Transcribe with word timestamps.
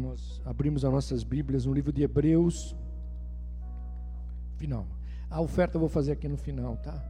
nós 0.00 0.40
abrimos 0.44 0.84
as 0.84 0.92
nossas 0.92 1.22
Bíblias 1.22 1.66
no 1.66 1.72
livro 1.72 1.92
de 1.92 2.02
Hebreus, 2.02 2.74
final. 4.56 4.86
A 5.28 5.40
oferta 5.40 5.76
eu 5.76 5.80
vou 5.80 5.88
fazer 5.88 6.12
aqui 6.12 6.28
no 6.28 6.36
final, 6.36 6.76
tá? 6.78 7.02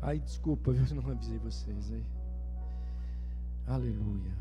Ai, 0.00 0.18
desculpa, 0.18 0.70
eu 0.74 1.02
não 1.02 1.10
avisei 1.10 1.38
vocês 1.38 1.92
aí. 1.92 2.04
Aleluia. 3.66 4.32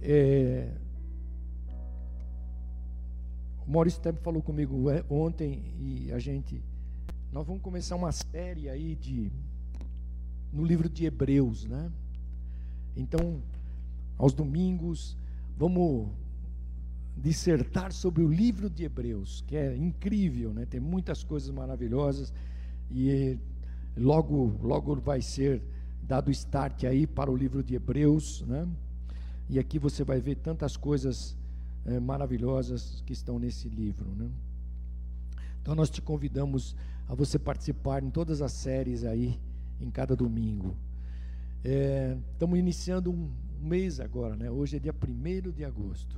É, 0.00 0.70
o 3.66 3.70
Maurício 3.70 3.98
até 3.98 4.12
falou 4.12 4.40
comigo 4.40 4.88
é, 4.90 5.04
ontem 5.10 5.74
e 5.78 6.12
a 6.12 6.18
gente. 6.18 6.62
Nós 7.32 7.46
vamos 7.46 7.62
começar 7.62 7.96
uma 7.96 8.12
série 8.12 8.68
aí 8.68 8.94
de. 8.94 9.32
no 10.52 10.64
livro 10.64 10.88
de 10.88 11.06
Hebreus, 11.06 11.64
né? 11.64 11.90
Então, 12.96 13.42
aos 14.18 14.32
domingos, 14.32 15.16
vamos 15.56 16.08
dissertar 17.16 17.92
sobre 17.92 18.22
o 18.22 18.28
livro 18.28 18.68
de 18.68 18.84
Hebreus, 18.84 19.42
que 19.46 19.56
é 19.56 19.74
incrível, 19.76 20.52
né? 20.52 20.66
Tem 20.66 20.78
muitas 20.78 21.24
coisas 21.24 21.50
maravilhosas 21.50 22.32
e 22.90 23.38
logo 23.96 24.58
logo 24.62 24.94
vai 24.96 25.22
ser 25.22 25.62
dado 26.02 26.30
start 26.30 26.84
aí 26.84 27.06
para 27.06 27.30
o 27.30 27.36
livro 27.36 27.62
de 27.62 27.74
Hebreus, 27.74 28.42
né? 28.42 28.68
E 29.48 29.58
aqui 29.58 29.78
você 29.78 30.04
vai 30.04 30.20
ver 30.20 30.36
tantas 30.36 30.76
coisas 30.76 31.36
é, 31.84 31.98
maravilhosas 31.98 33.02
que 33.06 33.12
estão 33.12 33.38
nesse 33.38 33.68
livro, 33.68 34.10
né? 34.14 34.28
Então 35.62 35.74
nós 35.74 35.88
te 35.90 36.02
convidamos 36.02 36.76
a 37.08 37.14
você 37.14 37.38
participar 37.38 38.02
em 38.02 38.10
todas 38.10 38.42
as 38.42 38.52
séries 38.52 39.04
aí 39.04 39.38
em 39.80 39.90
cada 39.90 40.14
domingo. 40.14 40.76
É, 41.64 42.16
estamos 42.32 42.58
iniciando 42.58 43.10
um 43.10 43.30
mês 43.60 44.00
agora, 44.00 44.36
né? 44.36 44.50
Hoje 44.50 44.76
é 44.76 44.78
dia 44.78 44.94
1 44.94 45.50
de 45.50 45.64
agosto. 45.64 46.16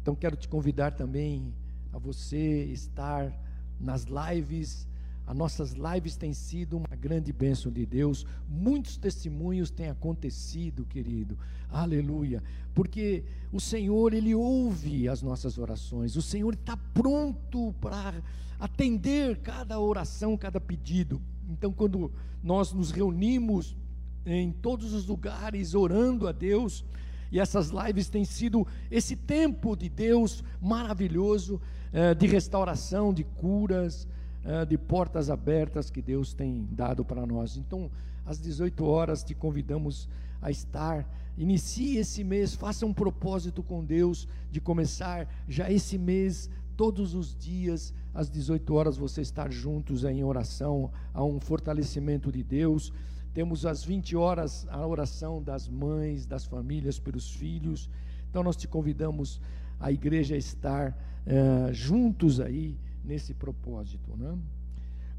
Então 0.00 0.14
quero 0.14 0.36
te 0.36 0.48
convidar 0.48 0.92
também 0.92 1.52
a 1.92 1.98
você 1.98 2.64
estar 2.64 3.32
nas 3.78 4.04
lives 4.04 4.86
as 5.26 5.36
nossas 5.36 5.72
lives 5.72 6.16
têm 6.16 6.34
sido 6.34 6.76
uma 6.76 6.96
grande 6.96 7.32
bênção 7.32 7.70
de 7.70 7.86
Deus. 7.86 8.26
Muitos 8.48 8.96
testemunhos 8.96 9.70
têm 9.70 9.88
acontecido, 9.88 10.84
querido. 10.84 11.38
Aleluia. 11.70 12.42
Porque 12.74 13.24
o 13.52 13.60
Senhor, 13.60 14.12
Ele 14.12 14.34
ouve 14.34 15.08
as 15.08 15.22
nossas 15.22 15.58
orações. 15.58 16.16
O 16.16 16.22
Senhor 16.22 16.52
está 16.54 16.76
pronto 16.76 17.72
para 17.80 18.22
atender 18.58 19.38
cada 19.38 19.78
oração, 19.78 20.36
cada 20.36 20.60
pedido. 20.60 21.20
Então, 21.48 21.72
quando 21.72 22.10
nós 22.42 22.72
nos 22.72 22.90
reunimos 22.90 23.76
em 24.24 24.52
todos 24.52 24.92
os 24.92 25.06
lugares 25.06 25.74
orando 25.74 26.28
a 26.28 26.32
Deus, 26.32 26.84
e 27.30 27.40
essas 27.40 27.70
lives 27.70 28.08
têm 28.08 28.24
sido 28.24 28.66
esse 28.90 29.16
tempo 29.16 29.74
de 29.74 29.88
Deus 29.88 30.44
maravilhoso, 30.60 31.60
eh, 31.92 32.14
de 32.14 32.26
restauração, 32.26 33.12
de 33.12 33.24
curas 33.24 34.06
uh, 34.44 34.66
de 34.66 34.76
portas 34.76 35.30
abertas 35.30 35.90
que 35.90 36.02
Deus 36.02 36.34
tem 36.34 36.66
dado 36.70 37.04
para 37.04 37.26
nós. 37.26 37.56
Então, 37.56 37.90
às 38.24 38.40
18 38.40 38.84
horas, 38.84 39.22
te 39.22 39.34
convidamos 39.34 40.08
a 40.40 40.50
estar. 40.50 41.08
Inicie 41.36 41.96
esse 41.96 42.22
mês, 42.22 42.54
faça 42.54 42.84
um 42.84 42.92
propósito 42.92 43.62
com 43.62 43.84
Deus 43.84 44.28
de 44.50 44.60
começar 44.60 45.26
já 45.48 45.70
esse 45.70 45.96
mês, 45.96 46.50
todos 46.76 47.14
os 47.14 47.34
dias, 47.34 47.94
às 48.12 48.28
18 48.28 48.74
horas, 48.74 48.96
você 48.96 49.22
estar 49.22 49.50
juntos 49.50 50.04
em 50.04 50.22
oração, 50.22 50.90
a 51.14 51.24
um 51.24 51.40
fortalecimento 51.40 52.30
de 52.30 52.42
Deus. 52.42 52.92
Temos 53.34 53.64
às 53.64 53.82
20 53.82 54.16
horas 54.16 54.66
a 54.68 54.86
oração 54.86 55.42
das 55.42 55.68
mães, 55.68 56.26
das 56.26 56.44
famílias, 56.44 56.98
pelos 56.98 57.30
filhos. 57.30 57.88
Então, 58.28 58.42
nós 58.42 58.56
te 58.56 58.68
convidamos 58.68 59.40
a 59.80 59.90
igreja 59.90 60.34
a 60.34 60.38
estar 60.38 60.90
uh, 60.90 61.72
juntos 61.72 62.40
aí 62.40 62.78
nesse 63.04 63.34
propósito, 63.34 64.16
né? 64.16 64.36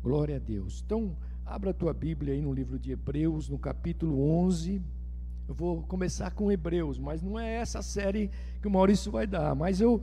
Glória 0.02 0.35
a 0.35 0.40
Deus. 0.40 0.84
Então, 0.85 1.16
abra 1.46 1.72
a 1.72 1.73
tua 1.73 1.94
Bíblia 1.94 2.34
aí 2.34 2.41
no 2.41 2.53
livro 2.53 2.78
de 2.78 2.91
Hebreus, 2.91 3.50
no 3.50 3.57
capítulo 3.57 4.22
11. 4.46 4.81
Eu 5.47 5.56
vou 5.56 5.81
começar 5.84 6.31
com 6.31 6.52
Hebreus, 6.52 6.97
mas 6.97 7.22
não 7.22 7.40
é 7.40 7.56
essa 7.56 7.81
série 7.81 8.29
que 8.62 8.68
o 8.68 8.72
Maurício 8.72 9.12
vai 9.12 9.28
dar, 9.28 9.56
mas 9.56 9.81
eu 9.81 10.02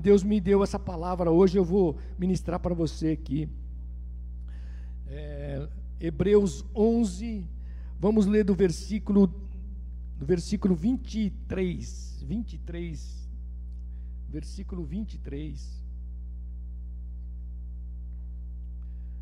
Deus 0.00 0.22
me 0.22 0.40
deu 0.40 0.62
essa 0.62 0.78
palavra 0.78 1.30
hoje, 1.30 1.58
eu 1.58 1.64
vou 1.64 1.96
ministrar 2.16 2.60
para 2.60 2.72
você 2.72 3.08
aqui. 3.10 3.48
Hebreus 6.02 6.64
11, 6.74 7.46
vamos 8.00 8.26
ler 8.26 8.44
do 8.44 8.56
versículo 8.56 9.28
do 10.18 10.26
versículo 10.26 10.74
23, 10.74 12.24
23, 12.26 13.28
versículo 14.28 14.82
23. 14.82 15.80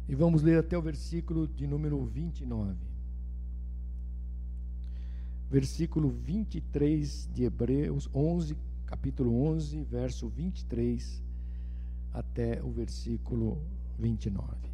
E 0.09 0.15
vamos 0.15 0.41
ler 0.41 0.59
até 0.59 0.77
o 0.79 0.81
versículo 0.81 1.47
de 1.47 1.67
número 1.67 2.03
29. 2.07 2.75
Versículo 5.51 6.09
23 6.09 7.29
de 7.35 7.45
Hebreus 7.45 8.09
11, 8.15 8.57
capítulo 8.87 9.39
11, 9.49 9.83
verso 9.85 10.31
23 10.31 11.23
até 12.15 12.63
o 12.63 12.71
versículo 12.71 13.63
29. 13.99 14.70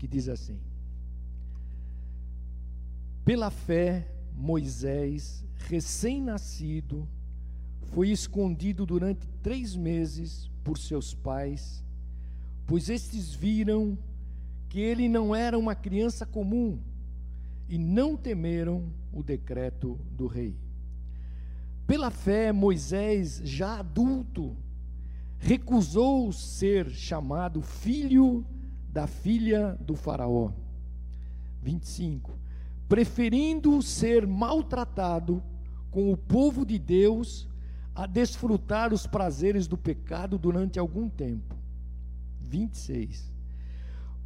Que 0.00 0.08
diz 0.08 0.28
assim: 0.28 0.58
Pela 3.24 3.52
fé, 3.52 4.10
Moisés, 4.34 5.44
recém-nascido, 5.68 7.08
foi 7.92 8.10
escondido 8.10 8.84
durante 8.84 9.28
três 9.40 9.76
meses 9.76 10.50
por 10.64 10.76
seus 10.76 11.14
pais 11.14 11.84
pois 12.70 12.88
estes 12.88 13.34
viram 13.34 13.98
que 14.68 14.78
ele 14.78 15.08
não 15.08 15.34
era 15.34 15.58
uma 15.58 15.74
criança 15.74 16.24
comum 16.24 16.78
e 17.68 17.76
não 17.76 18.16
temeram 18.16 18.84
o 19.12 19.24
decreto 19.24 19.98
do 20.12 20.28
rei. 20.28 20.54
Pela 21.84 22.12
fé, 22.12 22.52
Moisés, 22.52 23.40
já 23.42 23.80
adulto, 23.80 24.56
recusou 25.36 26.30
ser 26.32 26.88
chamado 26.90 27.60
filho 27.60 28.46
da 28.92 29.06
filha 29.06 29.76
do 29.80 29.94
Faraó. 29.94 30.50
25. 31.62 32.38
Preferindo 32.88 33.80
ser 33.82 34.26
maltratado 34.26 35.42
com 35.90 36.12
o 36.12 36.16
povo 36.16 36.66
de 36.66 36.78
Deus 36.78 37.48
a 37.94 38.06
desfrutar 38.06 38.92
os 38.92 39.06
prazeres 39.06 39.66
do 39.66 39.76
pecado 39.76 40.38
durante 40.38 40.78
algum 40.78 41.08
tempo. 41.08 41.54
26. 42.40 43.32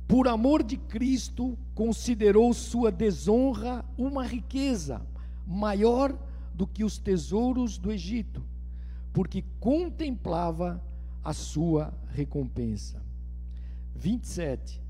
Por 0.07 0.29
amor 0.29 0.63
de 0.63 0.77
Cristo, 0.77 1.59
considerou 1.75 2.53
sua 2.53 2.91
desonra 2.91 3.85
uma 3.99 4.25
riqueza 4.25 5.03
maior 5.47 6.17
do 6.55 6.67
que 6.67 6.85
os 6.85 6.99
tesouros 6.99 7.79
do 7.79 7.91
Egito, 7.91 8.43
porque 9.13 9.45
contemplava 9.61 10.83
a 11.23 11.33
sua 11.33 11.93
recompensa. 12.09 13.03
27. 13.94 14.82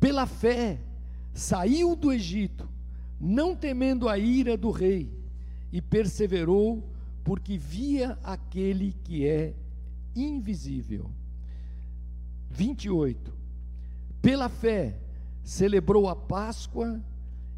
Pela 0.00 0.26
fé, 0.26 0.80
saiu 1.32 1.94
do 1.96 2.12
Egito, 2.12 2.68
não 3.20 3.54
temendo 3.54 4.08
a 4.08 4.18
ira 4.18 4.56
do 4.56 4.70
rei, 4.70 5.12
e 5.72 5.82
perseverou, 5.82 6.88
porque 7.24 7.58
via 7.58 8.18
aquele 8.22 8.94
que 9.04 9.26
é 9.26 9.54
invisível. 10.14 11.10
28. 12.50 13.32
Pela 14.22 14.48
fé, 14.48 14.98
celebrou 15.42 16.08
a 16.08 16.16
Páscoa 16.16 17.02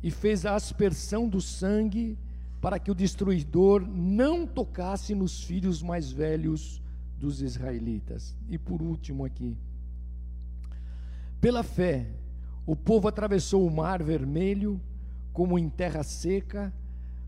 e 0.03 0.11
fez 0.11 0.45
a 0.45 0.55
aspersão 0.55 1.29
do 1.29 1.41
sangue 1.41 2.19
para 2.61 2.79
que 2.79 2.91
o 2.91 2.95
destruidor 2.95 3.87
não 3.87 4.47
tocasse 4.47 5.15
nos 5.15 5.43
filhos 5.43 5.83
mais 5.83 6.11
velhos 6.13 6.83
dos 7.19 7.41
israelitas. 7.41 8.37
E 8.49 8.59
por 8.59 8.83
último 8.83 9.25
aqui. 9.25 9.57
Pela 11.41 11.63
fé, 11.63 12.07
o 12.67 12.77
povo 12.77 13.09
atravessou 13.09 13.67
o 13.67 13.71
mar 13.71 14.03
vermelho 14.03 14.81
como 15.33 15.59
em 15.59 15.69
terra 15.69 16.03
seca, 16.03 16.73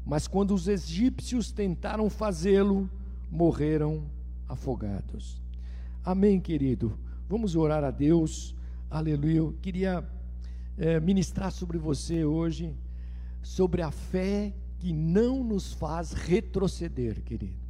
mas 0.04 0.26
quando 0.26 0.52
os 0.54 0.68
egípcios 0.68 1.50
tentaram 1.50 2.10
fazê-lo, 2.10 2.90
morreram 3.30 4.04
afogados. 4.46 5.40
Amém, 6.04 6.38
querido. 6.40 6.98
Vamos 7.28 7.56
orar 7.56 7.82
a 7.84 7.90
Deus, 7.90 8.54
aleluia. 8.90 9.38
Eu 9.38 9.54
queria 9.62 10.06
é, 10.76 11.00
ministrar 11.00 11.50
sobre 11.50 11.78
você 11.78 12.24
hoje, 12.24 12.74
sobre 13.42 13.80
a 13.80 13.90
fé 13.90 14.52
que 14.78 14.92
não 14.92 15.42
nos 15.42 15.72
faz 15.72 16.12
retroceder, 16.12 17.22
querido. 17.22 17.62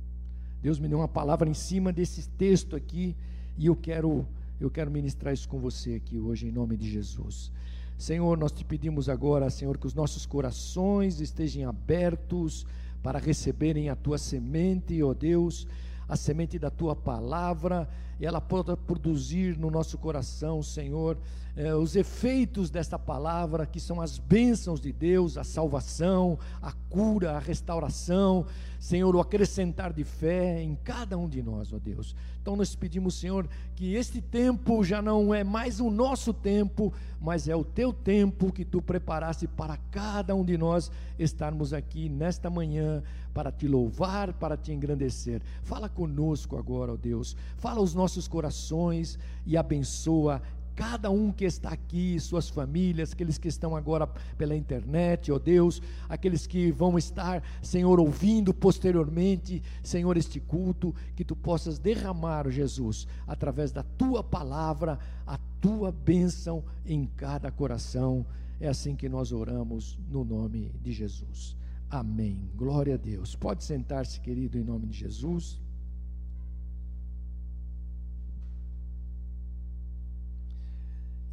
Deus 0.60 0.78
me 0.80 0.88
deu 0.88 0.98
uma 0.98 1.08
palavra 1.08 1.48
em 1.48 1.54
cima 1.54 1.92
desse 1.92 2.28
texto 2.30 2.74
aqui 2.74 3.14
e 3.56 3.66
eu 3.66 3.76
quero 3.76 4.26
eu 4.62 4.70
quero 4.70 4.90
ministrar 4.90 5.34
isso 5.34 5.48
com 5.48 5.58
você 5.58 5.94
aqui 5.94 6.18
hoje 6.18 6.46
em 6.46 6.52
nome 6.52 6.76
de 6.76 6.88
Jesus. 6.88 7.50
Senhor, 7.98 8.38
nós 8.38 8.52
te 8.52 8.64
pedimos 8.64 9.08
agora, 9.08 9.50
Senhor, 9.50 9.76
que 9.76 9.86
os 9.86 9.94
nossos 9.94 10.24
corações 10.24 11.20
estejam 11.20 11.68
abertos 11.68 12.64
para 13.02 13.18
receberem 13.18 13.88
a 13.88 13.96
tua 13.96 14.18
semente, 14.18 15.02
ó 15.02 15.12
Deus, 15.12 15.66
a 16.08 16.16
semente 16.16 16.58
da 16.58 16.70
tua 16.70 16.94
palavra, 16.94 17.88
e 18.22 18.24
ela 18.24 18.40
possa 18.40 18.76
produzir 18.76 19.58
no 19.58 19.68
nosso 19.68 19.98
coração, 19.98 20.62
Senhor, 20.62 21.18
eh, 21.56 21.74
os 21.74 21.96
efeitos 21.96 22.70
desta 22.70 22.96
palavra, 22.96 23.66
que 23.66 23.80
são 23.80 24.00
as 24.00 24.16
bênçãos 24.16 24.80
de 24.80 24.92
Deus, 24.92 25.36
a 25.36 25.42
salvação, 25.42 26.38
a 26.62 26.70
cura, 26.88 27.32
a 27.32 27.40
restauração, 27.40 28.46
Senhor, 28.78 29.16
o 29.16 29.20
acrescentar 29.20 29.92
de 29.92 30.04
fé 30.04 30.62
em 30.62 30.76
cada 30.84 31.18
um 31.18 31.28
de 31.28 31.42
nós, 31.42 31.72
ó 31.72 31.80
Deus. 31.80 32.14
Então 32.40 32.54
nós 32.56 32.76
pedimos, 32.76 33.14
Senhor, 33.14 33.48
que 33.74 33.94
este 33.94 34.20
tempo 34.20 34.84
já 34.84 35.02
não 35.02 35.34
é 35.34 35.42
mais 35.42 35.80
o 35.80 35.90
nosso 35.90 36.32
tempo, 36.32 36.92
mas 37.20 37.48
é 37.48 37.54
o 37.54 37.64
teu 37.64 37.92
tempo 37.92 38.52
que 38.52 38.64
tu 38.64 38.80
preparaste 38.80 39.46
para 39.46 39.76
cada 39.90 40.34
um 40.34 40.44
de 40.44 40.58
nós 40.58 40.90
estarmos 41.18 41.72
aqui 41.72 42.08
nesta 42.08 42.50
manhã 42.50 43.02
para 43.32 43.50
te 43.50 43.66
louvar, 43.68 44.32
para 44.32 44.56
te 44.56 44.72
engrandecer. 44.72 45.40
Fala 45.62 45.88
conosco 45.88 46.56
agora, 46.56 46.92
ó 46.92 46.96
Deus. 46.96 47.36
Fala 47.56 47.78
aos 47.78 47.94
nossos 47.94 48.11
corações 48.28 49.18
e 49.44 49.56
abençoa 49.56 50.42
cada 50.74 51.10
um 51.10 51.30
que 51.30 51.44
está 51.44 51.70
aqui, 51.70 52.18
suas 52.18 52.48
famílias, 52.48 53.12
aqueles 53.12 53.38
que 53.38 53.48
estão 53.48 53.76
agora 53.76 54.06
pela 54.36 54.56
internet, 54.56 55.30
ó 55.30 55.38
Deus, 55.38 55.82
aqueles 56.08 56.46
que 56.46 56.70
vão 56.70 56.96
estar, 56.96 57.42
Senhor, 57.62 58.00
ouvindo 58.00 58.54
posteriormente, 58.54 59.62
Senhor, 59.82 60.16
este 60.16 60.40
culto, 60.40 60.94
que 61.14 61.24
tu 61.24 61.36
possas 61.36 61.78
derramar, 61.78 62.48
Jesus, 62.50 63.06
através 63.26 63.70
da 63.70 63.82
tua 63.82 64.22
palavra, 64.22 64.98
a 65.26 65.38
tua 65.60 65.92
bênção 65.92 66.64
em 66.84 67.06
cada 67.16 67.50
coração. 67.50 68.24
É 68.58 68.68
assim 68.68 68.94
que 68.94 69.08
nós 69.08 69.32
oramos 69.32 69.98
no 70.08 70.24
nome 70.24 70.72
de 70.82 70.92
Jesus. 70.92 71.56
Amém. 71.90 72.48
Glória 72.56 72.94
a 72.94 72.96
Deus. 72.96 73.34
Pode 73.34 73.64
sentar-se, 73.64 74.20
querido, 74.20 74.56
em 74.56 74.64
nome 74.64 74.86
de 74.86 74.98
Jesus. 74.98 75.60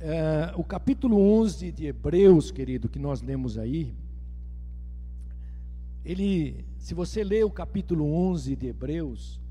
É, 0.01 0.53
o 0.55 0.63
capítulo 0.63 1.19
11 1.19 1.73
de 1.73 1.87
Hebreus, 1.87 2.51
querido, 2.51 2.87
que 2.87 2.97
nós 2.97 3.21
lemos 3.21 3.57
aí, 3.57 3.93
ele, 6.05 6.63
se 6.77 6.93
você 6.93 7.21
ler 7.21 7.43
o 7.43 7.51
capítulo 7.51 8.09
11 8.09 8.55
de 8.55 8.67
Hebreus, 8.67 9.41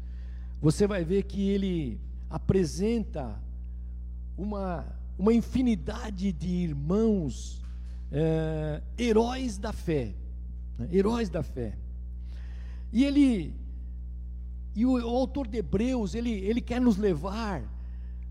você 0.59 0.87
vai 0.87 1.05
ver 1.05 1.25
que 1.25 1.51
ele 1.51 2.01
apresenta 2.31 3.39
uma, 4.39 4.87
uma 5.19 5.35
infinidade 5.35 6.33
de 6.33 6.49
irmãos, 6.49 7.63
é, 8.11 8.81
heróis 8.99 9.59
da 9.59 9.75
fé, 9.75 10.15
né, 10.79 10.89
heróis 10.91 11.29
da 11.29 11.43
fé. 11.43 11.77
E 12.91 13.05
ele, 13.05 13.55
e 14.75 14.87
o, 14.87 14.93
o 14.93 15.17
autor 15.17 15.47
de 15.47 15.59
Hebreus, 15.59 16.15
ele, 16.15 16.31
ele 16.31 16.63
quer 16.63 16.81
nos 16.81 16.97
levar 16.97 17.63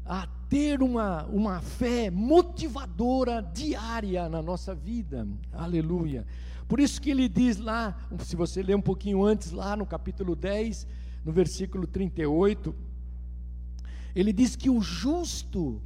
a 0.04 0.28
ter 0.50 0.82
uma, 0.82 1.26
uma 1.26 1.62
fé 1.62 2.10
motivadora 2.10 3.42
diária 3.42 4.30
na 4.30 4.42
nossa 4.42 4.74
vida. 4.74 5.28
Aleluia. 5.52 6.26
Por 6.68 6.80
isso 6.80 7.02
que 7.02 7.10
ele 7.10 7.30
diz 7.30 7.58
lá, 7.58 7.98
se 8.20 8.36
você 8.36 8.62
ler 8.62 8.76
um 8.76 8.82
pouquinho 8.82 9.24
antes, 9.24 9.52
lá 9.52 9.76
no 9.76 9.86
capítulo 9.86 10.36
10, 10.36 10.88
no 11.24 11.32
versículo 11.32 11.88
38, 11.88 12.76
ele 14.16 14.34
diz 14.34 14.56
que 14.56 14.70
o 14.70 14.82
justo 14.82 15.82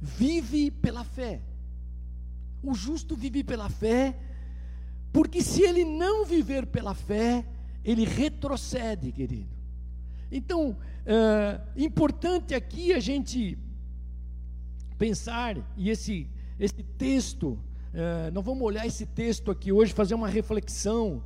vive 0.00 0.70
pela 0.70 1.04
fé. 1.04 1.40
O 2.62 2.74
justo 2.74 3.16
vive 3.16 3.42
pela 3.42 3.68
fé, 3.68 4.16
porque 5.12 5.42
se 5.42 5.62
ele 5.62 5.84
não 5.84 6.24
viver 6.24 6.66
pela 6.66 6.94
fé, 6.94 7.44
ele 7.84 8.04
retrocede, 8.04 9.12
querido. 9.12 9.50
Então, 10.30 10.76
é 11.04 11.60
importante 11.76 12.54
aqui 12.54 12.92
a 12.92 13.00
gente 13.00 13.58
pensar, 15.02 15.56
e 15.76 15.90
esse, 15.90 16.28
esse 16.60 16.80
texto, 16.96 17.58
é, 17.92 18.30
nós 18.30 18.44
vamos 18.44 18.62
olhar 18.62 18.86
esse 18.86 19.04
texto 19.04 19.50
aqui 19.50 19.72
hoje, 19.72 19.92
fazer 19.92 20.14
uma 20.14 20.28
reflexão 20.28 21.20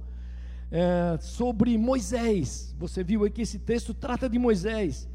é, 0.72 1.18
sobre 1.20 1.76
Moisés. 1.76 2.74
Você 2.78 3.04
viu 3.04 3.22
aqui 3.22 3.42
esse 3.42 3.58
texto 3.58 3.92
trata 3.92 4.30
de 4.30 4.38
Moisés. 4.38 5.06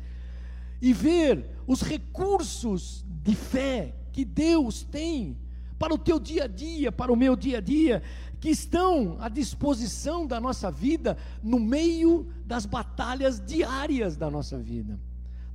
E 0.79 0.93
ver 0.93 1.49
os 1.65 1.81
recursos 1.81 3.03
de 3.23 3.33
fé 3.33 3.95
que 4.11 4.23
Deus 4.23 4.83
tem 4.83 5.35
para 5.79 5.95
o 5.95 5.97
teu 5.97 6.19
dia 6.19 6.43
a 6.43 6.47
dia, 6.47 6.91
para 6.91 7.11
o 7.11 7.15
meu 7.15 7.35
dia 7.35 7.57
a 7.57 7.61
dia, 7.61 8.03
que 8.39 8.49
estão 8.49 9.17
à 9.19 9.27
disposição 9.27 10.27
da 10.27 10.39
nossa 10.39 10.69
vida 10.69 11.17
no 11.41 11.59
meio 11.59 12.27
das 12.45 12.67
batalhas 12.67 13.43
diárias 13.43 14.15
da 14.15 14.29
nossa 14.29 14.59
vida. 14.59 14.99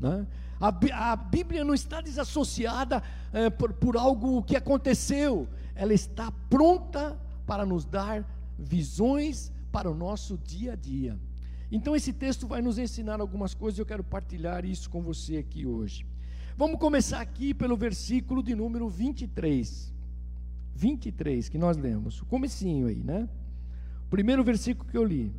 Né? 0.01 0.27
A, 0.61 0.69
a, 1.13 1.17
Bíblia 1.17 1.65
não 1.65 1.75
está 1.75 2.01
desassociada 2.01 3.03
é, 3.33 3.51
por, 3.51 3.73
por 3.73 3.97
algo 3.97 4.43
que 4.43 4.57
aconteceu, 4.57 5.49
ela 5.75 5.93
está 5.93 6.31
pronta 6.49 7.19
para 7.47 7.65
nos 7.65 7.85
dar 7.85 8.25
visões 8.59 9.53
para 9.71 9.91
o 9.91 9.95
nosso 9.95 10.39
dia 10.39 10.73
a 10.73 10.77
dia. 10.77 11.19
Então, 11.71 11.97
esse 11.97 12.13
texto 12.13 12.47
vai 12.47 12.63
nos 12.63 12.79
ensinar 12.79 13.21
algumas 13.21 13.53
coisas 13.53 13.79
e 13.79 13.83
eu 13.83 13.87
quero 13.87 14.05
partilhar 14.05 14.65
isso 14.65 14.89
com 14.89 15.03
você 15.03 15.39
aqui 15.39 15.67
hoje. 15.67 16.07
Vamos 16.57 16.79
começar 16.79 17.21
aqui 17.21 17.53
pelo 17.53 17.77
versículo 17.77 18.43
de 18.43 18.55
número 18.55 18.89
23. 18.89 19.93
23 20.75 21.49
que 21.49 21.59
nós 21.59 21.77
lemos, 21.77 22.21
o 22.23 22.27
comecinho 22.27 22.87
aí, 22.87 23.03
né? 23.03 23.29
O 24.07 24.09
primeiro 24.09 24.45
versículo 24.45 24.89
que 24.89 24.97
eu 24.97 25.05
li. 25.05 25.35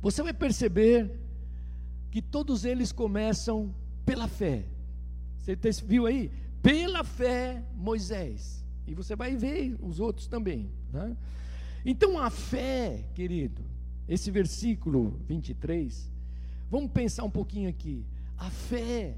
Você 0.00 0.22
vai 0.22 0.32
perceber 0.32 1.10
que 2.10 2.22
todos 2.22 2.64
eles 2.64 2.92
começam 2.92 3.74
pela 4.04 4.28
fé. 4.28 4.64
Você 5.38 5.56
viu 5.84 6.06
aí? 6.06 6.30
Pela 6.62 7.04
fé, 7.04 7.62
Moisés. 7.74 8.64
E 8.86 8.94
você 8.94 9.14
vai 9.14 9.36
ver 9.36 9.76
os 9.80 10.00
outros 10.00 10.26
também. 10.26 10.70
Né? 10.92 11.16
Então, 11.84 12.18
a 12.18 12.30
fé, 12.30 13.04
querido, 13.14 13.62
esse 14.08 14.30
versículo 14.30 15.20
23, 15.26 16.10
vamos 16.70 16.90
pensar 16.90 17.24
um 17.24 17.30
pouquinho 17.30 17.68
aqui. 17.68 18.04
A 18.36 18.50
fé, 18.50 19.16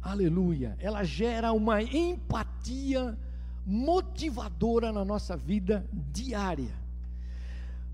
aleluia, 0.00 0.76
ela 0.78 1.02
gera 1.02 1.52
uma 1.52 1.82
empatia 1.82 3.18
motivadora 3.66 4.92
na 4.92 5.04
nossa 5.04 5.36
vida 5.36 5.86
diária. 5.92 6.74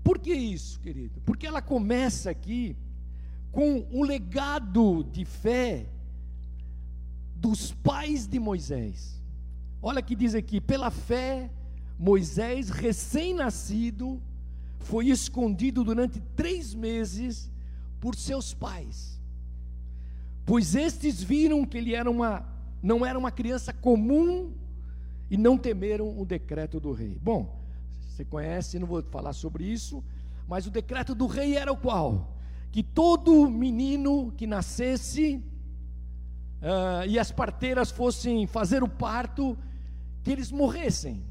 Por 0.03 0.19
que 0.19 0.33
isso, 0.33 0.79
querido? 0.79 1.21
Porque 1.21 1.47
ela 1.47 1.61
começa 1.61 2.29
aqui 2.29 2.75
com 3.51 3.85
o 3.91 4.03
legado 4.03 5.03
de 5.03 5.25
fé 5.25 5.85
dos 7.35 7.71
pais 7.71 8.27
de 8.27 8.39
Moisés. 8.39 9.21
Olha 9.81 10.01
que 10.01 10.15
diz 10.15 10.35
aqui: 10.35 10.61
pela 10.61 10.89
fé, 10.89 11.49
Moisés, 11.97 12.69
recém-nascido, 12.69 14.21
foi 14.79 15.07
escondido 15.07 15.83
durante 15.83 16.19
três 16.35 16.73
meses 16.73 17.51
por 17.99 18.15
seus 18.15 18.53
pais, 18.53 19.21
pois 20.45 20.75
estes 20.75 21.21
viram 21.21 21.65
que 21.65 21.77
ele 21.77 21.93
era 21.93 22.09
uma, 22.09 22.45
não 22.81 23.05
era 23.05 23.17
uma 23.17 23.31
criança 23.31 23.71
comum 23.71 24.53
e 25.29 25.37
não 25.37 25.57
temeram 25.57 26.19
o 26.19 26.25
decreto 26.25 26.79
do 26.79 26.91
rei. 26.91 27.19
Bom, 27.21 27.61
você 28.07 28.25
conhece, 28.25 28.79
não 28.79 28.87
vou 28.87 29.03
falar 29.03 29.33
sobre 29.33 29.63
isso, 29.63 30.03
mas 30.47 30.65
o 30.65 30.71
decreto 30.71 31.13
do 31.13 31.27
rei 31.27 31.55
era 31.55 31.71
o 31.71 31.77
qual? 31.77 32.35
Que 32.71 32.81
todo 32.81 33.49
menino 33.49 34.31
que 34.37 34.47
nascesse 34.47 35.43
uh, 36.61 37.05
e 37.07 37.19
as 37.19 37.31
parteiras 37.31 37.91
fossem 37.91 38.47
fazer 38.47 38.83
o 38.83 38.87
parto, 38.87 39.57
que 40.23 40.31
eles 40.31 40.51
morressem. 40.51 41.23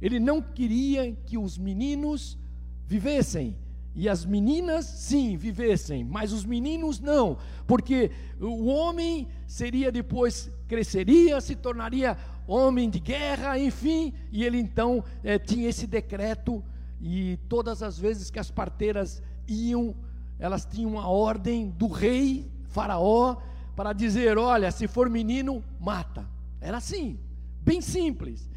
Ele 0.00 0.20
não 0.20 0.40
queria 0.40 1.12
que 1.12 1.38
os 1.38 1.56
meninos 1.56 2.38
vivessem, 2.86 3.56
e 3.96 4.08
as 4.08 4.24
meninas, 4.24 4.84
sim, 4.86 5.36
vivessem, 5.36 6.04
mas 6.04 6.32
os 6.32 6.44
meninos 6.44 6.98
não, 6.98 7.38
porque 7.64 8.10
o 8.40 8.66
homem 8.66 9.28
seria 9.46 9.92
depois, 9.92 10.50
cresceria, 10.66 11.40
se 11.40 11.54
tornaria 11.54 12.18
homem 12.46 12.90
de 12.90 12.98
guerra, 12.98 13.56
enfim, 13.56 14.12
e 14.32 14.42
ele 14.44 14.58
então 14.58 15.04
é, 15.22 15.38
tinha 15.38 15.68
esse 15.68 15.86
decreto, 15.86 16.62
e 17.00 17.38
todas 17.48 17.84
as 17.84 17.96
vezes 17.96 18.30
que 18.30 18.38
as 18.38 18.50
parteiras 18.50 19.22
iam, 19.46 19.94
elas 20.38 20.64
tinham 20.64 20.98
a 20.98 21.08
ordem 21.08 21.70
do 21.70 21.86
rei, 21.86 22.50
Faraó, 22.68 23.36
para 23.76 23.92
dizer: 23.92 24.38
olha, 24.38 24.70
se 24.70 24.86
for 24.86 25.08
menino, 25.08 25.62
mata. 25.80 26.28
Era 26.60 26.78
assim, 26.78 27.18
bem 27.60 27.80
simples. 27.80 28.48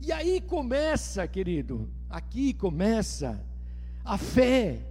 E 0.00 0.12
aí 0.12 0.40
começa, 0.40 1.26
querido, 1.28 1.88
aqui 2.08 2.54
começa 2.54 3.44
a 4.04 4.16
fé 4.16 4.86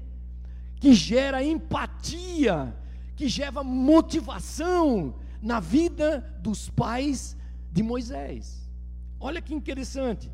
que 0.79 0.93
gera 0.93 1.43
empatia, 1.43 2.75
que 3.15 3.27
gera 3.27 3.63
motivação 3.63 5.15
na 5.41 5.59
vida 5.59 6.19
dos 6.41 6.69
pais 6.69 7.35
de 7.71 7.83
Moisés. 7.83 8.69
Olha 9.19 9.41
que 9.41 9.53
interessante. 9.53 10.31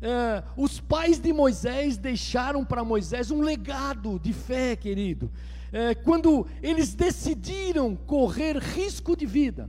É, 0.00 0.42
os 0.56 0.80
pais 0.80 1.18
de 1.18 1.32
Moisés 1.32 1.96
deixaram 1.96 2.64
para 2.64 2.84
Moisés 2.84 3.30
um 3.30 3.40
legado 3.40 4.18
de 4.18 4.32
fé, 4.32 4.76
querido. 4.76 5.30
É, 5.72 5.94
quando 5.94 6.46
eles 6.62 6.94
decidiram 6.94 7.96
correr 7.96 8.58
risco 8.58 9.16
de 9.16 9.26
vida, 9.26 9.68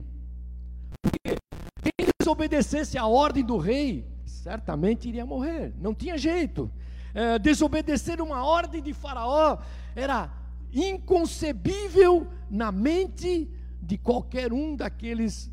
porque 1.02 1.36
quem 1.82 2.08
desobedecesse 2.20 2.96
a 2.96 3.06
ordem 3.06 3.44
do 3.44 3.56
rei, 3.56 4.06
certamente 4.24 5.08
iria 5.08 5.26
morrer, 5.26 5.72
não 5.80 5.94
tinha 5.94 6.16
jeito. 6.16 6.70
É, 7.14 7.38
desobedecer 7.38 8.20
uma 8.20 8.44
ordem 8.44 8.82
de 8.82 8.92
Faraó 8.92 9.58
era 9.96 10.30
inconcebível 10.72 12.26
na 12.50 12.70
mente 12.70 13.50
de 13.80 13.96
qualquer 13.96 14.52
um 14.52 14.76
daqueles 14.76 15.50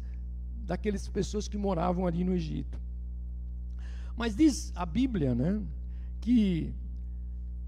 daquelas 0.65 1.07
pessoas 1.07 1.47
que 1.47 1.57
moravam 1.57 2.07
ali 2.07 2.23
no 2.23 2.33
Egito. 2.33 2.84
Mas 4.15 4.35
diz 4.35 4.71
a 4.75 4.85
Bíblia, 4.85 5.35
né, 5.35 5.61
que 6.21 6.73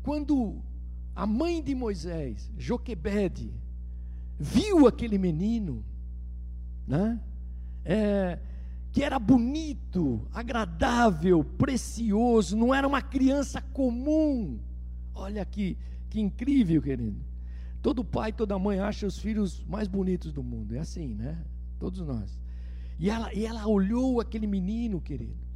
quando 0.01 0.61
a 1.15 1.25
mãe 1.25 1.61
de 1.61 1.75
Moisés, 1.75 2.49
Joquebede, 2.57 3.51
viu 4.39 4.87
aquele 4.87 5.17
menino, 5.17 5.83
né, 6.87 7.19
é, 7.83 8.39
que 8.91 9.03
era 9.03 9.19
bonito, 9.19 10.27
agradável, 10.33 11.43
precioso, 11.43 12.55
não 12.55 12.73
era 12.73 12.87
uma 12.87 13.01
criança 13.01 13.61
comum. 13.61 14.59
Olha 15.13 15.43
que, 15.45 15.77
que 16.09 16.19
incrível, 16.19 16.81
querido. 16.81 17.19
Todo 17.81 18.03
pai, 18.03 18.31
toda 18.31 18.57
mãe 18.57 18.79
acha 18.79 19.05
os 19.05 19.19
filhos 19.19 19.63
mais 19.65 19.87
bonitos 19.87 20.33
do 20.33 20.43
mundo. 20.43 20.75
É 20.75 20.79
assim, 20.79 21.13
né? 21.13 21.37
Todos 21.79 21.99
nós. 22.01 22.37
E 22.99 23.09
ela, 23.09 23.33
e 23.33 23.45
ela 23.45 23.67
olhou 23.67 24.19
aquele 24.19 24.47
menino, 24.47 24.99
querido. 24.99 25.46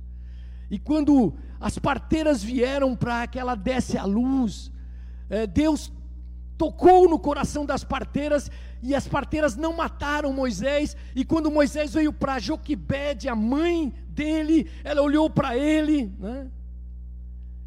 E 0.71 0.79
quando 0.79 1.33
as 1.59 1.77
parteiras 1.77 2.41
vieram 2.41 2.95
para 2.95 3.27
que 3.27 3.37
ela 3.37 3.55
desse 3.55 3.97
a 3.97 4.05
luz, 4.05 4.71
é, 5.29 5.45
Deus 5.45 5.91
tocou 6.57 7.09
no 7.09 7.19
coração 7.19 7.65
das 7.65 7.83
parteiras 7.83 8.49
e 8.81 8.95
as 8.95 9.05
parteiras 9.05 9.57
não 9.57 9.75
mataram 9.75 10.31
Moisés. 10.31 10.95
E 11.13 11.25
quando 11.25 11.51
Moisés 11.51 11.93
veio 11.93 12.13
para 12.13 12.39
Joquebede, 12.39 13.27
a 13.27 13.35
mãe 13.35 13.93
dele, 14.07 14.71
ela 14.81 15.01
olhou 15.01 15.29
para 15.29 15.57
ele, 15.57 16.09
né? 16.17 16.49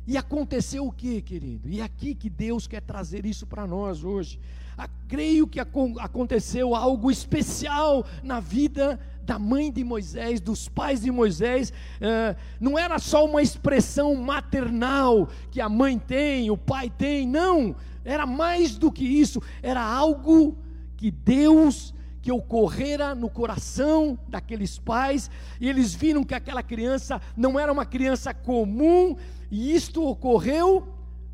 E 0.06 0.16
aconteceu 0.16 0.86
o 0.86 0.92
que, 0.92 1.20
querido? 1.20 1.68
E 1.68 1.80
é 1.80 1.82
aqui 1.82 2.14
que 2.14 2.30
Deus 2.30 2.66
quer 2.66 2.80
trazer 2.80 3.26
isso 3.26 3.46
para 3.46 3.66
nós 3.66 4.02
hoje. 4.02 4.38
Ah, 4.76 4.88
creio 5.08 5.46
que 5.46 5.60
aconteceu 5.60 6.74
algo 6.74 7.10
especial 7.10 8.04
na 8.22 8.40
vida 8.40 8.98
da 9.24 9.38
mãe 9.38 9.72
de 9.72 9.82
Moisés, 9.82 10.40
dos 10.40 10.68
pais 10.68 11.00
de 11.00 11.10
Moisés, 11.10 11.70
uh, 11.70 12.36
não 12.60 12.78
era 12.78 12.98
só 12.98 13.24
uma 13.24 13.42
expressão 13.42 14.14
maternal 14.14 15.28
que 15.50 15.60
a 15.60 15.68
mãe 15.68 15.98
tem, 15.98 16.50
o 16.50 16.56
pai 16.56 16.90
tem, 16.90 17.26
não, 17.26 17.74
era 18.04 18.26
mais 18.26 18.76
do 18.76 18.92
que 18.92 19.04
isso, 19.04 19.42
era 19.62 19.82
algo 19.82 20.56
que 20.96 21.10
Deus 21.10 21.94
que 22.20 22.32
ocorrera 22.32 23.14
no 23.14 23.28
coração 23.28 24.18
daqueles 24.28 24.78
pais, 24.78 25.30
e 25.60 25.68
eles 25.68 25.94
viram 25.94 26.24
que 26.24 26.34
aquela 26.34 26.62
criança 26.62 27.20
não 27.36 27.60
era 27.60 27.70
uma 27.70 27.84
criança 27.84 28.32
comum, 28.32 29.14
e 29.50 29.74
isto 29.74 30.02
ocorreu 30.02 30.88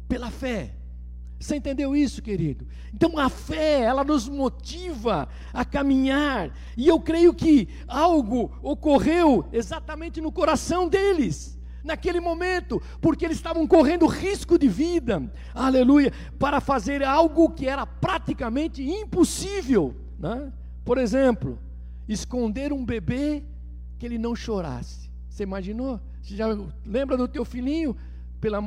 pela 0.09 0.33
fé. 0.33 0.80
Você 1.41 1.57
entendeu 1.57 1.97
isso, 1.97 2.21
querido? 2.21 2.67
Então 2.93 3.19
a 3.19 3.31
fé, 3.31 3.81
ela 3.81 4.05
nos 4.05 4.29
motiva 4.29 5.27
a 5.55 5.65
caminhar, 5.65 6.55
e 6.77 6.87
eu 6.87 7.01
creio 7.01 7.33
que 7.33 7.67
algo 7.89 8.53
ocorreu 8.63 9.47
exatamente 9.51 10.21
no 10.21 10.31
coração 10.31 10.87
deles, 10.87 11.59
naquele 11.83 12.21
momento, 12.21 12.81
porque 13.01 13.25
eles 13.25 13.39
estavam 13.39 13.67
correndo 13.67 14.07
risco 14.07 14.59
de 14.59 14.69
vida, 14.69 15.33
aleluia, 15.55 16.13
para 16.39 16.61
fazer 16.61 17.03
algo 17.03 17.49
que 17.49 17.67
era 17.67 17.87
praticamente 17.87 18.83
impossível, 18.83 19.97
né? 20.19 20.53
por 20.85 20.99
exemplo, 20.99 21.59
esconder 22.07 22.71
um 22.71 22.85
bebê 22.85 23.43
que 23.99 24.05
ele 24.05 24.19
não 24.19 24.37
chorasse. 24.37 25.11
Você 25.31 25.45
imaginou? 25.45 25.99
Você 26.21 26.37
já 26.37 26.47
lembra 26.85 27.17
do 27.17 27.27
teu 27.27 27.47
filhinho? 27.47 27.97
Pela 28.43 28.63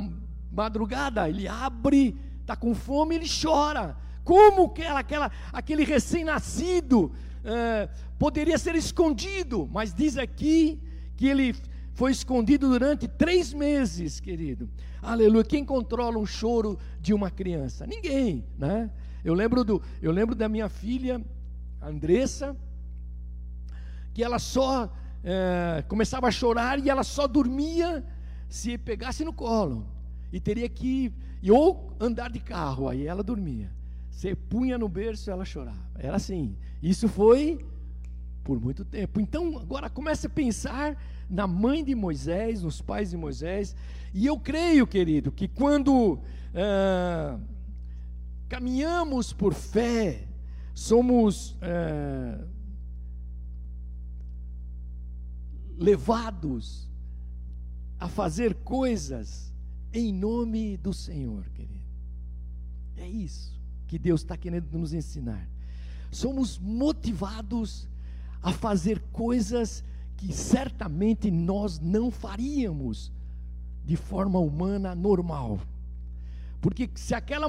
madrugada, 0.52 1.30
ele 1.30 1.48
abre 1.48 2.16
está 2.44 2.56
com 2.56 2.76
fome, 2.76 3.16
ele 3.16 3.26
chora. 3.28 3.98
Como 4.24 4.70
que 4.70 4.82
ela, 4.82 5.00
aquela, 5.00 5.32
aquele 5.52 5.84
recém-nascido 5.84 7.12
é, 7.44 7.90
poderia 8.20 8.58
ser 8.58 8.76
escondido? 8.76 9.68
Mas 9.72 9.94
diz 9.94 10.18
aqui 10.18 10.80
que 11.18 11.28
ele 11.28 11.56
foi 11.94 12.12
escondido 12.12 12.70
durante 12.70 13.08
três 13.08 13.54
meses, 13.54 14.20
querido. 14.20 14.70
Aleluia. 15.02 15.44
Quem 15.44 15.66
controla 15.66 16.18
um 16.18 16.26
choro 16.26 16.78
de 17.00 17.14
uma 17.14 17.30
criança? 17.30 17.86
Ninguém, 17.86 18.46
né? 18.58 18.90
Eu 19.24 19.34
lembro, 19.34 19.64
do, 19.64 19.82
eu 20.02 20.12
lembro 20.12 20.36
da 20.36 20.50
minha 20.50 20.68
filha, 20.68 21.22
Andressa, 21.82 22.56
que 24.14 24.24
ela 24.24 24.38
só 24.38 24.92
é, 25.24 25.84
começava 25.88 26.28
a 26.28 26.32
chorar 26.32 26.80
e 26.80 26.90
ela 26.90 27.04
só 27.04 27.26
dormia 27.28 28.06
se 28.50 28.78
pegasse 28.78 29.24
no 29.24 29.34
colo. 29.34 29.88
E 30.32 30.40
teria 30.40 30.68
que 30.68 31.14
e 31.44 31.52
ou 31.52 31.94
andar 32.00 32.32
de 32.32 32.40
carro, 32.40 32.88
aí 32.88 33.06
ela 33.06 33.22
dormia. 33.22 33.70
Você 34.10 34.34
punha 34.34 34.78
no 34.78 34.88
berço, 34.88 35.30
ela 35.30 35.44
chorava. 35.44 35.92
Era 35.96 36.16
assim. 36.16 36.56
Isso 36.82 37.10
foi 37.10 37.60
por 38.46 38.62
muito 38.62 38.86
tempo. 38.86 39.20
Então, 39.20 39.60
agora 39.60 39.90
comece 39.90 40.28
a 40.28 40.30
pensar 40.30 40.98
na 41.30 41.46
mãe 41.46 41.84
de 41.84 41.94
Moisés, 41.94 42.64
nos 42.64 42.82
pais 42.82 43.10
de 43.10 43.18
Moisés. 43.18 43.76
E 44.14 44.26
eu 44.26 44.40
creio, 44.40 44.88
querido, 44.88 45.34
que 45.34 45.50
quando 45.50 46.18
ah, 46.56 47.38
caminhamos 48.48 49.34
por 49.34 49.54
fé, 49.54 50.26
somos 50.74 51.58
ah, 51.62 52.40
levados 55.78 56.90
a 58.00 58.08
fazer 58.08 58.54
coisas 58.56 59.53
em 59.94 60.12
nome 60.12 60.76
do 60.78 60.94
Senhor, 60.94 61.48
querido. 61.50 61.74
É 62.98 63.08
isso 63.08 63.54
que 63.88 64.00
Deus 64.00 64.22
está 64.22 64.36
querendo 64.36 64.78
nos 64.78 64.94
ensinar. 64.94 65.48
Somos 66.12 66.58
motivados 66.58 67.88
a 68.42 68.52
fazer 68.52 69.00
coisas 69.12 69.84
que 70.18 70.34
certamente 70.34 71.30
nós 71.30 71.80
não 71.80 72.10
faríamos 72.10 73.12
de 73.86 73.96
forma 73.96 74.40
humana 74.40 74.96
normal. 74.96 75.60
Porque 76.60 76.90
se 76.96 77.14
aquela 77.14 77.48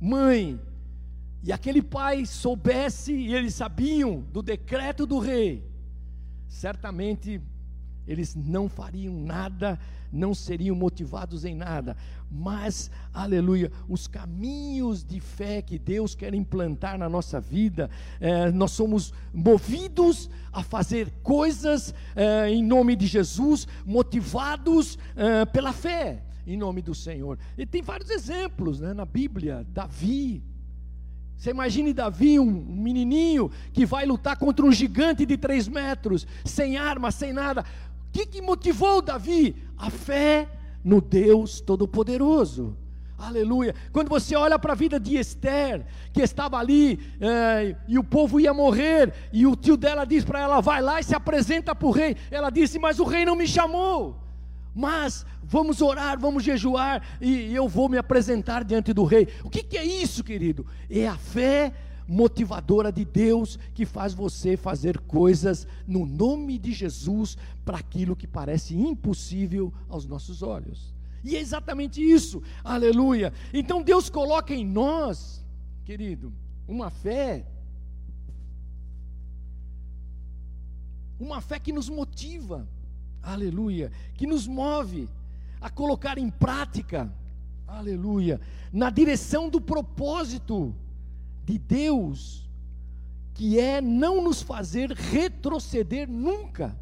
mãe 0.00 0.60
e 1.42 1.52
aquele 1.52 1.82
pai 1.82 2.26
soubesse 2.26 3.12
e 3.12 3.34
eles 3.34 3.54
sabiam 3.54 4.20
do 4.32 4.42
decreto 4.42 5.06
do 5.06 5.18
rei, 5.18 5.64
certamente 6.46 7.40
eles 8.10 8.34
não 8.34 8.68
fariam 8.68 9.14
nada, 9.14 9.78
não 10.12 10.34
seriam 10.34 10.74
motivados 10.74 11.44
em 11.44 11.54
nada, 11.54 11.96
mas, 12.28 12.90
aleluia, 13.14 13.70
os 13.88 14.08
caminhos 14.08 15.04
de 15.04 15.20
fé 15.20 15.62
que 15.62 15.78
Deus 15.78 16.16
quer 16.16 16.34
implantar 16.34 16.98
na 16.98 17.08
nossa 17.08 17.40
vida, 17.40 17.88
é, 18.20 18.50
nós 18.50 18.72
somos 18.72 19.14
movidos 19.32 20.28
a 20.52 20.60
fazer 20.60 21.12
coisas 21.22 21.94
é, 22.16 22.50
em 22.50 22.64
nome 22.64 22.96
de 22.96 23.06
Jesus, 23.06 23.68
motivados 23.86 24.98
é, 25.14 25.44
pela 25.44 25.72
fé, 25.72 26.24
em 26.44 26.56
nome 26.56 26.82
do 26.82 26.96
Senhor. 26.96 27.38
E 27.56 27.64
tem 27.64 27.80
vários 27.80 28.10
exemplos 28.10 28.80
né, 28.80 28.92
na 28.92 29.04
Bíblia, 29.04 29.64
Davi, 29.72 30.42
você 31.40 31.52
imagine 31.52 31.94
Davi, 31.94 32.38
um 32.38 32.50
menininho 32.50 33.50
que 33.72 33.86
vai 33.86 34.04
lutar 34.04 34.36
contra 34.36 34.62
um 34.62 34.70
gigante 34.70 35.24
de 35.24 35.38
três 35.38 35.66
metros, 35.66 36.26
sem 36.44 36.76
arma, 36.76 37.10
sem 37.10 37.32
nada. 37.32 37.64
O 38.10 38.12
que, 38.12 38.26
que 38.26 38.42
motivou 38.42 39.00
Davi? 39.00 39.54
A 39.78 39.88
fé 39.88 40.48
no 40.84 41.00
Deus 41.00 41.60
Todo-Poderoso. 41.60 42.76
Aleluia. 43.16 43.74
Quando 43.92 44.08
você 44.08 44.34
olha 44.34 44.58
para 44.58 44.72
a 44.72 44.76
vida 44.76 44.98
de 44.98 45.16
Esther, 45.16 45.86
que 46.12 46.20
estava 46.20 46.58
ali 46.58 46.98
é, 47.20 47.76
e 47.86 47.98
o 47.98 48.02
povo 48.02 48.40
ia 48.40 48.52
morrer, 48.52 49.12
e 49.32 49.46
o 49.46 49.54
tio 49.54 49.76
dela 49.76 50.04
diz 50.04 50.24
para 50.24 50.40
ela: 50.40 50.60
vai 50.60 50.82
lá 50.82 50.98
e 50.98 51.04
se 51.04 51.14
apresenta 51.14 51.72
para 51.72 51.86
o 51.86 51.92
rei. 51.92 52.16
Ela 52.30 52.50
disse: 52.50 52.78
mas 52.78 52.98
o 52.98 53.04
rei 53.04 53.24
não 53.24 53.36
me 53.36 53.46
chamou. 53.46 54.16
Mas 54.74 55.24
vamos 55.42 55.80
orar, 55.82 56.18
vamos 56.18 56.42
jejuar 56.42 57.02
e 57.20 57.54
eu 57.54 57.68
vou 57.68 57.88
me 57.88 57.98
apresentar 57.98 58.64
diante 58.64 58.92
do 58.92 59.04
rei. 59.04 59.28
O 59.44 59.50
que, 59.50 59.62
que 59.62 59.76
é 59.76 59.84
isso, 59.84 60.24
querido? 60.24 60.66
É 60.88 61.06
a 61.06 61.16
fé 61.16 61.72
motivadora 62.10 62.90
de 62.90 63.04
Deus 63.04 63.56
que 63.72 63.86
faz 63.86 64.12
você 64.12 64.56
fazer 64.56 64.98
coisas 64.98 65.64
no 65.86 66.04
nome 66.04 66.58
de 66.58 66.72
Jesus 66.72 67.38
para 67.64 67.78
aquilo 67.78 68.16
que 68.16 68.26
parece 68.26 68.74
impossível 68.76 69.72
aos 69.88 70.06
nossos 70.06 70.42
olhos. 70.42 70.92
E 71.22 71.36
é 71.36 71.40
exatamente 71.40 72.02
isso, 72.02 72.42
aleluia. 72.64 73.32
Então 73.54 73.80
Deus 73.80 74.10
coloca 74.10 74.52
em 74.52 74.66
nós, 74.66 75.46
querido, 75.84 76.32
uma 76.66 76.90
fé, 76.90 77.46
uma 81.16 81.40
fé 81.40 81.60
que 81.60 81.72
nos 81.72 81.88
motiva, 81.88 82.68
aleluia, 83.22 83.92
que 84.14 84.26
nos 84.26 84.48
move 84.48 85.08
a 85.60 85.70
colocar 85.70 86.18
em 86.18 86.28
prática, 86.28 87.12
aleluia, 87.68 88.40
na 88.72 88.90
direção 88.90 89.48
do 89.48 89.60
propósito 89.60 90.74
de 91.44 91.58
Deus, 91.58 92.48
que 93.34 93.58
é 93.58 93.80
não 93.80 94.22
nos 94.22 94.42
fazer 94.42 94.90
retroceder 94.92 96.08
nunca, 96.08 96.78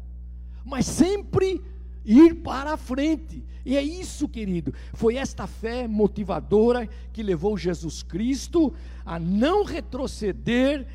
mas 0.65 0.85
sempre 0.85 1.61
ir 2.05 2.35
para 2.41 2.73
a 2.73 2.77
frente. 2.77 3.43
E 3.65 3.75
é 3.75 3.81
isso, 3.83 4.27
querido. 4.27 4.73
Foi 4.93 5.15
esta 5.15 5.45
fé 5.45 5.87
motivadora 5.87 6.87
que 7.13 7.21
levou 7.21 7.57
Jesus 7.57 8.01
Cristo 8.01 8.73
a 9.05 9.19
não 9.19 9.63
retroceder 9.63 10.87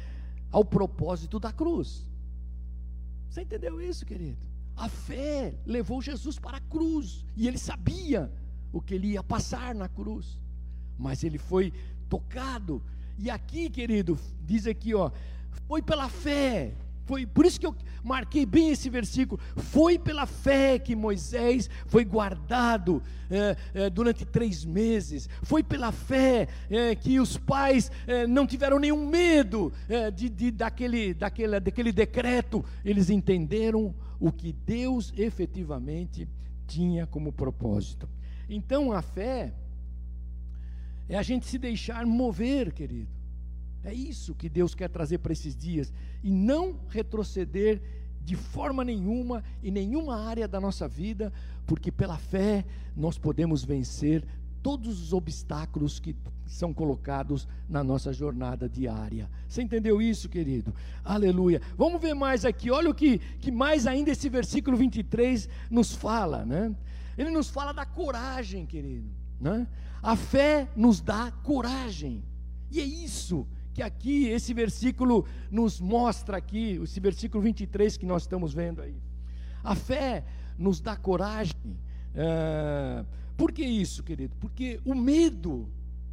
ao 0.51 0.65
propósito 0.65 1.39
da 1.39 1.53
cruz. 1.53 2.09
Você 3.29 3.43
entendeu 3.43 3.81
isso, 3.81 4.07
querido? 4.07 4.39
A 4.77 4.89
fé 4.89 5.55
levou 5.67 6.01
Jesus 6.01 6.39
para 6.39 6.57
a 6.57 6.61
cruz 6.61 7.25
e 7.37 7.47
ele 7.47 7.59
sabia 7.59 8.33
o 8.73 8.81
que 8.81 8.95
ele 8.95 9.09
ia 9.09 9.23
passar 9.23 9.75
na 9.75 9.89
cruz, 9.89 10.41
mas 10.99 11.23
ele 11.23 11.39
foi 11.39 11.73
tocado. 12.09 12.83
E 13.19 13.31
aqui, 13.31 13.71
querido, 13.71 14.19
diz 14.43 14.67
aqui, 14.67 14.95
ó, 14.95 15.11
foi 15.67 15.81
pela 15.81 16.09
fé 16.09 16.75
foi 17.07 17.27
por 17.27 17.45
isso 17.45 17.61
que 17.61 17.67
eu 17.67 17.75
marquei 18.03 18.47
bem 18.47 18.71
esse 18.71 18.89
versículo. 18.89 19.41
Foi 19.57 19.99
pela 19.99 20.27
fé 20.27 20.79
que 20.79 20.97
Moisés 20.97 21.69
foi 21.87 22.05
guardado 22.05 23.03
é, 23.31 23.57
é, 23.75 23.91
durante 23.91 24.25
três 24.25 24.65
meses. 24.65 25.29
Foi 25.43 25.63
pela 25.63 25.93
fé 25.93 26.49
é, 26.71 26.95
que 26.95 27.21
os 27.21 27.37
pais 27.37 27.91
não 28.29 28.47
tiveram 28.47 28.79
nenhum 28.79 29.07
medo 29.09 29.73
de, 30.15 30.29
de, 30.29 30.51
daquele, 30.51 31.13
daquele, 31.13 31.61
daquele 31.61 31.93
decreto. 31.93 32.65
Eles 32.85 33.11
entenderam 33.11 33.95
o 34.19 34.33
que 34.33 34.53
Deus 34.53 35.13
efetivamente 35.17 36.29
tinha 36.67 37.07
como 37.07 37.33
propósito. 37.33 38.09
Então 38.49 38.93
a 38.93 39.03
fé 39.03 39.53
é 41.09 41.17
a 41.17 41.23
gente 41.23 41.47
se 41.47 41.59
deixar 41.59 42.07
mover, 42.07 42.73
querido. 42.73 43.11
É 43.83 43.93
isso 43.93 44.35
que 44.35 44.49
Deus 44.49 44.75
quer 44.75 44.89
trazer 44.89 45.19
para 45.19 45.33
esses 45.33 45.55
dias 45.55 45.93
e 46.23 46.31
não 46.31 46.81
retroceder 46.89 47.83
de 48.25 48.35
forma 48.35 48.83
nenhuma 48.83 49.45
em 49.63 49.71
nenhuma 49.71 50.17
área 50.17 50.49
da 50.49 50.59
nossa 50.59 50.89
vida, 50.89 51.31
porque 51.67 51.93
pela 51.93 52.17
fé 52.17 52.65
nós 52.97 53.19
podemos 53.19 53.63
vencer 53.63 54.25
todos 54.63 54.99
os 54.99 55.13
obstáculos 55.13 56.01
que 56.01 56.17
são 56.47 56.73
colocados 56.73 57.47
na 57.69 57.85
nossa 57.85 58.15
jornada 58.15 58.67
diária. 58.67 59.29
Você 59.47 59.61
entendeu 59.61 60.01
isso, 60.01 60.27
querido? 60.27 60.75
Aleluia. 61.05 61.61
Vamos 61.77 62.01
ver 62.01 62.15
mais 62.15 62.47
aqui. 62.47 62.71
Olha 62.71 62.89
o 62.89 62.95
que, 62.95 63.19
que 63.19 63.51
mais 63.51 63.87
ainda 63.87 64.11
esse 64.11 64.27
versículo 64.31 64.75
23 64.75 65.49
nos 65.71 65.95
fala, 65.95 66.47
né? 66.47 66.75
Ele 67.19 67.31
nos 67.31 67.51
fala 67.51 67.73
da 67.73 67.85
coragem, 67.85 68.65
querido, 68.65 69.09
né? 69.39 69.67
A 70.05 70.17
fé 70.17 70.69
nos 70.77 71.01
dá 71.01 71.33
coragem. 71.43 72.23
E 72.71 72.79
é 72.79 72.85
isso 72.85 73.47
que 73.73 73.83
aqui 73.83 74.29
esse 74.29 74.53
versículo 74.53 75.27
nos 75.51 75.81
mostra 75.81 76.37
aqui, 76.37 76.79
esse 76.83 77.01
versículo 77.01 77.43
23 77.43 77.97
que 77.97 78.05
nós 78.05 78.25
estamos 78.25 78.53
vendo 78.53 78.83
aí. 78.83 78.95
A 79.65 79.75
fé 79.75 80.23
nos 80.59 80.79
dá 80.79 80.95
coragem. 80.95 81.79
É, 82.15 83.03
por 83.35 83.51
que 83.51 83.65
isso, 83.65 84.03
querido? 84.03 84.37
Porque 84.39 84.79
o 84.85 84.95
medo, 84.95 85.71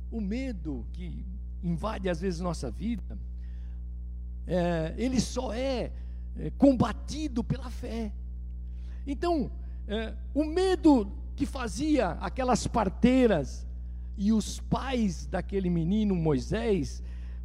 o 0.10 0.22
medo 0.22 0.86
que 0.94 1.26
invade 1.62 2.08
às 2.10 2.22
vezes 2.22 2.40
nossa 2.40 2.72
vida, 2.72 3.20
é, 4.48 4.96
ele 4.98 5.20
só 5.20 5.52
é, 5.52 5.92
é, 6.40 6.50
combatido 6.58 7.44
pela 7.44 7.70
fé. 7.70 8.14
Então, 9.06 9.52
é, 9.86 10.14
o 10.34 10.46
medo 10.46 11.12
que 11.36 11.46
fazia 11.46 12.12
aquelas 12.22 12.66
parteiras 12.68 13.70
e 14.22 14.32
os 14.32 14.60
pais 14.60 15.26
daquele 15.26 15.68
menino 15.68 16.16
Moisés 16.16 17.02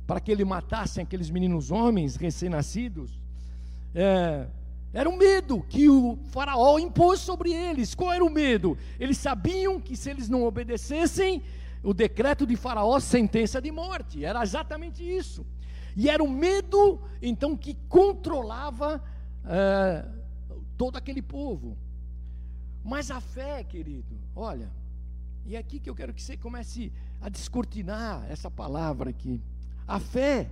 para 0.07 0.21
que 0.21 0.31
ele 0.31 0.45
matasse 0.45 1.01
aqueles 1.01 1.31
meninos 1.31 1.71
homens 1.71 2.17
recém-nascidos, 2.17 3.19
é, 3.95 4.47
era 4.93 5.09
um 5.09 5.17
medo 5.17 5.63
que 5.63 5.89
o 5.89 6.19
faraó 6.29 6.79
impôs 6.79 7.21
sobre 7.21 7.51
eles. 7.51 7.95
Qual 7.95 8.13
era 8.13 8.23
o 8.23 8.29
medo? 8.29 8.77
Eles 9.01 9.17
sabiam 9.17 9.81
que 9.81 9.97
se 9.97 10.11
eles 10.11 10.29
não 10.29 10.45
obedecessem, 10.45 11.43
o 11.83 11.95
decreto 11.95 12.47
de 12.47 12.57
faraó, 12.57 13.01
sentença 13.01 13.59
de 13.59 13.73
morte. 13.73 14.23
Era 14.23 14.43
exatamente 14.43 15.03
isso. 15.03 15.47
E 15.97 16.11
era 16.11 16.23
o 16.23 16.29
medo, 16.29 17.01
então, 17.23 17.57
que 17.57 17.73
controlava 17.89 19.03
é, 19.47 20.05
todo 20.77 20.99
aquele 20.99 21.23
povo. 21.23 21.75
Mas 22.85 23.11
a 23.11 23.19
fé, 23.19 23.65
querido, 23.65 24.15
olha, 24.35 24.71
e 25.47 25.55
é 25.55 25.59
aqui 25.59 25.79
que 25.79 25.89
eu 25.89 25.95
quero 25.95 26.13
que 26.13 26.21
você 26.21 26.37
comece 26.37 26.93
a 27.21 27.29
descortinar 27.29 28.27
essa 28.29 28.51
palavra 28.51 29.11
aqui. 29.11 29.41
A 29.87 30.01
fé 30.01 30.51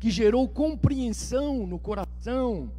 que 0.00 0.10
gerou 0.10 0.48
compreensão 0.48 1.64
no 1.68 1.78
coração 1.78 2.72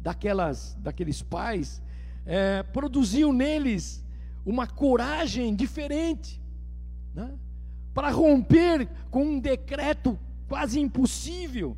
daquelas, 0.00 0.76
daqueles 0.78 1.22
pais, 1.22 1.82
é, 2.24 2.62
produziu 2.62 3.32
neles 3.32 4.04
uma 4.46 4.64
coragem 4.64 5.56
diferente, 5.56 6.40
né? 7.12 7.34
para 7.92 8.10
romper 8.10 8.88
com 9.10 9.24
um 9.24 9.40
decreto 9.40 10.16
quase 10.46 10.78
impossível, 10.78 11.76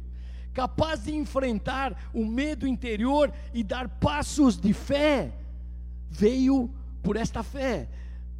capaz 0.52 1.04
de 1.04 1.14
enfrentar 1.14 2.10
o 2.12 2.26
medo 2.26 2.66
interior 2.66 3.32
e 3.54 3.64
dar 3.64 3.88
passos 3.88 4.60
de 4.60 4.74
fé, 4.74 5.32
veio 6.10 6.70
por 7.02 7.16
esta 7.16 7.42
fé. 7.42 7.88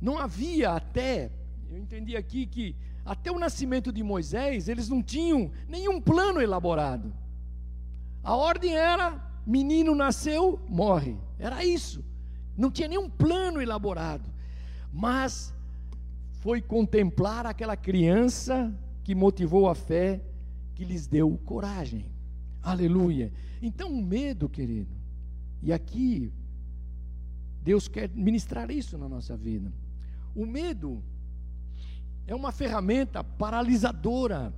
Não 0.07 0.21
havia 0.21 0.71
até, 0.71 1.33
eu 1.69 1.77
entendi 1.77 2.17
aqui 2.17 2.47
que 2.47 2.77
até 3.05 3.29
o 3.29 3.41
nascimento 3.41 3.91
de 3.91 4.05
Moisés, 4.05 4.69
eles 4.69 4.89
não 4.89 5.03
tinham 5.03 5.51
nenhum 5.69 6.01
plano 6.01 6.41
elaborado. 6.41 7.13
A 8.23 8.37
ordem 8.37 8.77
era: 8.77 9.21
menino 9.45 9.97
nasceu, 9.97 10.61
morre. 10.69 11.17
Era 11.41 11.65
isso. 11.65 12.05
Não 12.57 12.71
tinha 12.71 12.87
nenhum 12.87 13.11
plano 13.11 13.61
elaborado. 13.61 14.31
Mas 14.93 15.53
foi 16.35 16.63
contemplar 16.63 17.45
aquela 17.45 17.77
criança 17.77 18.73
que 19.03 19.13
motivou 19.13 19.69
a 19.69 19.75
fé, 19.75 20.21
que 20.77 20.85
lhes 20.85 21.09
deu 21.09 21.37
coragem. 21.45 22.07
Aleluia. 22.63 23.33
Então, 23.61 23.93
o 23.93 24.01
medo, 24.01 24.49
querido, 24.49 24.95
e 25.61 25.73
aqui 25.73 26.33
Deus 27.61 27.89
quer 27.89 28.09
ministrar 28.11 28.71
isso 28.71 28.97
na 28.97 29.09
nossa 29.09 29.37
vida. 29.37 29.73
O 30.37 30.45
medo 30.45 31.03
é 32.27 32.35
uma 32.35 32.53
ferramenta 32.53 33.25
paralisadora, 33.25 34.53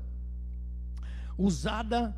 usada 1.38 2.16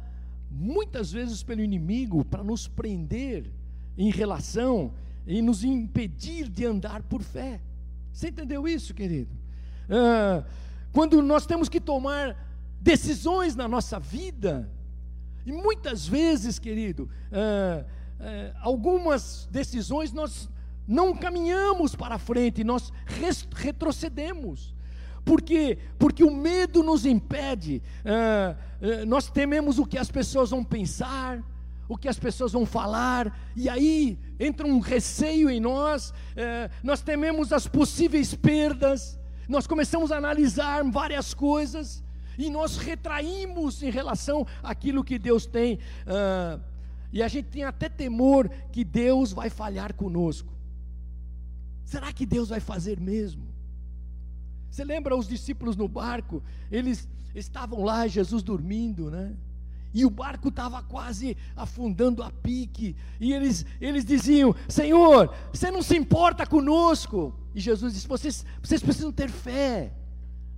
muitas 0.51 1.13
vezes 1.13 1.43
pelo 1.43 1.61
inimigo 1.61 2.25
para 2.25 2.43
nos 2.43 2.67
prender 2.67 3.53
em 3.99 4.11
relação 4.11 4.95
e 5.27 5.43
nos 5.43 5.63
impedir 5.63 6.49
de 6.49 6.65
andar 6.65 7.03
por 7.03 7.23
fé. 7.23 7.61
Você 8.11 8.29
entendeu 8.29 8.67
isso, 8.67 8.95
querido? 8.95 9.37
Ah, 9.91 10.43
quando 10.91 11.21
nós 11.21 11.45
temos 11.45 11.69
que 11.69 11.81
tomar 11.81 12.35
decisões 12.81 13.55
na 13.55 13.69
nossa 13.69 14.01
vida, 14.01 14.73
e 15.45 15.53
muitas 15.53 16.07
vezes, 16.07 16.59
querido, 16.59 17.11
ah, 17.31 17.85
ah, 18.19 18.57
algumas 18.63 19.47
decisões 19.53 20.13
nós 20.13 20.49
não 20.91 21.15
caminhamos 21.15 21.95
para 21.95 22.19
frente, 22.19 22.65
nós 22.65 22.93
retrocedemos. 23.55 24.75
Por 25.25 25.41
quê? 25.41 25.79
Porque 25.97 26.25
o 26.25 26.35
medo 26.35 26.83
nos 26.83 27.07
impede. 27.07 27.81
Nós 29.07 29.31
tememos 29.31 29.79
o 29.79 29.87
que 29.87 29.97
as 29.97 30.11
pessoas 30.11 30.51
vão 30.51 30.65
pensar, 30.65 31.41
o 31.89 31.97
que 31.97 32.09
as 32.09 32.19
pessoas 32.19 32.53
vão 32.53 32.67
falar, 32.67 33.39
e 33.55 33.69
aí 33.69 34.19
entra 34.39 34.67
um 34.67 34.81
receio 34.81 35.49
em 35.49 35.61
nós. 35.61 36.13
Nós 36.83 37.01
tememos 37.01 37.53
as 37.53 37.69
possíveis 37.69 38.35
perdas. 38.35 39.17
Nós 39.49 39.69
começamos 39.69 40.11
a 40.11 40.17
analisar 40.17 40.83
várias 40.91 41.33
coisas 41.33 42.03
e 42.37 42.51
nós 42.51 42.79
retraímos 42.79 43.81
em 43.81 43.91
relação 43.91 44.45
àquilo 44.61 45.05
que 45.05 45.21
Deus 45.21 45.47
tem. 45.47 45.79
e 47.13 47.23
a 47.23 47.29
gente 47.29 47.47
tem 47.47 47.63
até 47.63 47.89
temor 47.89 48.51
que 48.73 48.83
Deus 48.85 49.33
vai 49.33 49.51
falhar 49.51 49.95
conosco. 49.95 50.50
Será 51.91 52.13
que 52.13 52.25
Deus 52.25 52.51
vai 52.51 52.61
fazer 52.61 53.01
mesmo? 53.01 53.43
Você 54.71 54.85
lembra 54.85 55.17
os 55.17 55.27
discípulos 55.27 55.75
no 55.75 55.89
barco? 55.89 56.41
Eles 56.71 57.09
estavam 57.35 57.83
lá, 57.83 58.07
Jesus 58.07 58.45
dormindo, 58.45 59.11
né? 59.11 59.35
E 59.93 60.07
o 60.07 60.11
barco 60.11 60.51
estava 60.51 60.81
quase 60.85 61.37
afundando 61.57 62.23
a 62.23 62.31
pique. 62.31 62.95
E 63.19 63.33
eles, 63.33 63.67
eles 63.81 64.05
diziam: 64.05 64.55
Senhor, 64.69 65.35
você 65.53 65.69
não 65.69 65.83
se 65.83 65.97
importa 65.97 66.47
conosco. 66.47 67.35
E 67.57 67.61
Jesus 67.61 67.93
disse: 67.93 68.07
Vocês, 68.07 68.47
vocês 68.63 68.81
precisam 68.81 69.11
ter 69.11 69.29
fé. 69.29 69.93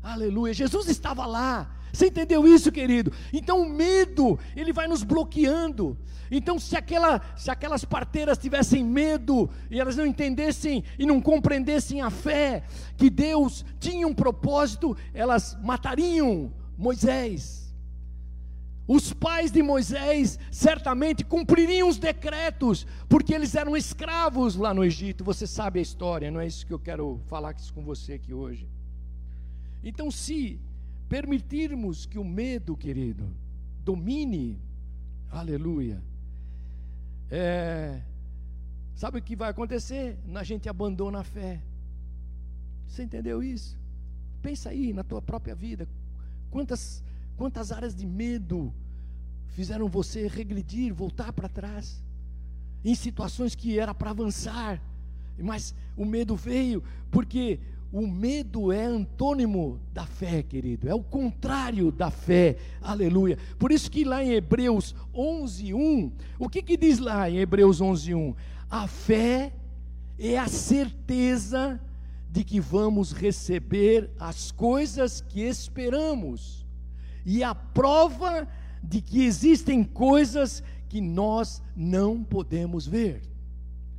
Aleluia. 0.03 0.53
Jesus 0.53 0.87
estava 0.87 1.25
lá. 1.25 1.75
Você 1.93 2.07
entendeu 2.07 2.47
isso, 2.47 2.73
querido? 2.73 3.13
Então 3.33 3.61
o 3.61 3.69
medo, 3.69 4.39
ele 4.57 4.73
vai 4.73 4.89
nos 4.89 5.03
bloqueando. 5.03 5.97
Então, 6.35 6.59
se, 6.59 6.75
aquela, 6.75 7.21
se 7.37 7.51
aquelas 7.51 7.85
parteiras 7.85 8.39
tivessem 8.39 8.83
medo 8.83 9.51
e 9.71 9.79
elas 9.79 9.97
não 9.97 10.07
entendessem 10.07 10.83
e 10.99 11.05
não 11.05 11.21
compreendessem 11.21 12.01
a 12.01 12.09
fé, 12.09 12.65
que 12.97 13.11
Deus 13.11 13.67
tinha 13.79 14.09
um 14.09 14.15
propósito, 14.15 14.97
elas 15.13 15.59
matariam 15.63 16.51
Moisés. 16.79 17.63
Os 18.89 19.13
pais 19.13 19.53
de 19.53 19.63
Moisés 19.63 20.39
certamente 20.51 21.23
cumpririam 21.23 21.87
os 21.87 21.99
decretos, 21.99 22.87
porque 23.11 23.35
eles 23.35 23.55
eram 23.55 23.77
escravos 23.77 24.57
lá 24.57 24.73
no 24.73 24.83
Egito. 24.83 25.23
Você 25.23 25.47
sabe 25.47 25.81
a 25.81 25.83
história, 25.83 26.31
não 26.31 26.41
é 26.41 26.47
isso 26.47 26.67
que 26.67 26.73
eu 26.73 26.79
quero 26.79 27.21
falar 27.27 27.55
com 27.75 27.85
você 27.85 28.15
aqui 28.15 28.33
hoje. 28.33 28.67
Então, 29.85 30.11
se 30.11 30.59
permitirmos 31.13 32.07
que 32.07 32.19
o 32.19 32.25
medo, 32.25 32.75
querido, 32.75 33.29
domine, 33.85 34.59
aleluia, 35.31 36.03
é, 37.31 38.01
sabe 38.95 39.19
o 39.19 39.23
que 39.23 39.37
vai 39.37 39.51
acontecer? 39.51 40.17
A 40.35 40.43
gente 40.43 40.71
abandona 40.71 41.21
a 41.21 41.23
fé. 41.23 41.61
Você 42.89 43.03
entendeu 43.03 43.43
isso? 43.43 43.79
Pensa 44.41 44.71
aí 44.71 44.95
na 44.95 45.05
tua 45.05 45.21
própria 45.21 45.55
vida. 45.55 45.87
Quantas, 46.51 47.05
quantas 47.37 47.73
áreas 47.73 47.95
de 47.95 48.07
medo 48.07 48.73
fizeram 49.49 49.91
você 49.91 50.27
regredir, 50.27 50.95
voltar 50.95 51.31
para 51.35 51.47
trás? 51.47 52.03
Em 52.83 52.95
situações 52.95 53.55
que 53.55 53.79
era 53.79 53.93
para 53.93 54.13
avançar, 54.13 54.81
mas 55.39 55.75
o 55.95 56.07
medo 56.07 56.35
veio 56.37 56.83
porque 57.11 57.61
o 57.93 58.07
medo 58.07 58.73
é 58.73 58.87
antônimo 58.87 59.79
da 59.93 60.07
fé, 60.07 60.43
querido, 60.43 60.89
é 60.89 60.95
o 60.95 61.03
contrário 61.03 61.93
da 61.93 62.11
fé, 62.11 62.57
aleluia. 62.81 63.37
Por 63.59 63.71
isso 63.71 63.91
que 63.91 64.03
lá 64.03 64.25
em 64.25 64.33
Hebreus 64.33 64.95
11, 65.15 65.75
1, 65.75 66.13
o 66.39 66.49
que, 66.49 66.63
que 66.63 66.77
diz 66.79 66.99
lá 66.99 67.29
em 67.29 67.37
Hebreus 67.37 67.83
11, 67.83 68.15
1? 68.15 68.35
A 68.71 68.87
fé 68.87 69.53
é 70.19 70.39
a 70.39 70.49
certeza 70.49 71.79
de 72.31 72.43
que 72.43 72.59
vamos 72.59 73.13
receber 73.13 74.11
as 74.19 74.51
coisas 74.51 75.21
que 75.21 75.43
esperamos, 75.43 76.67
e 77.27 77.45
a 77.45 77.55
prova 77.55 78.49
de 78.83 79.03
que 79.03 79.23
existem 79.23 79.85
coisas 79.85 80.63
que 80.89 81.01
nós 81.01 81.63
não 81.77 82.25
podemos 82.25 82.87
ver. 82.87 83.32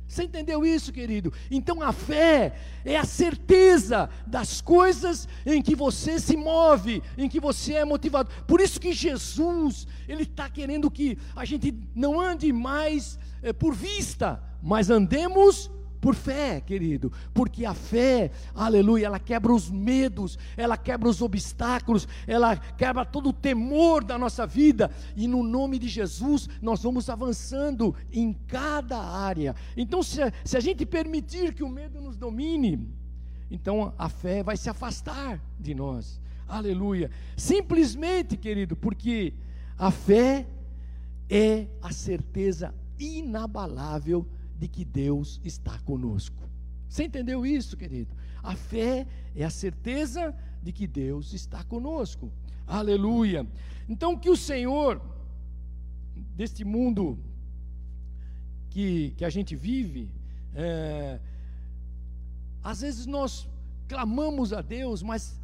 Você 0.06 0.24
entendeu 0.24 0.64
isso, 0.64 0.92
querido? 0.92 1.32
Então 1.50 1.82
a 1.82 1.92
fé 1.92 2.54
é 2.84 2.96
a 2.96 3.04
certeza 3.04 4.08
das 4.26 4.60
coisas 4.60 5.28
em 5.44 5.60
que 5.62 5.74
você 5.74 6.20
se 6.20 6.36
move, 6.36 7.02
em 7.16 7.28
que 7.28 7.40
você 7.40 7.74
é 7.74 7.84
motivado. 7.84 8.30
Por 8.46 8.60
isso 8.60 8.80
que 8.80 8.92
Jesus, 8.92 9.86
Ele 10.06 10.22
está 10.22 10.48
querendo 10.48 10.90
que 10.90 11.18
a 11.34 11.44
gente 11.44 11.74
não 11.94 12.20
ande 12.20 12.52
mais 12.52 13.18
é, 13.42 13.52
por 13.52 13.74
vista, 13.74 14.42
mas 14.62 14.90
andemos 14.90 15.70
por 16.04 16.14
fé, 16.14 16.60
querido, 16.60 17.10
porque 17.32 17.64
a 17.64 17.72
fé, 17.72 18.30
aleluia, 18.54 19.06
ela 19.06 19.18
quebra 19.18 19.50
os 19.50 19.70
medos, 19.70 20.38
ela 20.54 20.76
quebra 20.76 21.08
os 21.08 21.22
obstáculos, 21.22 22.06
ela 22.26 22.54
quebra 22.58 23.06
todo 23.06 23.30
o 23.30 23.32
temor 23.32 24.04
da 24.04 24.18
nossa 24.18 24.46
vida, 24.46 24.90
e 25.16 25.26
no 25.26 25.42
nome 25.42 25.78
de 25.78 25.88
Jesus 25.88 26.46
nós 26.60 26.82
vamos 26.82 27.08
avançando 27.08 27.94
em 28.12 28.34
cada 28.34 28.98
área. 28.98 29.56
Então, 29.74 30.02
se, 30.02 30.20
se 30.44 30.58
a 30.58 30.60
gente 30.60 30.84
permitir 30.84 31.54
que 31.54 31.62
o 31.62 31.70
medo 31.70 31.98
nos 32.02 32.18
domine, 32.18 32.86
então 33.50 33.94
a 33.96 34.10
fé 34.10 34.42
vai 34.42 34.58
se 34.58 34.68
afastar 34.68 35.40
de 35.58 35.74
nós, 35.74 36.20
aleluia, 36.46 37.10
simplesmente, 37.34 38.36
querido, 38.36 38.76
porque 38.76 39.32
a 39.78 39.90
fé 39.90 40.46
é 41.30 41.66
a 41.80 41.90
certeza 41.94 42.74
inabalável 42.98 44.26
de 44.64 44.68
que 44.68 44.82
Deus 44.82 45.42
está 45.44 45.78
conosco. 45.80 46.42
Você 46.88 47.04
entendeu 47.04 47.44
isso, 47.44 47.76
querido? 47.76 48.16
A 48.42 48.56
fé 48.56 49.06
é 49.36 49.44
a 49.44 49.50
certeza 49.50 50.34
de 50.62 50.72
que 50.72 50.86
Deus 50.86 51.34
está 51.34 51.62
conosco. 51.64 52.32
Aleluia. 52.66 53.46
Então, 53.86 54.16
que 54.16 54.30
o 54.30 54.36
Senhor, 54.36 55.02
deste 56.34 56.64
mundo 56.64 57.18
que, 58.70 59.12
que 59.18 59.24
a 59.26 59.28
gente 59.28 59.54
vive, 59.54 60.10
é, 60.54 61.20
às 62.62 62.80
vezes 62.80 63.04
nós 63.04 63.46
clamamos 63.86 64.54
a 64.54 64.62
Deus, 64.62 65.02
mas 65.02 65.38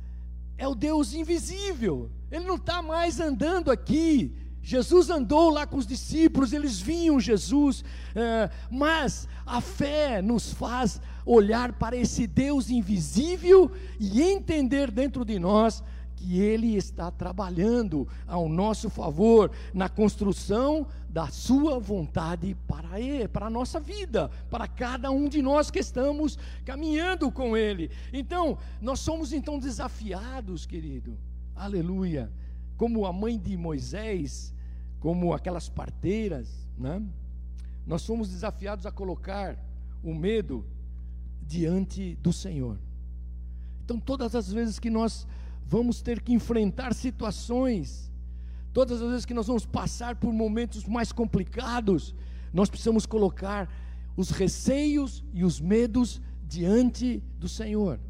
é 0.57 0.67
o 0.67 0.75
Deus 0.75 1.13
invisível, 1.13 2.11
Ele 2.31 2.47
não 2.47 2.57
está 2.57 2.81
mais 2.81 3.21
andando 3.21 3.71
aqui 3.71 4.35
Jesus 4.63 5.11
andou 5.11 5.51
lá 5.51 5.67
com 5.67 5.77
os 5.77 5.87
discípulos, 5.87 6.53
eles 6.53 6.81
viam 6.81 7.19
Jesus, 7.19 7.85
é, 8.15 8.51
mas 8.71 9.27
a 9.47 9.61
fé 9.61 10.21
nos 10.21 10.53
faz 10.53 11.01
olhar 11.25 11.73
para 11.73 11.97
esse 11.97 12.27
Deus 12.27 12.71
invisível 12.71 13.71
e 13.99 14.23
entender 14.23 14.91
dentro 14.91 15.25
de 15.25 15.39
nós 15.39 15.83
que 16.21 16.39
Ele 16.39 16.77
está 16.77 17.11
trabalhando 17.11 18.07
ao 18.27 18.47
nosso 18.47 18.91
favor 18.91 19.51
na 19.73 19.89
construção 19.89 20.87
da 21.09 21.29
Sua 21.29 21.79
vontade 21.79 22.55
para 22.69 23.01
ele, 23.01 23.27
para 23.27 23.47
a 23.47 23.51
nossa 23.51 23.81
vida, 23.81 24.31
para 24.51 24.69
cada 24.69 25.11
um 25.11 25.29
de 25.29 25.41
nós 25.41 25.71
que 25.71 25.79
estamos 25.79 26.39
caminhando 26.65 27.33
com 27.33 27.57
Ele. 27.57 27.91
Então, 28.13 28.59
nós 28.81 29.01
somos 29.01 29.33
então 29.33 29.59
desafiados, 29.59 30.67
querido, 30.67 31.19
aleluia, 31.57 32.31
como 32.81 33.05
a 33.05 33.13
mãe 33.13 33.39
de 33.39 33.59
Moisés, 33.59 34.55
como 35.01 35.35
aquelas 35.35 35.69
parteiras, 35.69 36.67
né? 36.79 37.03
nós 37.87 38.01
somos 38.01 38.31
desafiados 38.31 38.87
a 38.87 38.91
colocar 38.91 39.63
o 40.03 40.15
medo 40.15 40.65
diante 41.43 42.17
do 42.23 42.33
Senhor. 42.33 42.79
Então, 43.85 44.01
todas 44.01 44.35
as 44.35 44.51
vezes 44.51 44.79
que 44.79 44.89
nós 44.89 45.27
vamos 45.67 46.01
ter 46.01 46.23
que 46.23 46.33
enfrentar 46.33 46.95
situações, 46.95 48.11
todas 48.73 49.03
as 49.03 49.11
vezes 49.11 49.27
que 49.27 49.35
nós 49.35 49.47
vamos 49.47 49.67
passar 49.67 50.17
por 50.17 50.33
momentos 50.33 50.87
mais 50.87 51.13
complicados, 51.13 52.15
nós 52.51 52.71
precisamos 52.71 53.05
colocar 53.05 53.69
os 54.17 54.31
receios 54.31 55.23
e 55.35 55.45
os 55.45 55.61
medos 55.61 56.19
diante 56.49 57.23
do 57.39 57.47
Senhor. 57.47 58.01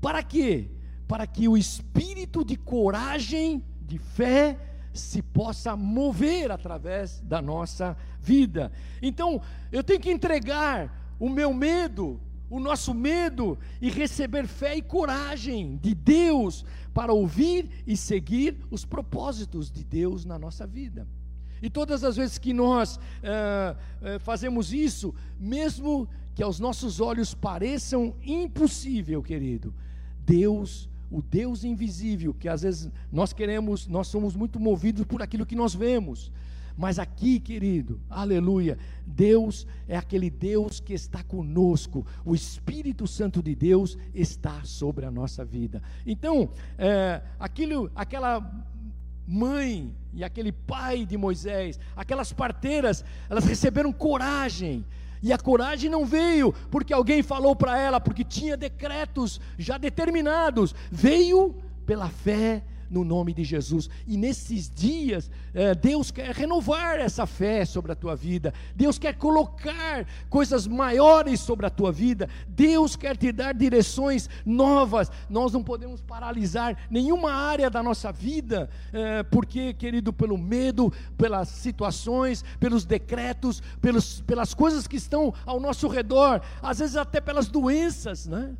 Para 0.00 0.22
quê? 0.22 0.70
Para 1.08 1.26
que 1.26 1.48
o 1.48 1.58
espírito 1.58 2.44
de 2.44 2.54
coragem, 2.54 3.64
de 3.92 3.98
fé, 3.98 4.58
se 4.92 5.20
possa 5.20 5.76
mover 5.76 6.50
através 6.50 7.20
da 7.20 7.42
nossa 7.42 7.94
vida. 8.20 8.72
Então, 9.02 9.40
eu 9.70 9.84
tenho 9.84 10.00
que 10.00 10.10
entregar 10.10 11.14
o 11.20 11.28
meu 11.28 11.52
medo, 11.52 12.18
o 12.48 12.58
nosso 12.58 12.94
medo 12.94 13.58
e 13.82 13.90
receber 13.90 14.46
fé 14.46 14.76
e 14.76 14.82
coragem 14.82 15.76
de 15.76 15.94
Deus 15.94 16.64
para 16.94 17.12
ouvir 17.12 17.68
e 17.86 17.96
seguir 17.96 18.56
os 18.70 18.84
propósitos 18.84 19.70
de 19.70 19.84
Deus 19.84 20.24
na 20.24 20.38
nossa 20.38 20.66
vida. 20.66 21.06
E 21.60 21.68
todas 21.68 22.02
as 22.02 22.16
vezes 22.16 22.38
que 22.38 22.52
nós 22.54 22.96
uh, 22.96 23.00
uh, 24.16 24.20
fazemos 24.20 24.72
isso, 24.72 25.14
mesmo 25.38 26.08
que 26.34 26.42
aos 26.42 26.58
nossos 26.58 26.98
olhos 26.98 27.34
pareçam 27.34 28.14
impossível, 28.24 29.22
querido, 29.22 29.74
Deus 30.24 30.88
o 31.12 31.20
Deus 31.20 31.62
invisível, 31.62 32.32
que 32.32 32.48
às 32.48 32.62
vezes 32.62 32.90
nós 33.12 33.34
queremos, 33.34 33.86
nós 33.86 34.08
somos 34.08 34.34
muito 34.34 34.58
movidos 34.58 35.04
por 35.04 35.20
aquilo 35.20 35.44
que 35.44 35.54
nós 35.54 35.74
vemos. 35.74 36.32
Mas 36.74 36.98
aqui, 36.98 37.38
querido, 37.38 38.00
aleluia, 38.08 38.78
Deus 39.06 39.66
é 39.86 39.94
aquele 39.94 40.30
Deus 40.30 40.80
que 40.80 40.94
está 40.94 41.22
conosco, 41.22 42.06
o 42.24 42.34
Espírito 42.34 43.06
Santo 43.06 43.42
de 43.42 43.54
Deus 43.54 43.98
está 44.14 44.64
sobre 44.64 45.04
a 45.04 45.10
nossa 45.10 45.44
vida. 45.44 45.82
Então, 46.06 46.48
é, 46.78 47.20
aquilo, 47.38 47.92
aquela 47.94 48.66
mãe 49.26 49.94
e 50.14 50.24
aquele 50.24 50.50
pai 50.50 51.04
de 51.04 51.18
Moisés, 51.18 51.78
aquelas 51.94 52.32
parteiras, 52.32 53.04
elas 53.28 53.44
receberam 53.44 53.92
coragem, 53.92 54.84
e 55.22 55.32
a 55.32 55.38
coragem 55.38 55.88
não 55.88 56.04
veio 56.04 56.52
porque 56.70 56.92
alguém 56.92 57.22
falou 57.22 57.54
para 57.54 57.78
ela, 57.78 58.00
porque 58.00 58.24
tinha 58.24 58.56
decretos 58.56 59.40
já 59.56 59.78
determinados. 59.78 60.74
Veio 60.90 61.54
pela 61.86 62.08
fé 62.08 62.62
no 62.92 63.04
nome 63.04 63.32
de 63.32 63.42
Jesus. 63.42 63.88
E 64.06 64.16
nesses 64.16 64.68
dias, 64.68 65.30
é, 65.54 65.74
Deus 65.74 66.10
quer 66.10 66.30
renovar 66.30 67.00
essa 67.00 67.26
fé 67.26 67.64
sobre 67.64 67.90
a 67.90 67.94
tua 67.96 68.14
vida. 68.14 68.52
Deus 68.76 68.98
quer 68.98 69.16
colocar 69.16 70.06
coisas 70.28 70.66
maiores 70.66 71.40
sobre 71.40 71.64
a 71.64 71.70
tua 71.70 71.90
vida. 71.90 72.28
Deus 72.46 72.94
quer 72.94 73.16
te 73.16 73.32
dar 73.32 73.54
direções 73.54 74.28
novas. 74.44 75.10
Nós 75.30 75.52
não 75.52 75.64
podemos 75.64 76.02
paralisar 76.02 76.76
nenhuma 76.90 77.32
área 77.32 77.70
da 77.70 77.82
nossa 77.82 78.12
vida, 78.12 78.68
é, 78.92 79.22
porque, 79.22 79.72
querido, 79.72 80.12
pelo 80.12 80.36
medo, 80.36 80.92
pelas 81.16 81.48
situações, 81.48 82.44
pelos 82.60 82.84
decretos, 82.84 83.62
pelos, 83.80 84.20
pelas 84.20 84.52
coisas 84.52 84.86
que 84.86 84.96
estão 84.96 85.32
ao 85.46 85.58
nosso 85.58 85.88
redor, 85.88 86.42
às 86.60 86.78
vezes 86.78 86.96
até 86.96 87.20
pelas 87.20 87.48
doenças, 87.48 88.26
né? 88.26 88.54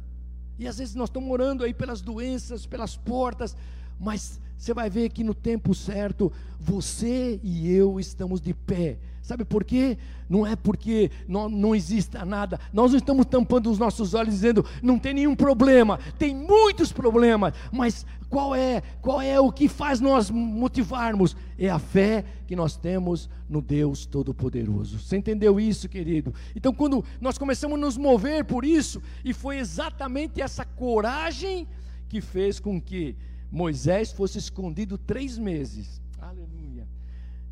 E 0.59 0.69
às 0.69 0.79
vezes 0.79 0.95
nós 0.95 1.09
estamos 1.09 1.31
orando 1.31 1.65
aí 1.65 1.75
pelas 1.75 2.01
doenças, 2.01 2.67
pelas 2.67 2.97
portas, 2.97 3.57
mas 4.03 4.41
você 4.59 4.75
vai 4.75 4.91
ver 4.91 5.09
que 5.11 5.25
no 5.25 5.33
tempo 5.33 5.75
certo, 5.75 6.31
você 6.59 7.41
e 7.43 7.73
eu 7.73 7.99
estamos 7.99 8.41
de 8.41 8.53
pé. 8.53 8.99
Sabe 9.23 9.45
por 9.45 9.63
quê? 9.63 9.97
Não 10.29 10.45
é 10.45 10.57
porque 10.57 11.11
não, 11.29 11.49
não 11.49 11.75
exista 11.75 12.25
nada. 12.25 12.59
Nós 12.73 12.91
não 12.91 12.99
estamos 12.99 13.25
tampando 13.25 13.71
os 13.71 13.79
nossos 13.79 14.15
olhos 14.15 14.35
dizendo 14.35 14.67
não 14.83 14.99
tem 14.99 15.15
nenhum 15.15 15.37
problema. 15.37 16.01
Tem 16.19 16.35
muitos 16.35 16.93
problemas, 16.93 17.55
mas 17.71 18.05
qual 18.29 18.55
é? 18.55 18.83
Qual 19.01 19.23
é 19.23 19.39
o 19.39 19.53
que 19.53 19.69
faz 19.69 20.01
nós 20.01 20.29
motivarmos? 20.29 21.37
É 21.57 21.69
a 21.69 21.79
fé 21.79 22.25
que 22.47 22.57
nós 22.57 22.77
temos 22.77 23.31
no 23.49 23.63
Deus 23.63 24.07
Todo-Poderoso. 24.07 24.99
Você 24.99 25.17
entendeu 25.17 25.61
isso, 25.61 25.89
querido? 25.89 26.35
Então, 26.57 26.75
quando 26.75 27.05
nós 27.21 27.39
começamos 27.39 27.79
a 27.79 27.81
nos 27.81 27.97
mover 27.97 28.45
por 28.45 28.65
isso, 28.65 29.01
e 29.25 29.33
foi 29.33 29.59
exatamente 29.59 30.41
essa 30.41 30.65
coragem 30.65 31.69
que 32.09 32.21
fez 32.21 32.59
com 32.59 32.81
que 32.81 33.17
Moisés 33.53 34.11
fosse 34.11 34.39
escondido 34.39 34.97
três 34.97 35.37
meses. 35.37 36.01
Aleluia. 36.19 36.89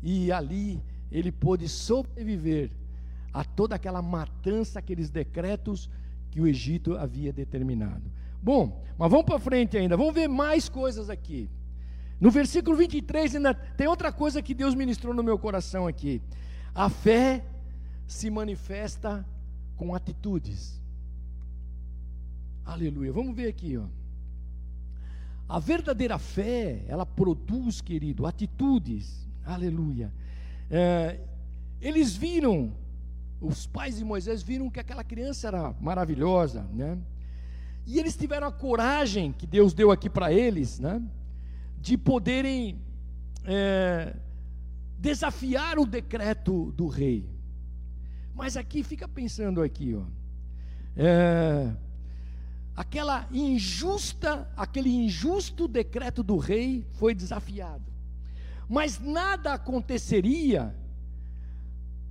E 0.01 0.31
ali 0.31 0.81
ele 1.11 1.31
pôde 1.31 1.69
sobreviver 1.69 2.71
a 3.31 3.43
toda 3.43 3.75
aquela 3.75 4.01
matança, 4.01 4.79
aqueles 4.79 5.11
decretos 5.11 5.87
que 6.31 6.41
o 6.41 6.47
Egito 6.47 6.97
havia 6.97 7.31
determinado. 7.31 8.11
Bom, 8.41 8.83
mas 8.97 9.11
vamos 9.11 9.27
para 9.27 9.37
frente 9.37 9.77
ainda, 9.77 9.95
vamos 9.95 10.15
ver 10.15 10.27
mais 10.27 10.67
coisas 10.67 11.07
aqui. 11.07 11.47
No 12.19 12.31
versículo 12.31 12.75
23 12.75 13.35
ainda 13.35 13.53
tem 13.53 13.87
outra 13.87 14.11
coisa 14.11 14.41
que 14.41 14.55
Deus 14.55 14.73
ministrou 14.73 15.13
no 15.13 15.21
meu 15.21 15.37
coração 15.37 15.85
aqui. 15.85 16.19
A 16.73 16.89
fé 16.89 17.45
se 18.07 18.29
manifesta 18.31 19.23
com 19.75 19.93
atitudes. 19.93 20.81
Aleluia. 22.65 23.11
Vamos 23.11 23.35
ver 23.35 23.47
aqui, 23.47 23.77
ó. 23.77 23.85
A 25.51 25.59
verdadeira 25.59 26.17
fé, 26.17 26.85
ela 26.87 27.05
produz, 27.05 27.81
querido, 27.81 28.25
atitudes. 28.25 29.27
Aleluia. 29.43 30.09
É, 30.69 31.19
eles 31.81 32.15
viram, 32.15 32.73
os 33.41 33.67
pais 33.67 33.97
de 33.97 34.05
Moisés 34.05 34.41
viram 34.41 34.69
que 34.69 34.79
aquela 34.79 35.03
criança 35.03 35.49
era 35.49 35.75
maravilhosa, 35.81 36.63
né? 36.71 36.97
E 37.85 37.99
eles 37.99 38.15
tiveram 38.15 38.47
a 38.47 38.51
coragem 38.53 39.33
que 39.33 39.45
Deus 39.45 39.73
deu 39.73 39.91
aqui 39.91 40.09
para 40.09 40.31
eles, 40.31 40.79
né? 40.79 41.01
De 41.81 41.97
poderem 41.97 42.81
é, 43.43 44.15
desafiar 44.97 45.77
o 45.77 45.85
decreto 45.85 46.71
do 46.71 46.87
rei. 46.87 47.29
Mas 48.33 48.55
aqui, 48.55 48.83
fica 48.83 49.05
pensando 49.05 49.61
aqui, 49.61 49.95
ó. 49.95 50.05
É, 50.95 51.75
aquela 52.75 53.27
injusta, 53.31 54.49
aquele 54.55 54.89
injusto 54.89 55.67
decreto 55.67 56.23
do 56.23 56.37
rei 56.37 56.87
foi 56.93 57.13
desafiado. 57.13 57.91
Mas 58.67 58.99
nada 58.99 59.53
aconteceria 59.53 60.75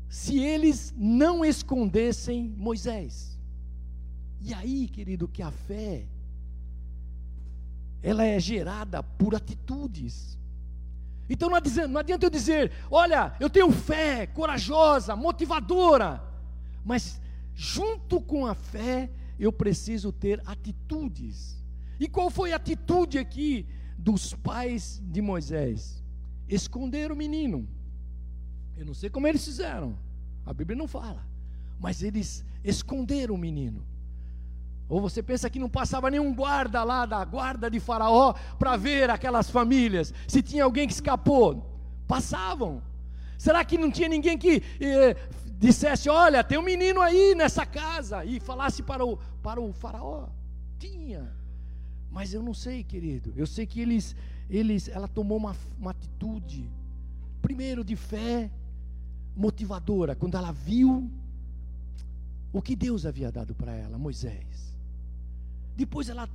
se 0.09 0.39
eles 0.39 0.93
não 0.97 1.45
escondessem 1.45 2.55
Moisés. 2.57 3.39
E 4.41 4.53
aí, 4.53 4.89
querido, 4.89 5.29
que 5.29 5.43
a 5.43 5.51
fé 5.51 6.07
ela 8.03 8.25
é 8.25 8.39
gerada 8.41 9.03
por 9.03 9.35
atitudes. 9.35 10.39
Então 11.29 11.49
não 11.49 11.57
adianta, 11.57 11.89
não 11.89 12.01
adianta 12.01 12.27
eu 12.27 12.31
dizer, 12.31 12.73
olha, 12.91 13.35
eu 13.39 13.49
tenho 13.49 13.71
fé 13.71 14.27
corajosa, 14.27 15.15
motivadora, 15.15 16.23
mas 16.85 17.21
junto 17.55 18.21
com 18.21 18.47
a 18.47 18.55
fé 18.55 19.11
eu 19.41 19.51
preciso 19.51 20.13
ter 20.13 20.43
atitudes. 20.45 21.59
E 21.99 22.07
qual 22.07 22.29
foi 22.29 22.53
a 22.53 22.57
atitude 22.57 23.19
aqui 23.19 23.67
dos 23.97 24.35
pais 24.35 25.03
de 25.03 25.23
Moisés? 25.23 26.05
Esconder 26.47 27.11
o 27.11 27.17
menino. 27.17 27.67
Eu 28.77 28.85
não 28.85 28.93
sei 28.93 29.09
como 29.09 29.27
eles 29.27 29.45
fizeram, 29.45 29.99
a 30.45 30.53
Bíblia 30.53 30.77
não 30.77 30.87
fala, 30.87 31.27
mas 31.79 32.03
eles 32.03 32.45
esconderam 32.63 33.35
o 33.35 33.39
menino. 33.39 33.83
Ou 34.89 35.01
você 35.01 35.23
pensa 35.23 35.49
que 35.49 35.59
não 35.59 35.71
passava 35.71 36.11
nenhum 36.11 36.35
guarda 36.35 36.83
lá 36.83 37.07
da 37.07 37.25
guarda 37.25 37.71
de 37.71 37.81
Faraó 37.81 38.35
para 38.59 38.77
ver 38.77 39.09
aquelas 39.09 39.49
famílias, 39.49 40.13
se 40.27 40.43
tinha 40.43 40.65
alguém 40.65 40.87
que 40.87 40.93
escapou? 40.93 41.81
Passavam. 42.07 42.83
Será 43.39 43.65
que 43.65 43.79
não 43.79 43.91
tinha 43.91 44.09
ninguém 44.09 44.37
que 44.37 44.63
eh, 44.81 45.17
dissesse: 45.61 46.09
Olha, 46.09 46.43
tem 46.43 46.59
um 46.59 46.63
menino 46.63 47.01
aí 47.01 47.35
nessa 47.35 47.67
casa, 47.67 48.25
e 48.25 48.41
falasse 48.41 48.83
para 48.83 49.05
o, 49.05 49.19
para 49.43 49.61
o 49.61 49.73
Faraó? 49.73 50.27
Tinha. 50.79 51.31
Mas 52.11 52.33
eu 52.33 52.43
não 52.43 52.55
sei, 52.55 52.83
querido. 52.83 53.33
Eu 53.37 53.47
sei 53.47 53.67
que 53.67 53.81
eles, 53.81 54.17
eles 54.49 54.89
ela 54.89 55.07
tomou 55.07 55.37
uma, 55.37 55.55
uma 55.79 55.91
atitude, 55.91 56.69
primeiro 57.43 57.85
de 57.85 57.95
fé, 57.95 58.51
motivadora, 59.37 60.17
quando 60.17 60.37
ela 60.37 60.51
viu 60.51 61.09
o 62.53 62.61
que 62.61 62.75
Deus 62.75 63.07
havia 63.07 63.31
dado 63.31 63.55
para 63.55 63.73
ela, 63.73 63.99
Moisés. 63.99 64.75
Depois 65.77 66.09
ela, 66.09 66.29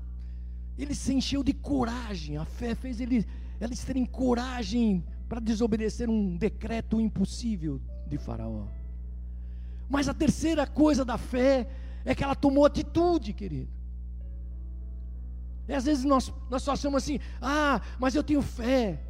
ele 0.77 0.95
se 0.95 1.13
encheu 1.13 1.43
de 1.43 1.51
coragem, 1.51 2.37
a 2.37 2.45
fé 2.45 2.73
fez 2.73 3.01
ele, 3.01 3.25
eles 3.59 3.83
terem 3.83 4.05
coragem 4.05 5.03
para 5.27 5.41
desobedecer 5.41 6.09
um 6.09 6.37
decreto 6.37 7.01
impossível 7.01 7.81
de 8.07 8.17
Faraó. 8.17 8.67
Mas 9.89 10.09
a 10.09 10.13
terceira 10.13 10.65
coisa 10.65 11.05
da 11.05 11.17
fé 11.17 11.67
é 12.03 12.13
que 12.15 12.23
ela 12.23 12.35
tomou 12.35 12.65
atitude, 12.65 13.33
querido. 13.33 13.71
E 15.67 15.73
às 15.73 15.85
vezes 15.85 16.03
nós, 16.03 16.31
nós 16.49 16.61
só 16.61 16.73
achamos 16.73 17.03
assim, 17.03 17.19
ah, 17.41 17.81
mas 17.99 18.13
eu 18.13 18.23
tenho 18.23 18.41
fé. 18.41 19.01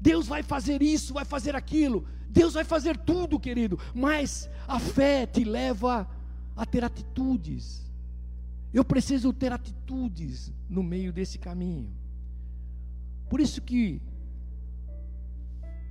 Deus 0.00 0.26
vai 0.28 0.42
fazer 0.42 0.82
isso, 0.82 1.14
vai 1.14 1.24
fazer 1.24 1.56
aquilo. 1.56 2.06
Deus 2.28 2.54
vai 2.54 2.64
fazer 2.64 2.96
tudo, 2.96 3.40
querido. 3.40 3.78
Mas 3.94 4.48
a 4.68 4.78
fé 4.78 5.26
te 5.26 5.42
leva 5.42 6.08
a 6.54 6.64
ter 6.64 6.84
atitudes. 6.84 7.84
Eu 8.72 8.84
preciso 8.84 9.32
ter 9.32 9.52
atitudes 9.52 10.52
no 10.68 10.82
meio 10.82 11.12
desse 11.12 11.38
caminho. 11.38 11.92
Por 13.28 13.40
isso 13.40 13.60
que 13.60 14.00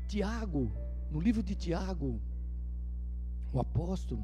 Tiago 0.07 0.71
no 1.11 1.19
livro 1.19 1.41
de 1.41 1.55
Tiago, 1.55 2.19
o 3.53 3.59
apóstolo, 3.59 4.23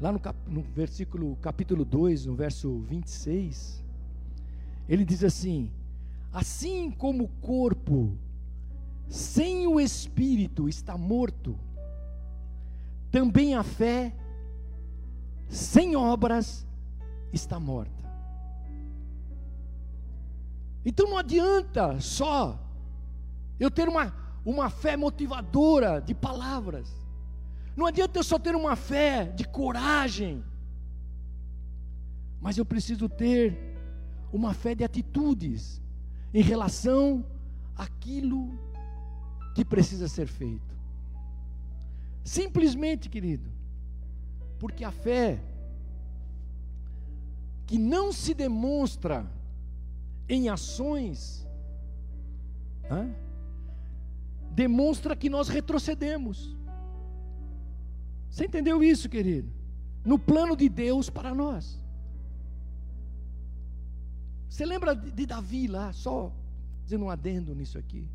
lá 0.00 0.12
no, 0.12 0.18
cap, 0.18 0.36
no 0.46 0.62
versículo 0.62 1.36
capítulo 1.36 1.84
2, 1.84 2.26
no 2.26 2.34
verso 2.34 2.80
26, 2.80 3.82
ele 4.88 5.04
diz 5.04 5.24
assim: 5.24 5.70
Assim 6.32 6.90
como 6.90 7.24
o 7.24 7.28
corpo 7.40 8.16
sem 9.08 9.66
o 9.66 9.80
espírito 9.80 10.68
está 10.68 10.96
morto, 10.96 11.58
também 13.10 13.54
a 13.54 13.62
fé 13.62 14.14
sem 15.48 15.94
obras 15.94 16.66
está 17.32 17.60
morta. 17.60 18.02
Então 20.84 21.08
não 21.08 21.18
adianta 21.18 22.00
só 22.00 22.58
eu 23.60 23.70
ter 23.70 23.88
uma 23.88 24.21
uma 24.44 24.68
fé 24.68 24.96
motivadora 24.96 26.00
de 26.00 26.14
palavras. 26.14 26.90
Não 27.76 27.86
adianta 27.86 28.18
eu 28.18 28.24
só 28.24 28.38
ter 28.38 28.54
uma 28.54 28.76
fé 28.76 29.24
de 29.24 29.44
coragem, 29.44 30.44
mas 32.40 32.58
eu 32.58 32.64
preciso 32.64 33.08
ter 33.08 33.56
uma 34.32 34.52
fé 34.52 34.74
de 34.74 34.84
atitudes 34.84 35.80
em 36.34 36.42
relação 36.42 37.24
àquilo 37.76 38.58
que 39.54 39.64
precisa 39.64 40.08
ser 40.08 40.26
feito. 40.26 40.72
Simplesmente, 42.24 43.08
querido, 43.08 43.50
porque 44.58 44.84
a 44.84 44.90
fé 44.90 45.42
que 47.66 47.78
não 47.78 48.12
se 48.12 48.34
demonstra 48.34 49.26
em 50.28 50.48
ações, 50.48 51.46
demonstra 54.54 55.16
que 55.16 55.28
nós 55.28 55.48
retrocedemos. 55.48 56.56
Você 58.30 58.46
entendeu 58.46 58.82
isso, 58.82 59.08
querido? 59.08 59.50
No 60.04 60.18
plano 60.18 60.56
de 60.56 60.68
Deus 60.68 61.10
para 61.10 61.34
nós. 61.34 61.80
Você 64.48 64.66
lembra 64.66 64.94
de 64.94 65.26
Davi 65.26 65.66
lá, 65.66 65.92
só 65.92 66.32
fazendo 66.82 67.06
um 67.06 67.10
adendo 67.10 67.54
nisso 67.54 67.78
aqui? 67.78 68.06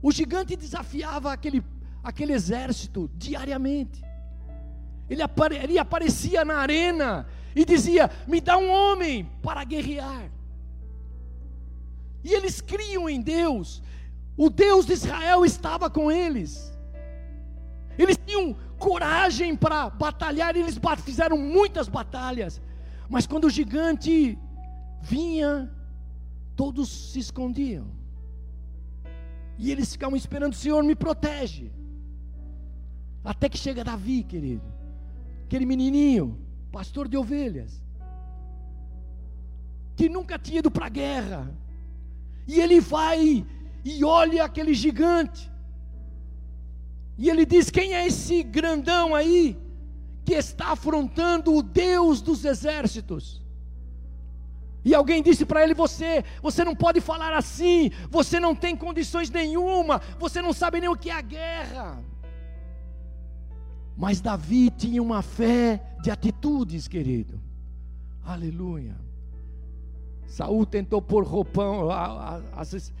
O 0.00 0.12
gigante 0.12 0.54
desafiava 0.54 1.32
aquele, 1.32 1.64
aquele 2.02 2.32
exército 2.32 3.10
diariamente. 3.14 4.02
Ele, 5.08 5.22
apare, 5.22 5.56
ele 5.56 5.78
aparecia 5.78 6.44
na 6.44 6.58
arena 6.58 7.26
e 7.56 7.64
dizia: 7.64 8.10
Me 8.26 8.40
dá 8.40 8.56
um 8.56 8.70
homem 8.70 9.28
para 9.42 9.64
guerrear. 9.64 10.30
E 12.22 12.32
eles 12.32 12.60
criam 12.60 13.08
em 13.08 13.20
Deus, 13.20 13.82
o 14.36 14.50
Deus 14.50 14.86
de 14.86 14.92
Israel 14.92 15.44
estava 15.44 15.88
com 15.88 16.10
eles. 16.10 16.72
Eles 17.96 18.18
tinham 18.26 18.56
coragem 18.78 19.54
para 19.56 19.88
batalhar, 19.88 20.56
eles 20.56 20.78
fizeram 21.04 21.38
muitas 21.38 21.88
batalhas, 21.88 22.60
mas 23.08 23.26
quando 23.26 23.44
o 23.44 23.50
gigante 23.50 24.38
vinha, 25.00 25.70
todos 26.56 26.88
se 27.12 27.20
escondiam. 27.20 27.86
E 29.56 29.70
eles 29.70 29.92
ficavam 29.92 30.16
esperando: 30.16 30.54
Senhor, 30.54 30.82
me 30.82 30.96
protege. 30.96 31.70
Até 33.22 33.48
que 33.48 33.56
chega 33.56 33.84
Davi, 33.84 34.22
querido, 34.22 34.66
aquele 35.44 35.64
menininho, 35.64 36.38
pastor 36.70 37.08
de 37.08 37.16
ovelhas, 37.16 37.80
que 39.96 40.08
nunca 40.08 40.38
tinha 40.38 40.58
ido 40.58 40.70
para 40.70 40.86
a 40.86 40.90
guerra, 40.90 41.54
e 42.46 42.60
ele 42.60 42.80
vai 42.80 43.46
e 43.84 44.04
olha 44.04 44.44
aquele 44.44 44.72
gigante, 44.72 45.52
e 47.16 47.28
ele 47.28 47.44
diz: 47.44 47.70
Quem 47.70 47.94
é 47.94 48.06
esse 48.06 48.42
grandão 48.42 49.14
aí 49.14 49.56
que 50.24 50.34
está 50.34 50.72
afrontando 50.72 51.54
o 51.54 51.62
Deus 51.62 52.20
dos 52.20 52.44
exércitos? 52.44 53.42
E 54.84 54.94
alguém 54.94 55.22
disse 55.22 55.46
para 55.46 55.62
ele: 55.62 55.74
Você, 55.74 56.24
você 56.42 56.64
não 56.64 56.74
pode 56.74 57.00
falar 57.00 57.32
assim, 57.34 57.90
você 58.10 58.40
não 58.40 58.54
tem 58.54 58.76
condições 58.76 59.30
nenhuma, 59.30 60.00
você 60.18 60.42
não 60.42 60.52
sabe 60.52 60.80
nem 60.80 60.88
o 60.88 60.96
que 60.96 61.10
é 61.10 61.14
a 61.14 61.20
guerra. 61.20 62.04
Mas 63.96 64.20
Davi 64.20 64.70
tinha 64.70 65.00
uma 65.00 65.22
fé 65.22 65.80
de 66.02 66.10
atitudes, 66.10 66.88
querido. 66.88 67.40
Aleluia. 68.24 68.96
Saul 70.26 70.66
tentou 70.66 71.00
pôr 71.00 71.24
roupão, 71.24 71.88
as, 72.56 72.92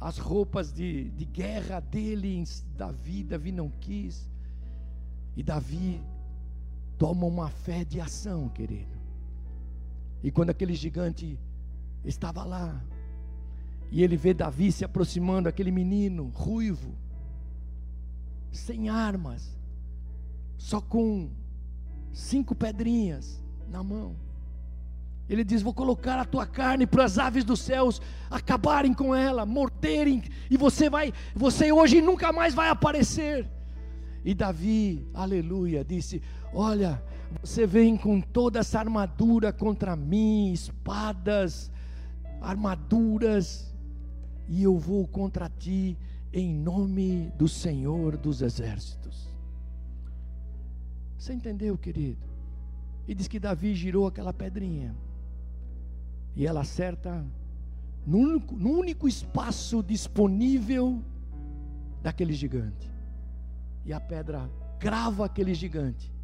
as 0.00 0.18
roupas 0.18 0.72
de, 0.72 1.10
de 1.10 1.24
guerra 1.24 1.80
dele 1.80 2.44
Davi, 2.76 3.24
Davi 3.24 3.52
não 3.52 3.68
quis. 3.80 4.30
E 5.36 5.42
Davi 5.42 6.00
toma 6.96 7.26
uma 7.26 7.48
fé 7.48 7.84
de 7.84 8.00
ação, 8.00 8.48
querido. 8.48 8.96
E 10.22 10.30
quando 10.30 10.50
aquele 10.50 10.74
gigante 10.74 11.38
estava 12.04 12.44
lá, 12.44 12.84
e 13.90 14.02
ele 14.02 14.16
vê 14.16 14.34
Davi 14.34 14.70
se 14.70 14.84
aproximando, 14.84 15.48
aquele 15.48 15.70
menino 15.70 16.28
ruivo, 16.28 16.94
sem 18.52 18.88
armas, 18.88 19.56
só 20.56 20.80
com 20.80 21.30
cinco 22.12 22.54
pedrinhas 22.54 23.42
na 23.68 23.82
mão. 23.82 24.16
Ele 25.28 25.44
diz: 25.44 25.62
Vou 25.62 25.74
colocar 25.74 26.18
a 26.18 26.24
tua 26.24 26.46
carne 26.46 26.86
para 26.86 27.04
as 27.04 27.18
aves 27.18 27.44
dos 27.44 27.60
céus 27.60 28.00
acabarem 28.30 28.94
com 28.94 29.14
ela, 29.14 29.44
morderem, 29.44 30.22
e 30.50 30.56
você 30.56 30.88
vai, 30.88 31.12
você 31.34 31.70
hoje 31.70 32.00
nunca 32.00 32.32
mais 32.32 32.54
vai 32.54 32.68
aparecer. 32.68 33.48
E 34.24 34.34
Davi, 34.34 35.06
aleluia, 35.12 35.84
disse: 35.84 36.22
Olha, 36.52 37.02
você 37.42 37.66
vem 37.66 37.96
com 37.96 38.20
toda 38.20 38.60
essa 38.60 38.78
armadura 38.78 39.52
contra 39.52 39.94
mim, 39.94 40.52
espadas, 40.52 41.70
armaduras, 42.40 43.74
e 44.48 44.62
eu 44.62 44.78
vou 44.78 45.06
contra 45.06 45.48
ti 45.48 45.96
em 46.32 46.54
nome 46.54 47.32
do 47.36 47.48
Senhor 47.48 48.16
dos 48.16 48.42
Exércitos. 48.42 49.28
Você 51.18 51.32
entendeu, 51.32 51.76
querido? 51.76 52.26
E 53.06 53.14
diz 53.14 53.26
que 53.26 53.40
Davi 53.40 53.74
girou 53.74 54.06
aquela 54.06 54.32
pedrinha. 54.32 54.94
E 56.38 56.46
ela 56.46 56.60
acerta 56.60 57.26
no 58.06 58.18
único, 58.18 58.54
no 58.54 58.70
único 58.70 59.08
espaço 59.08 59.82
disponível 59.82 61.02
daquele 62.00 62.32
gigante. 62.32 62.88
E 63.84 63.92
a 63.92 63.98
pedra 63.98 64.48
crava 64.78 65.26
aquele 65.26 65.52
gigante. 65.52 66.14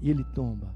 E 0.00 0.10
ele 0.10 0.24
tomba. 0.24 0.74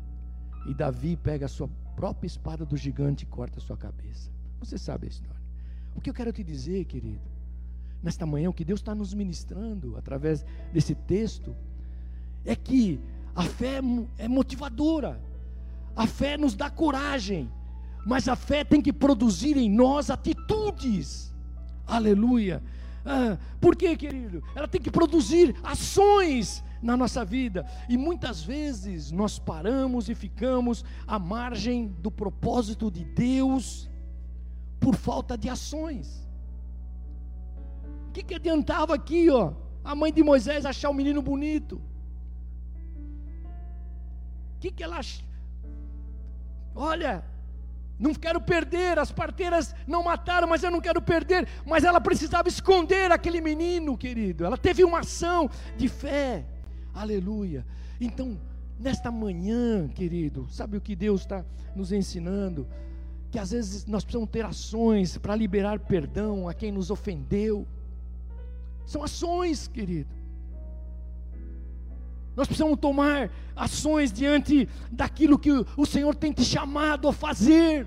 E 0.68 0.72
Davi 0.72 1.16
pega 1.16 1.46
a 1.46 1.48
sua 1.48 1.68
própria 1.96 2.28
espada 2.28 2.64
do 2.64 2.76
gigante 2.76 3.24
e 3.24 3.26
corta 3.26 3.58
a 3.58 3.60
sua 3.60 3.76
cabeça. 3.76 4.30
Você 4.60 4.78
sabe 4.78 5.06
a 5.06 5.10
história. 5.10 5.42
O 5.96 6.00
que 6.00 6.08
eu 6.08 6.14
quero 6.14 6.32
te 6.32 6.44
dizer, 6.44 6.84
querido, 6.84 7.28
nesta 8.00 8.24
manhã, 8.24 8.48
o 8.48 8.54
que 8.54 8.64
Deus 8.64 8.78
está 8.78 8.94
nos 8.94 9.12
ministrando 9.12 9.96
através 9.96 10.46
desse 10.72 10.94
texto, 10.94 11.56
é 12.44 12.54
que 12.54 13.00
a 13.34 13.42
fé 13.42 13.80
é 14.16 14.28
motivadora, 14.28 15.20
a 15.96 16.06
fé 16.06 16.38
nos 16.38 16.54
dá 16.54 16.70
coragem, 16.70 17.50
mas 18.06 18.28
a 18.28 18.36
fé 18.36 18.64
tem 18.64 18.80
que 18.80 18.92
produzir 18.92 19.56
em 19.56 19.68
nós 19.68 20.08
atitudes, 20.08 21.34
aleluia. 21.86 22.62
Ah, 23.04 23.36
por 23.60 23.76
quê, 23.76 23.96
querido? 23.96 24.42
Ela 24.54 24.66
tem 24.66 24.80
que 24.80 24.90
produzir 24.90 25.54
ações 25.62 26.64
na 26.82 26.96
nossa 26.96 27.24
vida, 27.24 27.66
e 27.88 27.98
muitas 27.98 28.42
vezes 28.42 29.10
nós 29.10 29.38
paramos 29.38 30.08
e 30.08 30.14
ficamos 30.14 30.84
à 31.06 31.18
margem 31.18 31.88
do 31.88 32.10
propósito 32.10 32.90
de 32.90 33.04
Deus 33.04 33.90
por 34.78 34.94
falta 34.94 35.36
de 35.36 35.48
ações 35.48 36.26
que, 38.16 38.22
que 38.22 38.34
adiantava 38.34 38.94
aqui, 38.94 39.28
ó, 39.30 39.52
a 39.84 39.94
mãe 39.94 40.10
de 40.10 40.22
Moisés 40.22 40.64
achar 40.64 40.88
o 40.88 40.94
menino 40.94 41.20
bonito? 41.20 41.76
O 44.54 44.58
que, 44.60 44.70
que 44.70 44.82
ela. 44.82 45.00
Olha, 46.74 47.22
não 47.98 48.14
quero 48.14 48.40
perder, 48.40 48.98
as 48.98 49.10
parteiras 49.10 49.74
não 49.86 50.02
mataram, 50.02 50.46
mas 50.46 50.62
eu 50.62 50.70
não 50.70 50.80
quero 50.80 51.00
perder. 51.00 51.48
Mas 51.64 51.82
ela 51.82 52.00
precisava 52.00 52.48
esconder 52.48 53.10
aquele 53.10 53.40
menino, 53.40 53.96
querido. 53.96 54.44
Ela 54.44 54.58
teve 54.58 54.84
uma 54.84 55.00
ação 55.00 55.50
de 55.76 55.88
fé. 55.88 56.44
Aleluia. 56.92 57.64
Então, 58.00 58.38
nesta 58.78 59.10
manhã, 59.10 59.88
querido, 59.88 60.46
sabe 60.50 60.76
o 60.76 60.80
que 60.80 60.94
Deus 60.94 61.22
está 61.22 61.44
nos 61.74 61.90
ensinando? 61.90 62.66
Que 63.30 63.38
às 63.38 63.50
vezes 63.50 63.86
nós 63.86 64.04
precisamos 64.04 64.30
ter 64.30 64.44
ações 64.44 65.16
para 65.16 65.34
liberar 65.34 65.78
perdão 65.78 66.48
a 66.48 66.54
quem 66.54 66.70
nos 66.70 66.90
ofendeu. 66.90 67.66
São 68.86 69.02
ações, 69.02 69.66
querido. 69.66 70.15
Nós 72.36 72.46
precisamos 72.46 72.78
tomar 72.78 73.30
ações 73.56 74.12
diante 74.12 74.68
daquilo 74.92 75.38
que 75.38 75.50
o 75.76 75.86
Senhor 75.86 76.14
tem 76.14 76.32
te 76.32 76.44
chamado 76.44 77.08
a 77.08 77.12
fazer. 77.12 77.86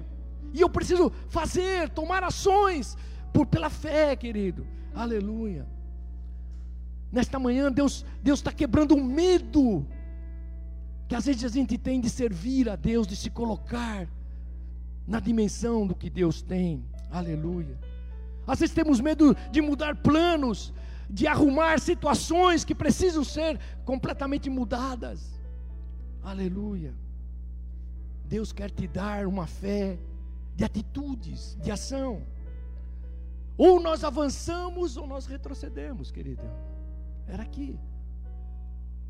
E 0.53 0.61
eu 0.61 0.69
preciso 0.69 1.11
fazer, 1.27 1.89
tomar 1.89 2.23
ações 2.23 2.97
por 3.31 3.45
pela 3.45 3.69
fé, 3.69 4.15
querido. 4.15 4.65
Aleluia. 4.93 5.67
Nesta 7.11 7.37
manhã 7.39 7.71
Deus 7.71 8.05
Deus 8.21 8.39
está 8.39 8.51
quebrando 8.51 8.95
o 8.95 9.03
medo 9.03 9.87
que 11.07 11.15
às 11.15 11.25
vezes 11.25 11.43
a 11.43 11.49
gente 11.49 11.77
tem 11.77 11.99
de 11.99 12.09
servir 12.09 12.69
a 12.69 12.75
Deus, 12.75 13.07
de 13.07 13.15
se 13.15 13.31
colocar 13.31 14.07
na 15.07 15.19
dimensão 15.19 15.87
do 15.87 15.95
que 15.95 16.07
Deus 16.07 16.41
tem. 16.41 16.85
Aleluia. 17.09 17.79
Às 18.45 18.59
vezes 18.59 18.75
temos 18.75 18.99
medo 18.99 19.35
de 19.51 19.59
mudar 19.59 19.95
planos, 19.95 20.71
de 21.09 21.25
arrumar 21.25 21.79
situações 21.79 22.63
que 22.63 22.75
precisam 22.75 23.23
ser 23.23 23.59
completamente 23.83 24.49
mudadas. 24.49 25.39
Aleluia. 26.21 26.93
Deus 28.25 28.51
quer 28.51 28.69
te 28.69 28.87
dar 28.87 29.25
uma 29.25 29.47
fé 29.47 29.97
de 30.55 30.63
atitudes, 30.63 31.57
de 31.61 31.71
ação. 31.71 32.21
Ou 33.57 33.79
nós 33.79 34.03
avançamos 34.03 34.97
ou 34.97 35.07
nós 35.07 35.25
retrocedemos, 35.25 36.11
querido. 36.11 36.43
Era 37.27 37.43
aqui. 37.43 37.79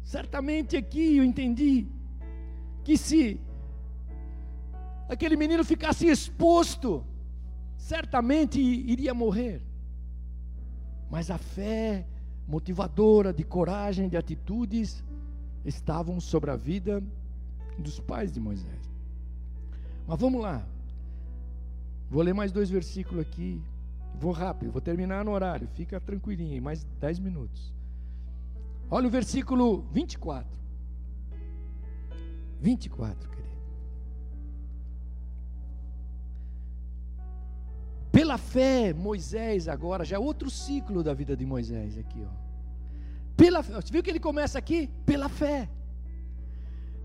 Certamente 0.03 0.77
aqui 0.77 1.17
eu 1.17 1.23
entendi 1.23 1.87
que 2.83 2.97
se 2.97 3.39
aquele 5.09 5.35
menino 5.35 5.63
ficasse 5.65 6.07
exposto, 6.07 7.05
certamente 7.77 8.59
iria 8.59 9.13
morrer. 9.13 9.68
Mas 11.09 11.31
a 11.31 11.37
fé 11.37 12.05
motivadora, 12.47 13.31
de 13.33 13.43
coragem, 13.43 14.09
de 14.09 14.17
atitudes, 14.17 15.03
estavam 15.65 16.19
sobre 16.19 16.51
a 16.51 16.55
vida 16.55 17.03
dos 17.77 17.99
pais 17.99 18.31
de 18.31 18.39
Moisés. 18.39 18.89
Mas 20.07 20.19
vamos 20.19 20.41
lá. 20.41 20.65
Vou 22.09 22.21
ler 22.21 22.33
mais 22.33 22.51
dois 22.51 22.69
versículos 22.69 23.21
aqui. 23.21 23.61
Vou 24.19 24.31
rápido, 24.31 24.71
vou 24.71 24.81
terminar 24.81 25.23
no 25.23 25.31
horário. 25.31 25.67
Fica 25.75 25.99
tranquilinho, 25.99 26.61
mais 26.61 26.83
dez 26.99 27.19
minutos. 27.19 27.73
Olha 28.89 29.07
o 29.07 29.11
versículo 29.11 29.81
24. 29.91 30.49
24, 32.59 33.29
querido. 33.29 33.48
Pela 38.29 38.37
fé, 38.37 38.93
Moisés 38.93 39.67
agora, 39.67 40.05
já 40.05 40.15
é 40.15 40.19
outro 40.19 40.51
ciclo 40.51 41.01
da 41.01 41.15
vida 41.15 41.35
de 41.35 41.47
Moisés 41.47 41.97
aqui, 41.97 42.23
ó. 42.23 42.29
Pela, 43.35 43.63
você 43.63 43.91
viu 43.91 44.03
que 44.03 44.09
ele 44.11 44.19
começa 44.19 44.59
aqui? 44.59 44.87
Pela 45.03 45.27
fé. 45.27 45.67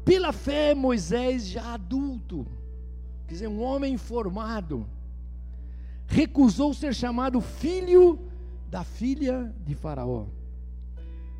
Pela 0.04 0.34
fé, 0.34 0.74
Moisés, 0.74 1.46
já 1.46 1.72
adulto, 1.72 2.46
quer 3.26 3.32
dizer, 3.32 3.48
um 3.48 3.62
homem 3.62 3.96
formado, 3.96 4.86
recusou 6.06 6.74
ser 6.74 6.94
chamado 6.94 7.40
filho 7.40 8.18
da 8.68 8.84
filha 8.84 9.50
de 9.64 9.74
Faraó, 9.74 10.26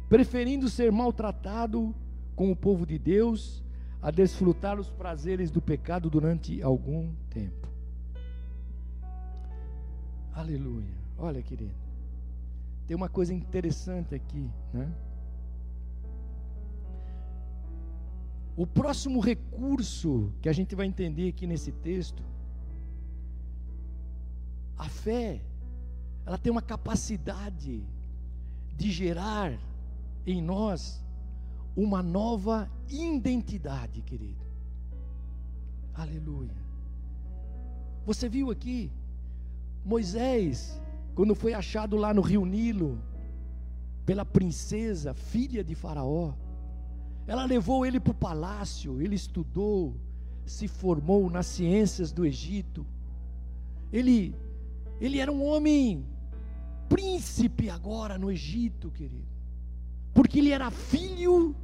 preferindo 0.08 0.70
ser 0.70 0.90
maltratado 0.90 1.94
com 2.34 2.50
o 2.50 2.56
povo 2.56 2.86
de 2.86 2.98
Deus 2.98 3.62
a 4.00 4.10
desfrutar 4.10 4.80
os 4.80 4.88
prazeres 4.88 5.50
do 5.50 5.60
pecado 5.60 6.08
durante 6.08 6.62
algum 6.62 7.12
tempo. 7.28 7.73
Aleluia. 10.34 10.94
Olha, 11.16 11.40
querido. 11.40 11.74
Tem 12.86 12.96
uma 12.96 13.08
coisa 13.08 13.32
interessante 13.32 14.14
aqui, 14.14 14.50
né? 14.72 14.92
O 18.56 18.66
próximo 18.66 19.20
recurso 19.20 20.32
que 20.40 20.48
a 20.48 20.52
gente 20.52 20.74
vai 20.74 20.86
entender 20.86 21.28
aqui 21.28 21.46
nesse 21.46 21.72
texto, 21.72 22.22
a 24.76 24.88
fé, 24.88 25.40
ela 26.26 26.38
tem 26.38 26.50
uma 26.50 26.62
capacidade 26.62 27.82
de 28.76 28.90
gerar 28.90 29.56
em 30.26 30.42
nós 30.42 31.02
uma 31.76 32.02
nova 32.02 32.70
identidade, 32.88 34.02
querido. 34.02 34.44
Aleluia. 35.94 36.54
Você 38.04 38.28
viu 38.28 38.50
aqui 38.50 38.90
Moisés, 39.84 40.80
quando 41.14 41.34
foi 41.34 41.52
achado 41.52 41.96
lá 41.96 42.14
no 42.14 42.22
rio 42.22 42.44
Nilo, 42.44 42.98
pela 44.06 44.24
princesa, 44.24 45.14
filha 45.14 45.62
de 45.62 45.74
Faraó, 45.74 46.32
ela 47.26 47.44
levou 47.44 47.86
ele 47.86 48.00
para 48.00 48.10
o 48.10 48.14
palácio, 48.14 49.00
ele 49.00 49.14
estudou, 49.14 49.94
se 50.44 50.68
formou 50.68 51.30
nas 51.30 51.46
ciências 51.46 52.12
do 52.12 52.24
Egito. 52.24 52.86
Ele, 53.92 54.34
ele 55.00 55.18
era 55.18 55.32
um 55.32 55.44
homem 55.44 56.04
príncipe 56.88 57.70
agora 57.70 58.18
no 58.18 58.30
Egito, 58.30 58.90
querido, 58.90 59.26
porque 60.12 60.38
ele 60.38 60.50
era 60.50 60.70
filho 60.70 61.54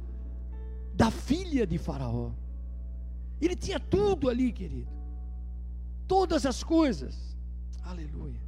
da 0.93 1.11
filha 1.11 1.65
de 1.65 1.77
Faraó. 1.77 2.31
Ele 3.39 3.55
tinha 3.55 3.79
tudo 3.79 4.29
ali, 4.29 4.51
querido, 4.51 4.89
todas 6.07 6.45
as 6.45 6.63
coisas. 6.63 7.30
Aleluia. 7.91 8.39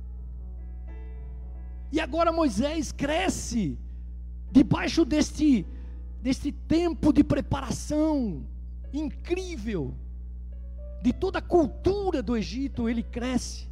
E 1.91 1.99
agora 1.99 2.31
Moisés 2.31 2.93
cresce 2.93 3.77
debaixo 4.49 5.03
deste 5.03 5.67
deste 6.21 6.53
tempo 6.53 7.11
de 7.11 7.21
preparação 7.21 8.47
incrível, 8.93 9.93
de 11.01 11.11
toda 11.11 11.39
a 11.39 11.41
cultura 11.41 12.23
do 12.23 12.37
Egito, 12.37 12.87
ele 12.87 13.03
cresce. 13.03 13.67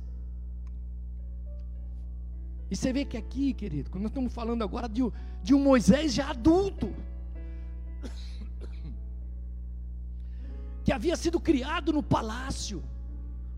E 2.69 2.75
você 2.75 2.91
vê 2.91 3.05
que 3.05 3.15
aqui, 3.15 3.53
querido, 3.53 3.89
quando 3.89 4.03
nós 4.03 4.11
estamos 4.11 4.33
falando 4.33 4.65
agora 4.65 4.89
de, 4.89 5.01
de 5.41 5.53
um 5.53 5.63
Moisés 5.63 6.13
já 6.13 6.31
adulto, 6.31 6.93
que 10.83 10.91
havia 10.91 11.15
sido 11.15 11.39
criado 11.39 11.93
no 11.93 12.03
palácio, 12.03 12.83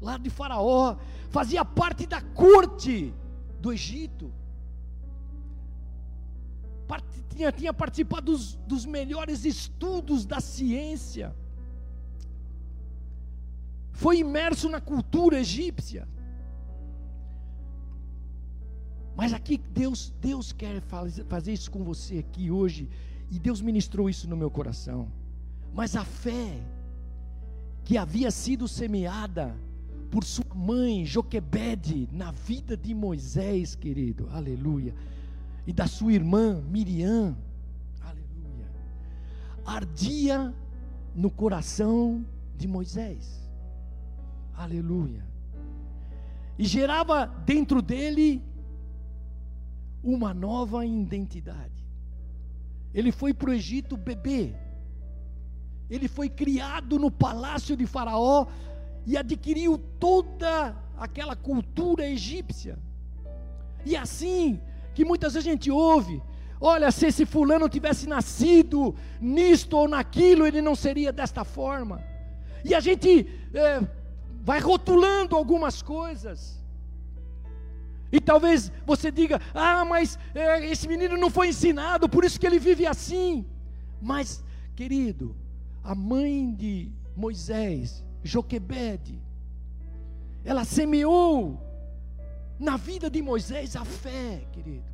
lá 0.04 0.18
de 0.18 0.30
Faraó, 0.30 0.98
fazia 1.30 1.66
parte 1.66 2.06
da 2.06 2.22
corte 2.22 3.14
do 3.60 3.74
Egito 3.74 4.32
tinha, 7.34 7.52
tinha 7.52 7.74
participado 7.74 8.32
dos, 8.32 8.56
dos 8.68 8.86
melhores 8.86 9.44
estudos 9.46 10.26
da 10.26 10.40
ciência, 10.40 11.36
foi 13.92 14.20
imerso 14.20 14.70
na 14.70 14.80
cultura 14.80 15.40
egípcia. 15.40 16.08
Mas 19.16 19.32
aqui 19.32 19.58
Deus, 19.58 20.12
Deus 20.20 20.52
quer 20.52 20.82
fazer 21.28 21.54
isso 21.54 21.70
com 21.70 21.84
você 21.84 22.20
aqui 22.20 22.50
hoje, 22.50 22.90
e 23.30 23.38
Deus 23.38 23.62
ministrou 23.62 24.10
isso 24.10 24.28
no 24.28 24.36
meu 24.36 24.50
coração. 24.50 25.12
Mas 25.74 25.96
a 25.96 26.04
fé 26.04 26.60
que 27.84 27.98
havia 27.98 28.32
sido 28.32 28.68
semeada 28.68 29.56
por 30.14 30.24
sua 30.24 30.54
mãe 30.54 31.04
Joquebede 31.04 32.08
na 32.12 32.30
vida 32.30 32.78
de 32.78 32.94
Moisés, 32.94 33.74
querido, 33.74 34.30
aleluia. 34.32 34.94
E 35.66 35.74
da 35.74 35.88
sua 35.88 36.14
irmã 36.14 36.62
Miriam, 36.70 37.36
aleluia, 38.00 38.72
ardia 39.66 40.54
no 41.16 41.32
coração 41.32 42.24
de 42.56 42.68
Moisés, 42.68 43.50
aleluia, 44.56 45.26
e 46.60 46.64
gerava 46.66 47.26
dentro 47.26 47.82
dele 47.82 48.40
uma 50.04 50.32
nova 50.32 50.86
identidade. 50.86 51.84
Ele 52.94 53.12
foi 53.12 53.34
para 53.34 53.50
o 53.50 53.54
Egito 53.54 53.98
bebê, 53.98 54.54
ele 55.90 56.08
foi 56.08 56.30
criado 56.30 57.00
no 57.00 57.10
palácio 57.10 57.76
de 57.76 57.88
Faraó 57.88 58.46
e 59.06 59.18
adquiriu 59.18 59.78
toda 60.00 60.76
aquela 60.98 61.36
cultura 61.36 62.06
egípcia. 62.06 62.78
E 63.86 63.96
assim, 63.96 64.62
que 64.94 65.04
muitas 65.04 65.34
vezes 65.34 65.48
a 65.48 65.52
gente 65.52 65.70
ouve. 65.72 66.22
Olha, 66.60 66.92
se 66.92 67.08
esse 67.08 67.26
fulano 67.26 67.68
tivesse 67.68 68.08
nascido 68.08 68.96
nisto 69.20 69.76
ou 69.76 69.88
naquilo, 69.88 70.48
ele 70.48 70.62
não 70.62 70.76
seria 70.76 71.12
desta 71.12 71.44
forma. 71.44 72.02
E 72.64 72.74
a 72.74 72.80
gente 72.80 73.28
é, 73.54 73.86
vai 74.42 74.60
rotulando 74.60 75.36
algumas 75.36 75.82
coisas. 75.82 76.64
E 78.12 78.22
talvez 78.22 78.72
você 78.86 79.12
diga: 79.12 79.42
ah, 79.54 79.84
mas 79.84 80.18
é, 80.34 80.66
esse 80.68 80.88
menino 80.88 81.18
não 81.18 81.30
foi 81.30 81.50
ensinado, 81.50 82.08
por 82.08 82.24
isso 82.24 82.40
que 82.40 82.48
ele 82.48 82.60
vive 82.60 82.86
assim. 82.86 83.46
Mas, 84.02 84.44
querido, 84.76 85.36
a 85.84 85.94
mãe 85.94 86.54
de 86.54 86.92
Moisés, 87.16 88.04
Joquebede, 88.24 89.20
ela 90.46 90.64
semeou 90.66 91.60
na 92.60 92.78
vida 92.78 93.10
de 93.10 93.22
Moisés 93.22 93.76
a 93.76 93.84
fé, 93.84 94.42
querido. 94.52 94.94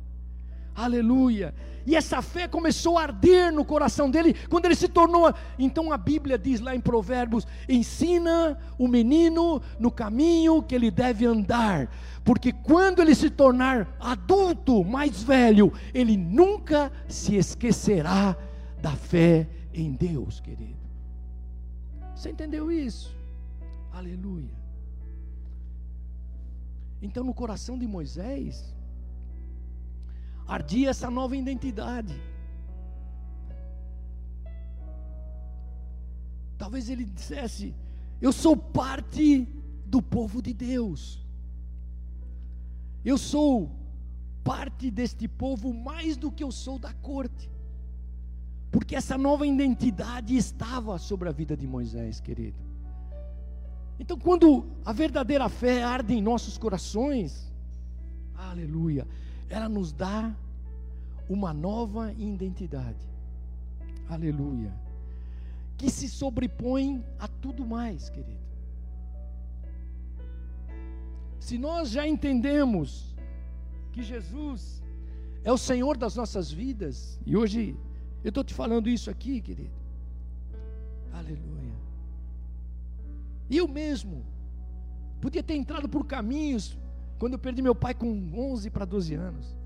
Aleluia. 0.74 1.54
E 1.86 1.96
essa 1.96 2.22
fé 2.22 2.46
começou 2.46 2.98
a 2.98 3.02
arder 3.02 3.52
no 3.52 3.64
coração 3.64 4.10
dele 4.10 4.34
quando 4.48 4.66
ele 4.66 4.74
se 4.74 4.88
tornou. 4.88 5.32
Então 5.58 5.92
a 5.92 5.96
Bíblia 5.96 6.38
diz 6.38 6.60
lá 6.60 6.74
em 6.74 6.80
Provérbios: 6.80 7.46
ensina 7.68 8.58
o 8.78 8.86
menino 8.86 9.60
no 9.78 9.90
caminho 9.90 10.62
que 10.62 10.74
ele 10.74 10.90
deve 10.90 11.26
andar, 11.26 11.90
porque 12.24 12.52
quando 12.52 13.00
ele 13.00 13.14
se 13.14 13.30
tornar 13.30 13.96
adulto, 13.98 14.84
mais 14.84 15.22
velho, 15.22 15.72
ele 15.92 16.16
nunca 16.16 16.92
se 17.08 17.36
esquecerá 17.36 18.36
da 18.80 18.92
fé 18.92 19.48
em 19.72 19.92
Deus, 19.92 20.40
querido. 20.40 20.80
Você 22.14 22.30
entendeu 22.30 22.70
isso? 22.70 23.19
Aleluia. 23.92 24.60
Então, 27.02 27.24
no 27.24 27.34
coração 27.34 27.78
de 27.78 27.86
Moisés, 27.86 28.74
ardia 30.46 30.90
essa 30.90 31.10
nova 31.10 31.36
identidade. 31.36 32.14
Talvez 36.58 36.90
ele 36.90 37.04
dissesse: 37.04 37.74
Eu 38.20 38.32
sou 38.32 38.56
parte 38.56 39.48
do 39.86 40.02
povo 40.02 40.42
de 40.42 40.52
Deus. 40.52 41.24
Eu 43.02 43.16
sou 43.16 43.70
parte 44.44 44.90
deste 44.90 45.26
povo 45.26 45.72
mais 45.72 46.16
do 46.16 46.30
que 46.30 46.44
eu 46.44 46.52
sou 46.52 46.78
da 46.78 46.92
corte. 46.92 47.50
Porque 48.70 48.94
essa 48.94 49.16
nova 49.16 49.46
identidade 49.46 50.36
estava 50.36 50.98
sobre 50.98 51.28
a 51.28 51.32
vida 51.32 51.56
de 51.56 51.66
Moisés, 51.66 52.20
querido. 52.20 52.69
Então, 54.00 54.18
quando 54.18 54.66
a 54.82 54.94
verdadeira 54.94 55.46
fé 55.50 55.82
arde 55.82 56.14
em 56.14 56.22
nossos 56.22 56.56
corações, 56.56 57.52
aleluia, 58.34 59.06
ela 59.46 59.68
nos 59.68 59.92
dá 59.92 60.34
uma 61.28 61.52
nova 61.52 62.10
identidade, 62.14 63.06
aleluia, 64.08 64.72
que 65.76 65.90
se 65.90 66.08
sobrepõe 66.08 67.04
a 67.18 67.28
tudo 67.28 67.66
mais, 67.66 68.08
querido. 68.08 68.40
Se 71.38 71.58
nós 71.58 71.90
já 71.90 72.08
entendemos 72.08 73.14
que 73.92 74.02
Jesus 74.02 74.82
é 75.44 75.52
o 75.52 75.58
Senhor 75.58 75.98
das 75.98 76.16
nossas 76.16 76.50
vidas, 76.50 77.20
e 77.26 77.36
hoje 77.36 77.76
eu 78.24 78.30
estou 78.30 78.42
te 78.42 78.54
falando 78.54 78.88
isso 78.88 79.10
aqui, 79.10 79.42
querido, 79.42 79.76
aleluia. 81.12 81.69
Eu 83.50 83.66
mesmo 83.66 84.24
podia 85.20 85.42
ter 85.42 85.54
entrado 85.54 85.88
por 85.88 86.06
caminhos 86.06 86.78
quando 87.18 87.34
eu 87.34 87.38
perdi 87.38 87.60
meu 87.60 87.74
pai 87.74 87.94
com 87.94 88.30
11 88.32 88.70
para 88.70 88.84
12 88.84 89.14
anos. 89.14 89.56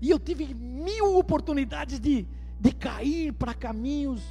E 0.00 0.10
eu 0.10 0.18
tive 0.18 0.54
mil 0.54 1.16
oportunidades 1.16 1.98
de, 1.98 2.26
de 2.60 2.72
cair 2.72 3.32
para 3.32 3.54
caminhos 3.54 4.22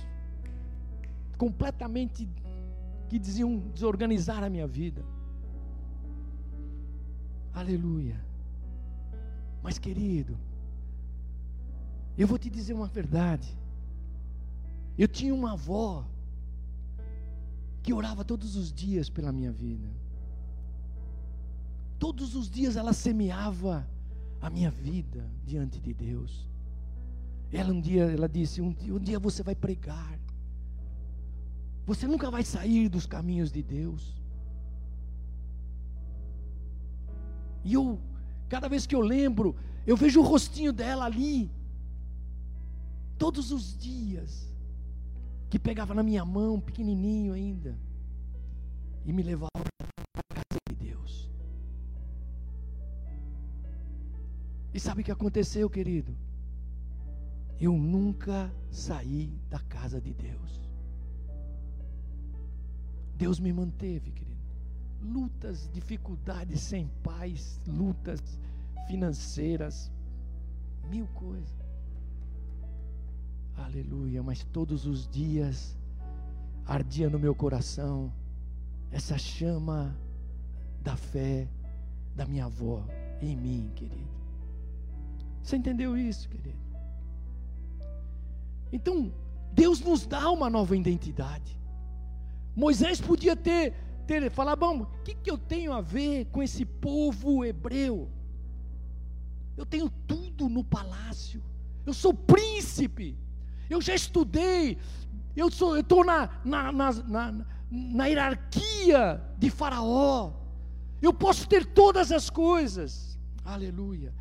completamente 1.38 2.28
que 3.07 3.18
diziam 3.18 3.57
desorganizar 3.74 4.43
a 4.43 4.49
minha 4.49 4.68
vida. 4.68 5.03
Aleluia. 7.53 8.24
Mas 9.62 9.78
querido, 9.78 10.38
Eu 12.18 12.28
vou 12.28 12.38
te 12.38 12.49
dizer 12.49 12.74
uma 12.74 12.88
verdade. 12.88 13.47
Eu 14.97 15.07
tinha 15.07 15.34
uma 15.34 15.53
avó 15.53 16.05
que 17.90 17.94
orava 17.94 18.24
todos 18.24 18.56
os 18.56 18.72
dias 18.72 19.10
pela 19.10 19.32
minha 19.32 19.52
vida. 19.52 19.90
Todos 21.98 22.36
os 22.36 22.48
dias 22.48 22.76
ela 22.76 22.94
semeava 22.94 23.90
a 24.40 24.48
minha 24.48 24.70
vida 24.70 25.28
diante 25.44 25.82
de 25.82 25.92
Deus. 25.92 26.48
Ela 27.52 27.74
um 27.74 27.82
dia, 27.82 28.04
ela 28.04 28.30
disse, 28.30 28.62
um 28.62 28.72
dia, 28.72 28.94
um 28.94 29.00
dia 29.00 29.18
você 29.18 29.42
vai 29.42 29.56
pregar. 29.56 30.20
Você 31.88 32.06
nunca 32.06 32.30
vai 32.30 32.44
sair 32.44 32.90
dos 32.90 33.08
caminhos 33.08 33.52
de 33.52 33.64
Deus. 33.64 34.16
E 37.64 37.74
eu, 37.74 38.00
cada 38.48 38.70
vez 38.70 38.86
que 38.86 38.94
eu 38.94 39.02
lembro, 39.02 39.56
eu 39.88 39.98
vejo 39.98 40.20
o 40.20 40.24
rostinho 40.24 40.72
dela 40.72 41.06
ali, 41.06 41.50
todos 43.18 43.52
os 43.52 43.76
dias, 43.76 44.49
que 45.50 45.58
pegava 45.58 45.93
na 45.93 46.04
minha 46.04 46.24
mão, 46.24 46.60
pequenininho 46.60 47.34
ainda, 47.34 47.76
e 49.04 49.12
me 49.12 49.24
levava 49.24 49.50
para 49.54 50.22
a 50.30 50.34
casa 50.36 50.60
de 50.70 50.76
Deus. 50.76 51.32
E 54.74 54.80
sabe 54.80 55.02
o 55.02 55.04
que 55.04 55.12
aconteceu, 55.12 55.70
querido? 55.70 56.16
Eu 57.60 57.74
nunca 57.74 58.54
saí 58.70 59.34
da 59.50 59.60
casa 59.60 60.00
de 60.00 60.14
Deus. 60.14 60.70
Deus 63.16 63.39
me 63.39 63.52
manteve, 63.52 64.12
querido. 64.12 64.39
Lutas, 65.02 65.70
dificuldades 65.74 66.62
sem 66.62 66.88
paz, 67.04 67.60
lutas 67.68 68.22
financeiras, 68.88 69.91
mil 70.89 71.08
coisas. 71.08 71.59
Aleluia, 73.64 74.24
mas 74.24 74.43
todos 74.43 74.86
os 74.86 75.07
dias 75.07 75.78
ardia 76.66 77.10
no 77.10 77.20
meu 77.20 77.36
coração 77.36 78.12
essa 78.91 79.18
chama 79.18 79.95
da 80.82 80.95
fé 80.95 81.47
da 82.16 82.26
minha 82.26 82.45
avó 82.45 82.84
em 83.22 83.36
mim, 83.36 83.72
querido. 83.76 84.10
Você 85.43 85.55
entendeu 85.55 85.97
isso, 85.97 86.28
querido? 86.30 86.57
Então, 88.72 89.12
Deus 89.53 89.80
nos 89.82 90.05
dá 90.05 90.30
uma 90.32 90.49
nova 90.49 90.76
identidade. 90.76 91.60
Moisés 92.55 92.99
podia 92.99 93.36
ter, 93.36 93.74
ter 94.05 94.30
falar, 94.30 94.55
bom, 94.55 94.82
o 94.82 94.86
que, 95.03 95.16
que 95.16 95.30
eu 95.30 95.38
tenho 95.38 95.74
a 95.74 95.82
ver 95.82 96.26
com 96.26 96.41
esse 96.41 96.66
povo 96.66 97.43
hebreu? 97.45 98.10
Eu 99.57 99.66
tenho 99.66 99.89
tudo 100.07 100.47
no 100.47 100.64
palácio. 100.64 101.41
Eu 101.86 101.93
sou 101.93 102.14
príncipe. 102.14 103.18
Eu 103.70 103.82
já 103.82 103.93
estudei. 103.93 104.78
Eu 105.36 105.47
estou 105.47 106.03
na, 106.03 106.30
na, 106.43 106.72
na, 106.72 106.91
na, 106.91 107.45
na 107.72 108.05
hierarquia 108.07 109.22
de 109.38 109.49
Faraó. 109.49 110.34
Eu 111.01 111.13
posso 111.13 111.47
ter 111.47 111.65
todas 111.65 112.11
as 112.11 112.30
coisas. 112.30 113.17
Aleluia. 113.45 114.13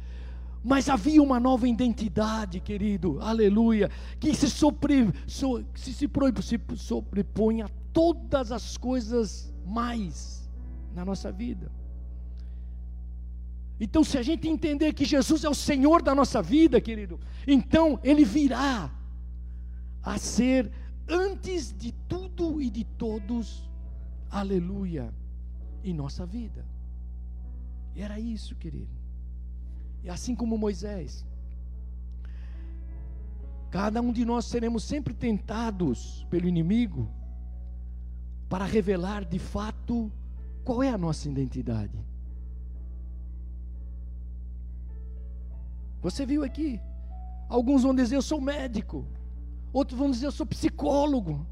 Mas 0.62 0.88
havia 0.88 1.22
uma 1.22 1.40
nova 1.40 1.68
identidade, 1.68 2.61
querido, 2.61 3.18
aleluia, 3.20 3.90
que 4.18 4.34
se, 4.34 4.51
sobre, 4.51 5.11
so, 5.26 5.64
se, 5.74 5.94
se, 5.94 6.09
se 6.42 6.76
sobrepõe 6.76 7.62
a 7.62 7.68
todas 7.92 8.53
as 8.53 8.76
coisas 8.76 9.53
mais 9.64 10.49
na 10.94 11.05
nossa 11.05 11.30
vida. 11.30 11.70
Então, 13.80 14.03
se 14.03 14.18
a 14.18 14.22
gente 14.22 14.49
entender 14.49 14.92
que 14.92 15.05
Jesus 15.05 15.44
é 15.44 15.49
o 15.49 15.55
Senhor 15.55 16.03
da 16.03 16.14
nossa 16.14 16.42
vida, 16.42 16.80
querido, 16.80 17.20
então 17.46 18.01
Ele 18.03 18.24
virá 18.24 18.90
a 20.03 20.18
ser 20.18 20.70
antes 21.09 21.72
de 21.72 21.92
tudo 22.09 22.61
e 22.61 22.70
de 22.70 22.84
todos, 22.84 23.68
aleluia, 24.30 25.12
em 25.82 25.94
nossa 25.94 26.26
vida. 26.26 26.64
E 27.94 28.03
era 28.03 28.18
isso, 28.18 28.55
querido. 28.57 28.96
E 30.03 30.11
assim 30.11 30.34
como 30.34 30.57
Moisés, 30.57 31.26
cada 33.70 34.01
um 34.01 34.12
de 34.12 34.24
nós 34.24 34.44
seremos 34.44 34.84
sempre 34.84 35.12
tentados 35.14 36.26
pelo 36.30 36.46
inimigo 36.46 37.11
para 38.49 38.64
revelar 38.64 39.24
de 39.24 39.38
fato 39.38 40.11
qual 40.64 40.82
é 40.82 40.90
a 40.90 40.99
nossa 40.99 41.28
identidade. 41.28 41.99
Você 46.01 46.24
viu 46.24 46.44
aqui? 46.44 46.80
Alguns 47.49 47.82
vão 47.82 47.94
dizer 47.94 48.16
eu 48.16 48.22
sou 48.22 48.40
médico, 48.40 49.07
outros 49.73 49.99
vão 49.99 50.11
dizer 50.11 50.27
eu 50.27 50.33
sou 50.33 50.47
psicólogo, 50.47 51.47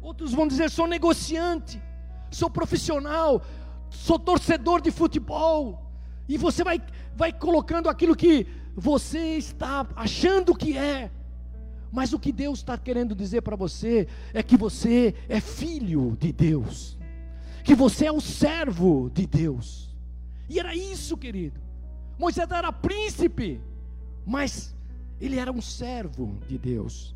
outros 0.00 0.32
vão 0.32 0.46
dizer 0.46 0.70
sou 0.70 0.86
negociante, 0.86 1.80
sou 2.30 2.48
profissional, 2.48 3.42
sou 3.90 4.18
torcedor 4.18 4.80
de 4.80 4.90
futebol. 4.90 5.90
E 6.28 6.38
você 6.38 6.62
vai, 6.62 6.80
vai 7.16 7.32
colocando 7.32 7.88
aquilo 7.88 8.14
que 8.14 8.46
você 8.74 9.36
está 9.36 9.86
achando 9.96 10.54
que 10.54 10.78
é. 10.78 11.10
Mas 11.92 12.12
o 12.12 12.20
que 12.20 12.30
Deus 12.30 12.60
está 12.60 12.78
querendo 12.78 13.14
dizer 13.14 13.42
para 13.42 13.56
você 13.56 14.06
é 14.32 14.42
que 14.42 14.56
você 14.56 15.14
é 15.28 15.40
filho 15.40 16.16
de 16.20 16.32
Deus, 16.32 16.96
que 17.64 17.74
você 17.74 18.06
é 18.06 18.12
o 18.12 18.20
servo 18.20 19.10
de 19.12 19.26
Deus. 19.26 19.92
E 20.48 20.60
era 20.60 20.74
isso, 20.74 21.16
querido. 21.16 21.60
Moisés 22.16 22.48
era 22.50 22.72
príncipe, 22.72 23.60
mas 24.24 24.74
ele 25.20 25.38
era 25.38 25.52
um 25.52 25.60
servo 25.60 26.38
de 26.48 26.56
Deus. 26.56 27.14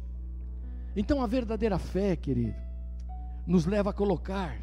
Então 0.94 1.22
a 1.22 1.26
verdadeira 1.26 1.78
fé, 1.78 2.14
querido, 2.14 2.54
nos 3.46 3.66
leva 3.66 3.90
a 3.90 3.92
colocar, 3.92 4.58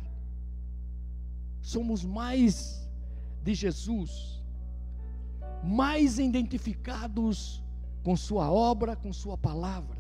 somos 1.62 2.04
mais 2.04 2.88
de 3.44 3.54
Jesus, 3.54 4.42
mais 5.64 6.20
identificados 6.20 7.62
com 8.04 8.16
Sua 8.16 8.52
obra, 8.52 8.96
com 8.96 9.12
Sua 9.12 9.38
palavra. 9.38 10.00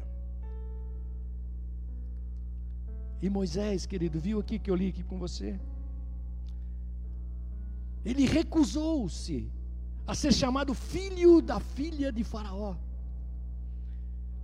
E 3.22 3.30
Moisés, 3.30 3.86
querido, 3.86 4.20
viu 4.20 4.39
aqui 4.39 4.58
que 4.58 4.72
eu 4.72 4.76
li 4.76 4.89
aqui 4.89 5.04
com 5.04 5.20
você? 5.20 5.60
Ele 8.04 8.26
recusou-se 8.26 9.48
a 10.08 10.16
ser 10.16 10.34
chamado 10.34 10.74
filho 10.74 11.39
da 11.39 11.60
filha 11.60 12.12
de 12.12 12.24
Faraó, 12.24 12.76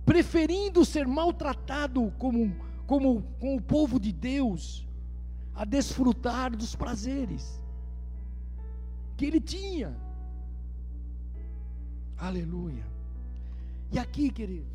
preferindo 0.08 0.86
ser 0.86 1.06
maltratado 1.06 2.10
como, 2.16 2.56
como 2.86 3.22
com 3.38 3.54
o 3.54 3.60
povo 3.60 4.00
de 4.00 4.10
Deus, 4.10 4.88
a 5.54 5.66
desfrutar 5.66 6.56
dos 6.56 6.74
prazeres 6.74 7.60
que 9.18 9.26
ele 9.26 9.38
tinha. 9.38 9.94
Aleluia. 12.16 12.86
E 13.92 13.98
aqui, 13.98 14.30
querido, 14.30 14.66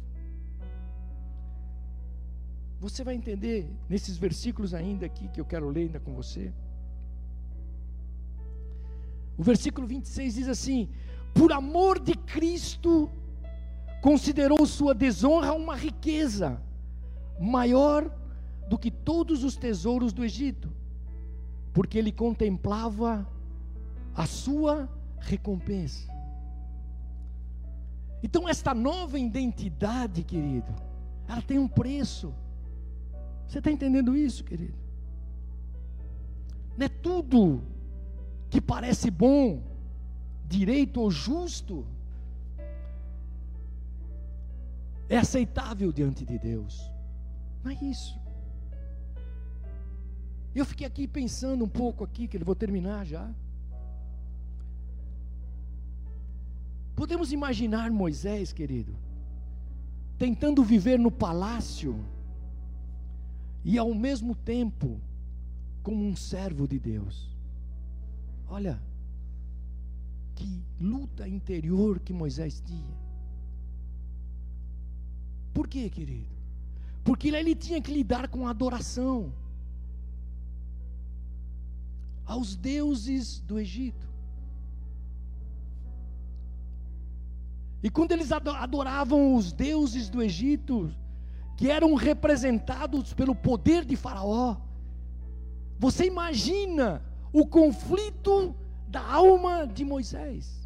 você 2.80 3.04
vai 3.04 3.16
entender 3.16 3.68
nesses 3.90 4.18
versículos 4.18 4.72
ainda 4.72 5.08
aqui 5.08 5.28
que 5.30 5.42
eu 5.42 5.46
quero 5.46 5.68
ler 5.68 5.86
ainda 5.88 6.00
com 6.00 6.14
você. 6.14 6.54
O 9.36 9.42
versículo 9.42 9.88
26 9.88 10.36
diz 10.36 10.48
assim: 10.48 10.90
Por 11.34 11.52
amor 11.52 12.00
de 12.00 12.14
Cristo, 12.14 13.10
considerou 14.04 14.66
sua 14.66 14.94
desonra 14.94 15.54
uma 15.54 15.78
riqueza 15.78 16.62
maior 17.40 18.14
do 18.68 18.78
que 18.78 18.92
todos 18.92 19.46
os 19.46 19.56
tesouros 19.56 20.12
do 20.12 20.26
Egito, 20.26 20.70
porque 21.72 21.98
ele 21.98 22.12
contemplava 22.12 23.26
a 24.14 24.26
sua 24.26 24.90
recompensa. 25.20 26.12
Então, 28.22 28.48
esta 28.48 28.74
nova 28.74 29.18
identidade, 29.18 30.22
querido, 30.26 30.76
ela 31.26 31.42
tem 31.42 31.58
um 31.58 31.68
preço. 31.68 32.34
Você 33.48 33.60
está 33.60 33.72
entendendo 33.72 34.18
isso, 34.18 34.44
querido? 34.44 34.78
Não 36.78 36.88
é 36.88 36.90
tudo 36.90 37.64
que 38.50 38.60
parece 38.60 39.10
bom, 39.10 39.64
direito 40.46 41.00
ou 41.00 41.10
justo, 41.10 41.86
é 45.10 45.18
aceitável 45.18 45.92
diante 45.92 46.26
de 46.26 46.38
Deus. 46.38 46.92
Não 47.64 47.72
é 47.72 47.76
isso. 47.76 48.20
Eu 50.56 50.66
fiquei 50.66 50.86
aqui 50.86 51.08
pensando 51.08 51.66
um 51.66 51.70
pouco 51.70 52.04
aqui, 52.04 52.28
que 52.28 52.38
eu 52.38 52.46
vou 52.46 52.56
terminar 52.56 53.06
já. 53.06 53.30
Podemos 56.96 57.32
imaginar 57.32 57.90
Moisés, 57.90 58.54
querido, 58.54 58.96
tentando 60.18 60.64
viver 60.64 61.00
no 61.00 61.10
palácio 61.10 62.00
e 63.64 63.78
ao 63.78 63.94
mesmo 63.96 64.36
tempo 64.36 65.02
como 65.82 66.06
um 66.06 66.16
servo 66.16 66.68
de 66.68 66.78
Deus. 66.78 67.36
Olha, 68.48 68.80
que 70.36 70.64
luta 70.80 71.28
interior 71.28 72.00
que 72.00 72.14
Moisés 72.14 72.62
tinha. 72.62 73.03
Por 75.54 75.68
quê, 75.68 75.90
querido? 75.90 76.34
Porque 77.04 77.28
ele 77.28 77.54
tinha 77.54 77.82
que 77.82 77.94
lidar 77.94 78.28
com 78.28 78.48
a 78.48 78.50
adoração 78.50 79.32
aos 82.26 82.56
deuses 82.56 83.40
do 83.42 83.60
Egito. 83.60 84.08
E 87.84 87.90
quando 87.90 88.14
eles 88.14 88.32
adoravam 88.32 89.36
os 89.36 89.52
deuses 89.52 90.10
do 90.10 90.24
Egito, 90.24 90.94
que 91.58 91.70
eram 91.70 91.94
representados 91.96 93.14
pelo 93.14 93.36
poder 93.36 93.84
de 93.84 93.98
Faraó, 93.98 94.56
você 95.78 96.06
imagina 96.06 97.04
o 97.34 97.46
conflito 97.46 98.56
da 98.88 99.06
alma 99.06 99.68
de 99.68 99.84
Moisés. 99.84 100.64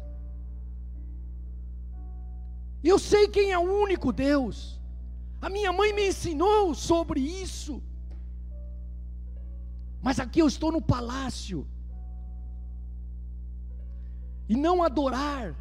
Eu 2.84 2.98
sei 2.98 3.26
quem 3.26 3.50
é 3.50 3.58
o 3.58 3.82
único 3.82 4.12
Deus. 4.12 4.77
A 5.40 5.48
minha 5.48 5.72
mãe 5.72 5.92
me 5.92 6.08
ensinou 6.08 6.74
sobre 6.74 7.20
isso. 7.20 7.82
Mas 10.02 10.18
aqui 10.18 10.40
eu 10.40 10.48
estou 10.48 10.72
no 10.72 10.82
palácio. 10.82 11.66
E 14.48 14.56
não 14.56 14.82
adorar. 14.82 15.54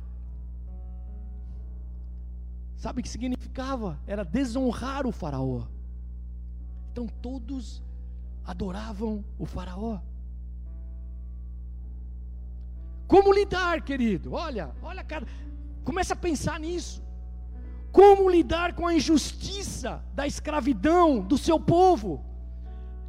Sabe 2.76 3.00
o 3.00 3.04
que 3.04 3.10
significava? 3.10 4.00
Era 4.08 4.24
desonrar 4.24 5.06
o 5.06 5.12
Faraó. 5.12 5.68
Então 6.92 7.08
todos 7.08 7.84
adoravam 8.46 9.24
o 9.38 9.46
Faraó. 9.46 10.00
Como 13.08 13.34
lidar, 13.34 13.82
querido? 13.84 14.34
Olha, 14.34 14.76
olha, 14.82 15.04
cara, 15.04 15.26
começa 15.84 16.14
a 16.14 16.18
pensar 16.18 16.60
nisso. 16.60 17.07
Como 17.92 18.30
lidar 18.30 18.74
com 18.74 18.86
a 18.86 18.94
injustiça 18.94 20.04
da 20.14 20.28
escravidão 20.28 21.22
do 21.22 21.38
seu 21.38 21.60
povo? 21.60 22.24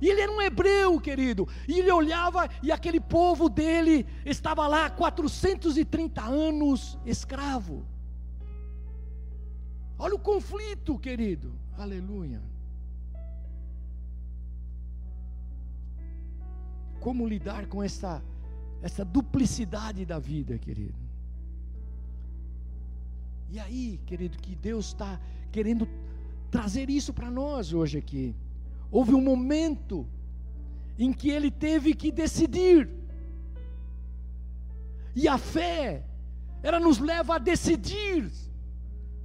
E 0.01 0.09
ele 0.09 0.21
era 0.21 0.31
um 0.31 0.41
hebreu, 0.41 1.01
querido. 1.01 1.49
E 1.67 1.81
ele 1.81 1.91
olhava 1.91 2.49
e 2.63 2.71
aquele 2.71 3.01
povo 3.01 3.49
dele 3.49 4.07
estava 4.25 4.67
lá 4.67 4.89
430 4.89 6.23
anos 6.23 6.99
escravo. 7.05 7.85
Olha 9.99 10.15
o 10.15 10.19
conflito, 10.19 10.99
querido. 10.99 11.53
Aleluia. 11.77 12.41
Como 17.01 17.27
lidar 17.27 17.67
com 17.67 17.83
essa 17.83 18.23
essa 18.81 19.05
duplicidade 19.05 20.05
da 20.05 20.19
vida, 20.19 20.57
querido? 20.57 21.08
E 23.51 23.59
aí, 23.59 23.99
querido, 24.05 24.37
que 24.39 24.55
Deus 24.55 24.87
está 24.89 25.19
querendo 25.51 25.89
trazer 26.51 26.91
isso 26.91 27.13
para 27.13 27.31
nós 27.31 27.73
hoje 27.73 27.99
aqui. 27.99 28.35
Houve 28.91 29.15
um 29.15 29.23
momento 29.23 30.07
em 30.99 31.13
que 31.13 31.31
ele 31.31 31.51
teve 31.51 31.95
que 31.95 32.11
decidir. 32.11 32.91
E 35.15 35.27
a 35.27 35.39
fé, 35.39 36.05
ela 36.63 36.79
nos 36.79 36.99
leva 36.99 37.37
a 37.37 37.39
decidir, 37.39 38.31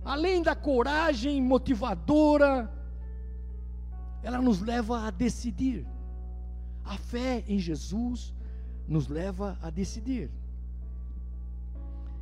além 0.03 0.41
da 0.41 0.55
coragem 0.55 1.41
motivadora, 1.41 2.71
ela 4.21 4.41
nos 4.41 4.61
leva 4.61 5.05
a 5.05 5.11
decidir. 5.11 5.85
A 6.83 6.97
fé 6.97 7.43
em 7.47 7.59
Jesus 7.59 8.33
nos 8.87 9.07
leva 9.07 9.57
a 9.61 9.69
decidir. 9.69 10.31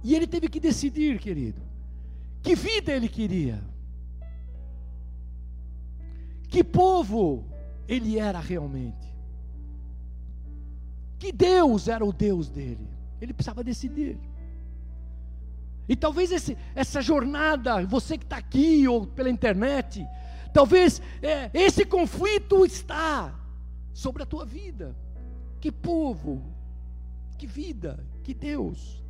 E 0.03 0.15
ele 0.15 0.25
teve 0.25 0.47
que 0.47 0.59
decidir, 0.59 1.19
querido, 1.19 1.61
que 2.41 2.55
vida 2.55 2.91
ele 2.91 3.07
queria. 3.07 3.63
Que 6.47 6.63
povo 6.63 7.45
ele 7.87 8.19
era 8.19 8.39
realmente? 8.39 9.11
Que 11.17 11.31
Deus 11.31 11.87
era 11.87 12.03
o 12.03 12.11
Deus 12.11 12.49
dele? 12.49 12.87
Ele 13.21 13.33
precisava 13.33 13.63
decidir. 13.63 14.17
E 15.87 15.95
talvez 15.95 16.31
esse, 16.31 16.57
essa 16.73 17.01
jornada, 17.01 17.85
você 17.85 18.17
que 18.17 18.23
está 18.23 18.37
aqui 18.37 18.87
ou 18.87 19.05
pela 19.05 19.29
internet, 19.29 20.07
talvez 20.53 21.01
é, 21.21 21.51
esse 21.53 21.85
conflito 21.85 22.65
está 22.65 23.37
sobre 23.93 24.23
a 24.23 24.25
tua 24.25 24.45
vida. 24.45 24.95
Que 25.59 25.71
povo, 25.71 26.41
que 27.37 27.45
vida, 27.45 28.03
que 28.23 28.33
Deus, 28.33 29.03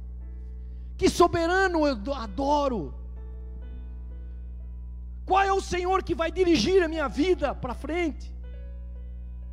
que 0.97 1.09
soberano 1.09 1.87
eu 1.87 2.13
adoro. 2.13 3.00
Qual 5.25 5.41
é 5.41 5.51
o 5.51 5.61
Senhor 5.61 6.03
que 6.03 6.15
vai 6.15 6.31
dirigir 6.31 6.83
a 6.83 6.87
minha 6.87 7.07
vida 7.07 7.53
para 7.53 7.73
frente? 7.73 8.33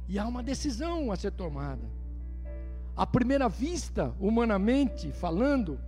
E 0.08 0.18
há 0.18 0.26
uma 0.26 0.42
decisão 0.42 1.12
a 1.12 1.16
ser 1.16 1.32
tomada. 1.32 1.86
À 2.96 3.06
primeira 3.06 3.48
vista, 3.48 4.14
humanamente 4.18 5.12
falando, 5.12 5.78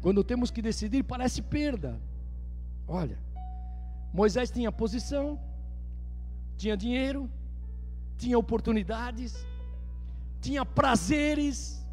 quando 0.00 0.24
temos 0.24 0.50
que 0.50 0.62
decidir, 0.62 1.02
parece 1.02 1.42
perda. 1.42 2.00
Olha, 2.88 3.18
Moisés 4.12 4.50
tinha 4.50 4.72
posição, 4.72 5.38
tinha 6.56 6.76
dinheiro, 6.76 7.30
tinha 8.16 8.38
oportunidades, 8.38 9.46
tinha 10.40 10.64
prazeres. 10.64 11.86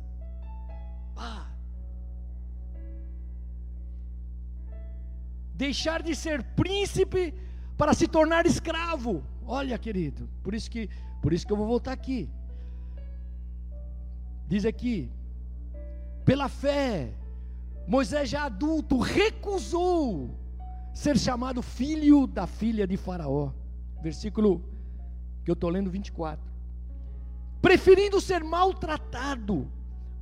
Ah, 1.15 1.48
deixar 5.59 6.01
de 6.01 6.15
ser 6.15 6.41
príncipe 6.55 7.33
para 7.77 7.93
se 7.93 8.07
tornar 8.07 8.45
escravo. 8.45 9.21
Olha, 9.45 9.77
querido, 9.77 10.29
por 10.41 10.53
isso 10.53 10.71
que, 10.71 10.89
por 11.21 11.33
isso 11.33 11.45
que 11.45 11.51
eu 11.51 11.57
vou 11.57 11.67
voltar 11.67 11.91
aqui. 11.91 12.29
Diz 14.47 14.63
aqui, 14.63 15.11
pela 16.23 16.47
fé, 16.47 17.13
Moisés 17.85 18.29
já 18.29 18.45
adulto 18.45 18.97
recusou 18.99 20.29
ser 20.93 21.17
chamado 21.19 21.61
filho 21.61 22.25
da 22.25 22.47
filha 22.47 22.87
de 22.87 22.95
Faraó. 22.95 23.51
Versículo 24.01 24.63
que 25.43 25.51
eu 25.51 25.55
estou 25.55 25.69
lendo 25.69 25.91
24. 25.91 26.41
Preferindo 27.61 28.21
ser 28.21 28.45
maltratado 28.45 29.69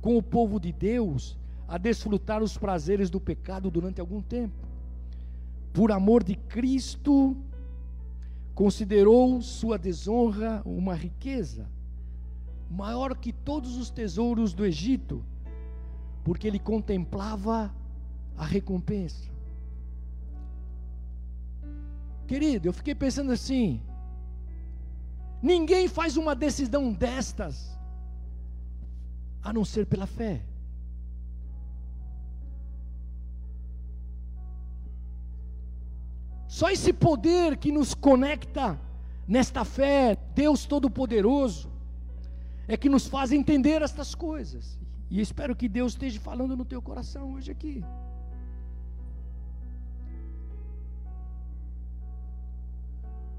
com 0.00 0.16
o 0.16 0.22
povo 0.22 0.58
de 0.58 0.72
Deus 0.72 1.38
a 1.68 1.78
desfrutar 1.78 2.42
os 2.42 2.58
prazeres 2.58 3.08
do 3.08 3.20
pecado 3.20 3.70
durante 3.70 4.00
algum 4.00 4.20
tempo 4.20 4.67
por 5.78 5.92
amor 5.92 6.24
de 6.24 6.34
Cristo, 6.34 7.36
considerou 8.52 9.40
sua 9.40 9.78
desonra 9.78 10.60
uma 10.64 10.92
riqueza, 10.92 11.70
maior 12.68 13.16
que 13.16 13.32
todos 13.32 13.76
os 13.76 13.88
tesouros 13.88 14.52
do 14.52 14.66
Egito, 14.66 15.24
porque 16.24 16.48
ele 16.48 16.58
contemplava 16.58 17.72
a 18.36 18.44
recompensa. 18.44 19.30
Querido, 22.26 22.66
eu 22.66 22.72
fiquei 22.72 22.96
pensando 22.96 23.30
assim: 23.30 23.80
ninguém 25.40 25.86
faz 25.86 26.16
uma 26.16 26.34
decisão 26.34 26.92
destas 26.92 27.78
a 29.40 29.52
não 29.52 29.64
ser 29.64 29.86
pela 29.86 30.08
fé. 30.08 30.42
Só 36.58 36.68
esse 36.70 36.92
poder 36.92 37.56
que 37.56 37.70
nos 37.70 37.94
conecta 37.94 38.76
nesta 39.28 39.64
fé, 39.64 40.16
Deus 40.34 40.66
Todo-Poderoso, 40.66 41.70
é 42.66 42.76
que 42.76 42.88
nos 42.88 43.06
faz 43.06 43.30
entender 43.30 43.80
estas 43.80 44.12
coisas. 44.12 44.76
E 45.08 45.20
espero 45.20 45.54
que 45.54 45.68
Deus 45.68 45.92
esteja 45.92 46.18
falando 46.18 46.56
no 46.56 46.64
teu 46.64 46.82
coração 46.82 47.34
hoje 47.34 47.52
aqui. 47.52 47.84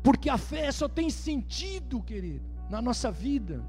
Porque 0.01 0.29
a 0.29 0.37
fé 0.37 0.71
só 0.71 0.87
tem 0.87 1.09
sentido, 1.09 2.01
querido, 2.01 2.45
na 2.69 2.81
nossa 2.81 3.11
vida. 3.11 3.61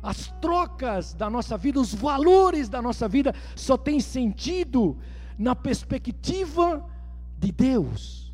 As 0.00 0.28
trocas 0.40 1.12
da 1.12 1.28
nossa 1.28 1.58
vida, 1.58 1.80
os 1.80 1.92
valores 1.92 2.68
da 2.68 2.80
nossa 2.80 3.08
vida 3.08 3.34
só 3.56 3.76
tem 3.76 3.98
sentido 3.98 4.96
na 5.36 5.56
perspectiva 5.56 6.88
de 7.36 7.50
Deus, 7.52 8.27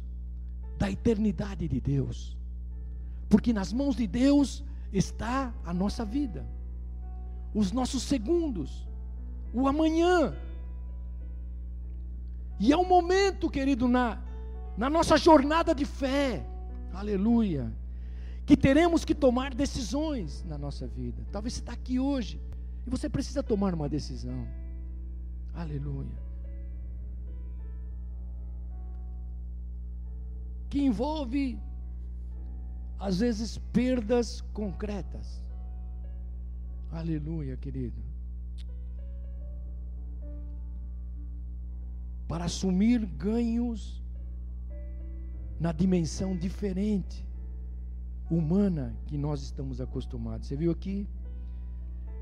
da 0.78 0.90
eternidade 0.90 1.68
de 1.68 1.80
Deus, 1.80 2.36
porque 3.28 3.52
nas 3.52 3.72
mãos 3.72 3.96
de 3.96 4.06
Deus 4.06 4.64
está 4.92 5.52
a 5.64 5.72
nossa 5.72 6.04
vida, 6.04 6.46
os 7.54 7.72
nossos 7.72 8.02
segundos, 8.02 8.88
o 9.52 9.68
amanhã. 9.68 10.34
E 12.58 12.72
é 12.72 12.76
um 12.76 12.86
momento, 12.86 13.50
querido, 13.50 13.88
na, 13.88 14.20
na 14.76 14.88
nossa 14.88 15.16
jornada 15.16 15.74
de 15.74 15.84
fé, 15.84 16.44
aleluia, 16.92 17.72
que 18.46 18.56
teremos 18.56 19.04
que 19.04 19.14
tomar 19.14 19.54
decisões 19.54 20.44
na 20.44 20.58
nossa 20.58 20.86
vida. 20.86 21.24
Talvez 21.32 21.54
você 21.54 21.60
está 21.60 21.72
aqui 21.72 21.98
hoje 21.98 22.40
e 22.86 22.90
você 22.90 23.08
precisa 23.08 23.42
tomar 23.42 23.74
uma 23.74 23.88
decisão, 23.88 24.46
aleluia. 25.54 26.23
Que 30.68 30.80
envolve, 30.80 31.58
às 32.98 33.20
vezes, 33.20 33.58
perdas 33.72 34.40
concretas. 34.52 35.42
Aleluia, 36.90 37.56
querido. 37.56 38.00
Para 42.28 42.44
assumir 42.44 43.04
ganhos 43.04 44.02
na 45.58 45.72
dimensão 45.72 46.36
diferente, 46.36 47.26
humana 48.30 48.96
que 49.06 49.16
nós 49.16 49.42
estamos 49.42 49.80
acostumados. 49.80 50.48
Você 50.48 50.56
viu 50.56 50.70
aqui? 50.70 51.06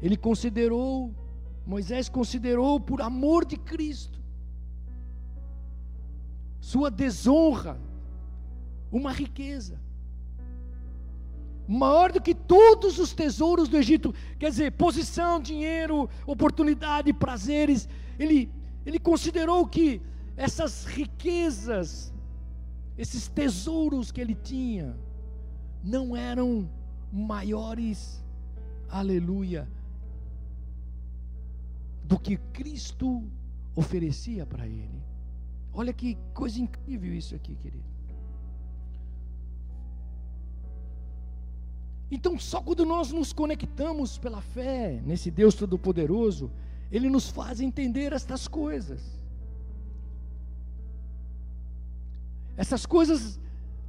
Ele 0.01 0.16
considerou, 0.16 1.14
Moisés 1.66 2.09
considerou 2.09 2.80
por 2.80 3.01
amor 3.01 3.45
de 3.45 3.57
Cristo, 3.57 4.20
sua 6.61 6.90
desonra, 6.90 7.78
uma 8.93 9.11
riqueza 9.11 9.80
maior 11.66 12.12
do 12.12 12.20
que 12.20 12.34
todos 12.34 12.99
os 12.99 13.12
tesouros 13.12 13.68
do 13.68 13.76
Egito, 13.76 14.14
quer 14.38 14.51
dizer, 14.51 14.72
posição, 14.72 15.40
dinheiro, 15.40 16.09
oportunidade, 16.26 17.12
prazeres. 17.12 17.88
Ele, 18.18 18.51
ele 18.84 18.99
considerou 18.99 19.66
que 19.66 20.01
essas 20.36 20.84
riquezas, 20.84 22.12
esses 22.99 23.28
tesouros 23.28 24.11
que 24.11 24.20
ele 24.20 24.34
tinha, 24.34 24.97
não 25.82 26.16
eram 26.16 26.68
maiores, 27.12 28.22
aleluia, 28.88 29.68
do 32.05 32.18
que 32.18 32.36
Cristo 32.36 33.24
oferecia 33.74 34.45
para 34.45 34.66
ele. 34.66 35.03
Olha 35.72 35.93
que 35.93 36.18
coisa 36.34 36.61
incrível 36.61 37.14
isso 37.14 37.34
aqui, 37.34 37.55
querido. 37.57 37.91
Então, 42.14 42.38
só 42.38 42.60
quando 42.60 42.84
nós 42.84 43.10
nos 43.10 43.32
conectamos 43.32 44.18
pela 44.18 44.42
fé 44.42 45.00
nesse 45.02 45.30
Deus 45.30 45.54
Todo-Poderoso, 45.54 46.50
Ele 46.90 47.08
nos 47.08 47.30
faz 47.30 47.58
entender 47.58 48.12
estas 48.12 48.46
coisas. 48.46 49.00
Essas 52.54 52.84
coisas 52.84 53.40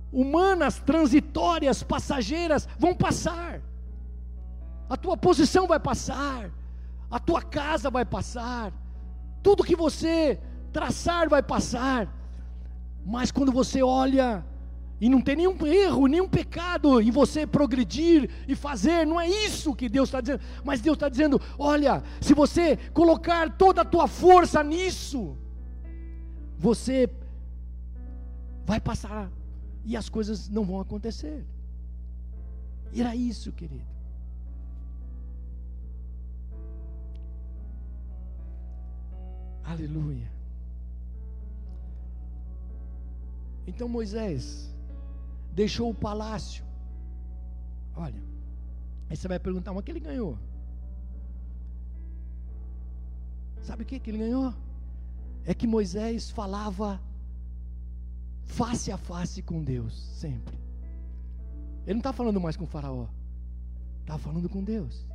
humanas, 0.09 0.79
transitórias, 0.79 1.83
passageiras, 1.83 2.65
vão 2.79 2.95
passar. 2.95 3.61
A 4.89 4.95
tua 4.95 5.17
posição 5.17 5.67
vai 5.67 5.81
passar, 5.81 6.49
a 7.11 7.19
tua 7.19 7.41
casa 7.41 7.89
vai 7.89 8.05
passar, 8.05 8.71
tudo 9.41 9.65
que 9.65 9.75
você 9.75 10.39
traçar 10.71 11.27
vai 11.27 11.43
passar. 11.43 12.07
Mas 13.05 13.31
quando 13.33 13.51
você 13.51 13.83
olha 13.83 14.45
e 15.01 15.09
não 15.09 15.21
tem 15.21 15.35
nenhum 15.35 15.65
erro, 15.65 16.07
nenhum 16.07 16.27
pecado 16.27 17.01
em 17.01 17.11
você 17.11 17.45
progredir 17.45 18.29
e 18.47 18.55
fazer, 18.55 19.05
não 19.05 19.19
é 19.19 19.27
isso 19.27 19.75
que 19.75 19.89
Deus 19.89 20.07
está 20.09 20.21
dizendo, 20.21 20.41
mas 20.63 20.81
Deus 20.81 20.95
está 20.95 21.09
dizendo: 21.09 21.41
olha, 21.57 22.03
se 22.21 22.33
você 22.33 22.77
colocar 22.93 23.57
toda 23.57 23.81
a 23.81 23.85
tua 23.85 24.07
força 24.07 24.63
nisso, 24.63 25.37
você 26.57 27.09
vai 28.65 28.79
passar 28.79 29.29
e 29.83 29.97
as 29.97 30.07
coisas 30.07 30.47
não 30.47 30.63
vão 30.63 30.79
acontecer. 30.79 31.45
Era 32.95 33.15
isso, 33.15 33.51
querido. 33.51 33.93
Aleluia. 39.63 40.31
Então 43.65 43.87
Moisés 43.87 44.72
deixou 45.53 45.89
o 45.89 45.93
palácio. 45.95 46.65
Olha, 47.95 48.21
aí 49.09 49.15
você 49.15 49.27
vai 49.27 49.39
perguntar, 49.39 49.71
mas 49.71 49.81
o 49.81 49.83
que 49.83 49.91
ele 49.91 49.99
ganhou? 49.99 50.37
Sabe 53.61 53.83
o 53.83 53.85
que, 53.85 53.99
que 53.99 54.09
ele 54.09 54.17
ganhou? 54.17 54.53
É 55.45 55.53
que 55.53 55.67
Moisés 55.67 56.29
falava 56.31 56.99
face 58.45 58.91
a 58.91 58.97
face 58.97 59.41
com 59.41 59.63
Deus, 59.63 59.93
sempre. 59.93 60.57
Ele 61.85 61.95
não 61.95 61.99
está 61.99 62.13
falando 62.13 62.39
mais 62.41 62.57
com 62.57 62.63
o 62.63 62.67
Faraó, 62.67 63.07
estava 64.01 64.19
falando 64.19 64.49
com 64.49 64.63
Deus, 64.63 65.05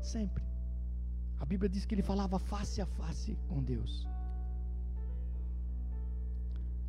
sempre. 0.00 0.44
A 1.38 1.44
Bíblia 1.44 1.68
diz 1.68 1.84
que 1.84 1.94
ele 1.94 2.02
falava 2.02 2.38
face 2.38 2.80
a 2.80 2.86
face 2.86 3.36
com 3.48 3.62
Deus. 3.62 4.06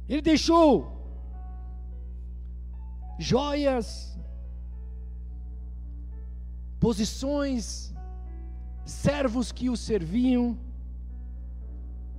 Ele 0.07 0.21
deixou 0.21 0.96
joias, 3.17 4.17
posições, 6.79 7.93
servos 8.85 9.51
que 9.51 9.69
o 9.69 9.75
serviam, 9.75 10.57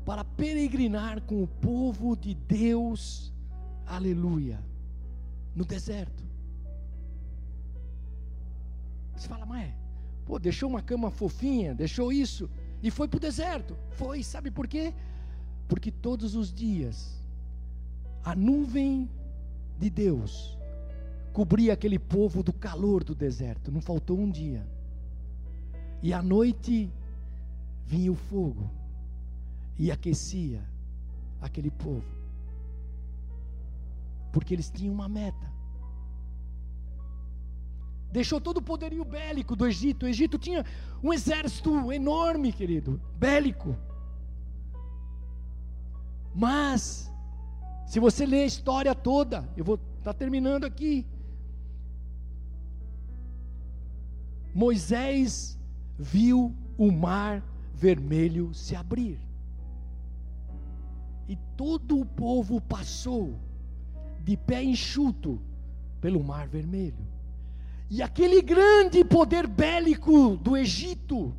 para 0.05 0.25
peregrinar 0.25 1.23
com 1.23 1.43
o 1.43 1.47
povo 1.47 2.17
de 2.17 2.35
Deus, 2.35 3.33
aleluia, 3.87 4.63
no 5.55 5.65
deserto. 5.65 6.25
Você 9.15 9.29
fala, 9.29 9.45
mas, 9.45 9.73
pô, 10.25 10.39
deixou 10.39 10.69
uma 10.69 10.81
cama 10.83 11.11
fofinha, 11.11 11.75
deixou 11.75 12.13
isso, 12.13 12.49
e 12.83 12.91
foi 12.91 13.07
para 13.07 13.19
o 13.19 13.21
deserto. 13.21 13.77
Foi, 13.91 14.23
sabe 14.23 14.51
por 14.51 14.67
quê? 14.67 14.95
Porque 15.67 15.91
todos 15.91 16.35
os 16.35 16.53
dias, 16.53 17.23
a 18.25 18.35
nuvem 18.35 19.11
de 19.79 19.91
Deus 19.91 20.58
cobria 21.33 21.73
aquele 21.73 21.99
povo 21.99 22.43
do 22.43 22.53
calor 22.53 23.05
do 23.05 23.15
deserto, 23.15 23.71
não 23.71 23.81
faltou 23.81 24.19
um 24.19 24.31
dia. 24.31 24.67
E 26.03 26.13
à 26.13 26.23
noite 26.23 26.93
vinha 27.87 28.13
o 28.13 28.15
fogo 28.15 28.71
e 29.79 29.91
aquecia 29.91 30.63
aquele 31.41 31.71
povo, 31.71 32.07
porque 34.33 34.55
eles 34.55 34.71
tinham 34.71 34.93
uma 34.93 35.09
meta. 35.09 35.59
Deixou 38.11 38.41
todo 38.41 38.57
o 38.59 38.63
poderio 38.63 39.05
bélico 39.05 39.55
do 39.55 39.67
Egito. 39.67 40.07
O 40.07 40.09
Egito 40.09 40.39
tinha 40.39 40.65
um 41.03 41.13
exército 41.13 41.93
enorme, 41.93 42.53
querido, 42.53 43.01
bélico. 43.17 43.77
Mas, 46.35 47.13
se 47.87 48.01
você 48.01 48.25
ler 48.25 48.43
a 48.43 48.47
história 48.47 48.95
toda, 48.95 49.47
eu 49.57 49.65
vou 49.65 49.75
estar 49.75 50.13
tá 50.13 50.15
terminando 50.15 50.65
aqui. 50.65 51.07
Moisés 54.59 55.57
viu 55.97 56.53
o 56.77 56.91
mar 56.91 57.45
vermelho 57.73 58.53
se 58.53 58.75
abrir. 58.75 59.21
E 61.29 61.37
todo 61.57 62.01
o 62.01 62.05
povo 62.05 62.61
passou 62.61 63.39
de 64.25 64.37
pé 64.37 64.65
enxuto 64.65 65.41
pelo 66.01 66.25
mar 66.25 66.49
vermelho. 66.49 67.07
E 67.89 68.03
aquele 68.03 68.43
grande 68.43 69.05
poder 69.05 69.47
bélico 69.47 70.37
do 70.37 70.57
Egito, 70.57 71.33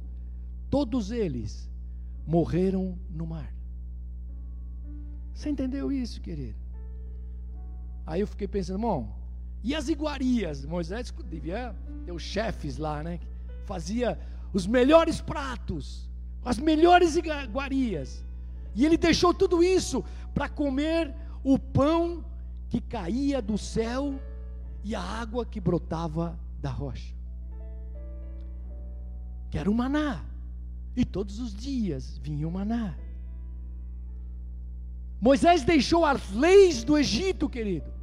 todos 0.70 1.12
eles 1.12 1.70
morreram 2.26 2.98
no 3.10 3.28
mar. 3.28 3.54
Você 5.34 5.50
entendeu 5.50 5.92
isso, 5.92 6.22
querido? 6.22 6.58
Aí 8.06 8.22
eu 8.22 8.28
fiquei 8.28 8.48
pensando, 8.48 8.78
irmão, 8.78 9.19
e 9.64 9.76
as 9.76 9.90
iguarias? 9.90 10.66
Moisés 10.66 11.14
devia 11.30 11.76
ter 12.06 12.12
os 12.12 12.22
chefes 12.22 12.78
lá, 12.78 13.04
né? 13.04 13.20
Fazia 13.66 14.20
os 14.54 14.66
melhores 14.66 15.22
pratos, 15.22 16.10
as 16.44 16.58
melhores 16.58 17.16
iguarias. 17.16 18.26
E 18.74 18.86
ele 18.86 18.98
deixou 18.98 19.34
tudo 19.34 19.62
isso 19.62 20.04
para 20.34 20.48
comer 20.48 21.14
o 21.44 21.60
pão 21.60 22.24
que 22.70 22.80
caía 22.80 23.42
do 23.42 23.58
céu 23.58 24.20
e 24.84 24.96
a 24.96 25.02
água 25.02 25.46
que 25.46 25.60
brotava 25.60 26.40
da 26.62 26.70
rocha. 26.70 27.14
Que 29.50 29.58
era 29.58 29.70
o 29.70 29.74
maná. 29.74 30.24
E 30.96 31.04
todos 31.04 31.40
os 31.40 31.54
dias 31.54 32.18
vinha 32.18 32.48
o 32.48 32.52
maná. 32.52 32.96
Moisés 35.20 35.64
deixou 35.64 36.06
as 36.06 36.32
leis 36.32 36.84
do 36.84 36.98
Egito, 36.98 37.50
querido 37.50 37.99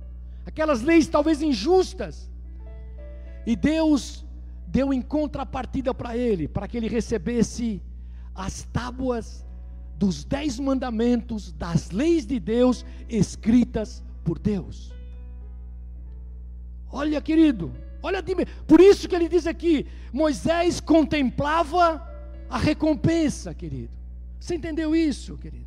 aquelas 0.46 0.80
leis 0.80 1.08
talvez 1.08 1.42
injustas. 1.42 2.30
E 3.44 3.56
Deus 3.56 4.24
deu 4.68 4.92
em 4.92 5.02
contrapartida 5.02 5.92
para 5.92 6.16
ele, 6.16 6.46
para 6.48 6.68
que 6.68 6.76
ele 6.76 6.88
recebesse 6.88 7.82
as 8.34 8.62
tábuas 8.72 9.44
dos 9.98 10.24
dez 10.24 10.58
mandamentos, 10.58 11.52
das 11.52 11.90
leis 11.90 12.24
de 12.24 12.38
Deus 12.38 12.84
escritas 13.08 14.04
por 14.24 14.38
Deus. 14.38 14.92
Olha, 16.90 17.20
querido, 17.20 17.72
olha, 18.02 18.22
por 18.66 18.80
isso 18.80 19.08
que 19.08 19.16
ele 19.16 19.28
diz 19.28 19.46
aqui: 19.46 19.86
Moisés 20.12 20.80
contemplava 20.80 22.06
a 22.48 22.58
recompensa, 22.58 23.52
querido. 23.54 23.96
Você 24.38 24.54
entendeu 24.54 24.94
isso, 24.94 25.36
querido? 25.36 25.66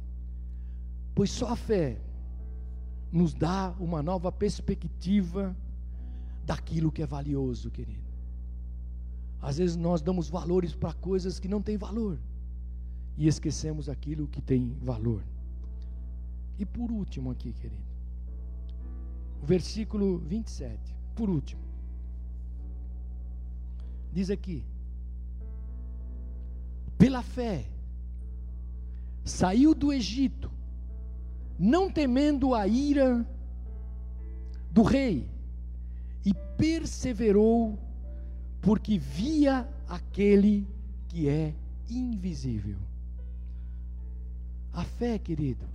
Pois 1.13 1.31
só 1.31 1.49
a 1.49 1.55
fé 1.55 1.97
nos 3.11 3.33
dá 3.33 3.73
uma 3.79 4.03
nova 4.03 4.31
perspectiva 4.31 5.55
daquilo 6.45 6.91
que 6.91 7.01
é 7.01 7.07
valioso, 7.07 7.71
querido. 7.71 8.09
Às 9.41 9.57
vezes 9.57 9.75
nós 9.75 10.01
damos 10.01 10.29
valores 10.29 10.75
para 10.75 10.93
coisas 10.93 11.39
que 11.39 11.47
não 11.47 11.61
têm 11.61 11.77
valor 11.77 12.19
e 13.17 13.27
esquecemos 13.27 13.89
aquilo 13.89 14.27
que 14.27 14.41
tem 14.41 14.75
valor. 14.81 15.23
E 16.57 16.65
por 16.65 16.91
último 16.91 17.31
aqui, 17.31 17.53
querido, 17.53 17.89
o 19.41 19.45
versículo 19.45 20.17
27, 20.19 20.77
por 21.15 21.29
último, 21.29 21.61
diz 24.11 24.29
aqui: 24.29 24.65
pela 26.97 27.23
fé, 27.23 27.65
saiu 29.23 29.73
do 29.73 29.93
Egito, 29.93 30.51
não 31.59 31.91
temendo 31.91 32.55
a 32.55 32.65
ira 32.65 33.27
do 34.71 34.81
rei, 34.81 35.29
e 36.25 36.33
perseverou, 36.57 37.77
porque 38.61 38.97
via 38.97 39.67
aquele 39.87 40.65
que 41.09 41.27
é 41.27 41.53
invisível. 41.89 42.77
A 44.71 44.83
fé, 44.85 45.17
querido, 45.17 45.65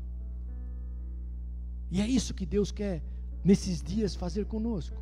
e 1.90 2.00
é 2.00 2.06
isso 2.06 2.32
que 2.32 2.46
Deus 2.46 2.70
quer 2.70 3.02
nesses 3.44 3.82
dias 3.82 4.14
fazer 4.14 4.46
conosco, 4.46 4.96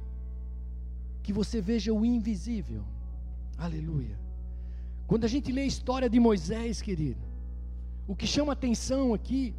que 1.23 1.33
você 1.33 1.61
veja 1.61 1.93
o 1.93 2.05
invisível, 2.05 2.83
aleluia. 3.57 4.19
Quando 5.07 5.25
a 5.25 5.29
gente 5.29 5.53
lê 5.53 5.63
a 5.63 5.67
história 5.67 6.11
de 6.11 6.19
Moisés, 6.19 6.83
querido, 6.83 7.21
o 8.07 8.17
que 8.17 8.27
chama 8.27 8.53
atenção 8.53 9.15
aqui 9.15 9.55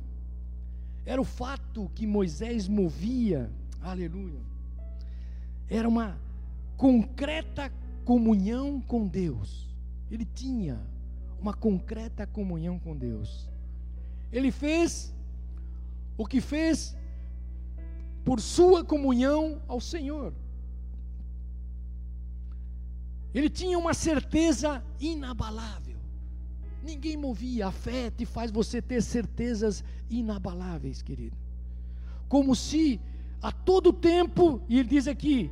era 1.05 1.21
o 1.21 1.25
fato 1.25 1.91
que 1.93 2.07
Moisés 2.07 2.67
movia, 2.67 3.51
aleluia, 3.81 4.39
era 5.69 5.87
uma 5.87 6.17
concreta 6.77 7.71
comunhão 8.05 8.81
com 8.81 9.07
Deus. 9.07 9.69
Ele 10.09 10.25
tinha 10.25 10.79
uma 11.39 11.53
concreta 11.53 12.25
comunhão 12.25 12.79
com 12.79 12.95
Deus. 12.95 13.49
Ele 14.31 14.51
fez 14.51 15.13
o 16.17 16.25
que 16.25 16.39
fez 16.39 16.95
por 18.23 18.39
sua 18.39 18.83
comunhão 18.83 19.61
ao 19.67 19.81
Senhor. 19.81 20.33
Ele 23.33 23.49
tinha 23.49 23.77
uma 23.77 23.93
certeza 23.93 24.83
inabalável. 24.99 25.92
Ninguém 26.84 27.15
movia. 27.15 27.67
A 27.67 27.71
fé 27.71 28.11
te 28.11 28.25
faz 28.25 28.51
você 28.51 28.81
ter 28.81 29.01
certezas 29.01 29.84
inabaláveis, 30.09 31.01
querido. 31.01 31.38
Como 32.27 32.55
se 32.55 32.99
a 33.41 33.51
todo 33.51 33.93
tempo, 33.93 34.61
e 34.67 34.79
ele 34.79 34.89
diz 34.89 35.07
aqui, 35.07 35.51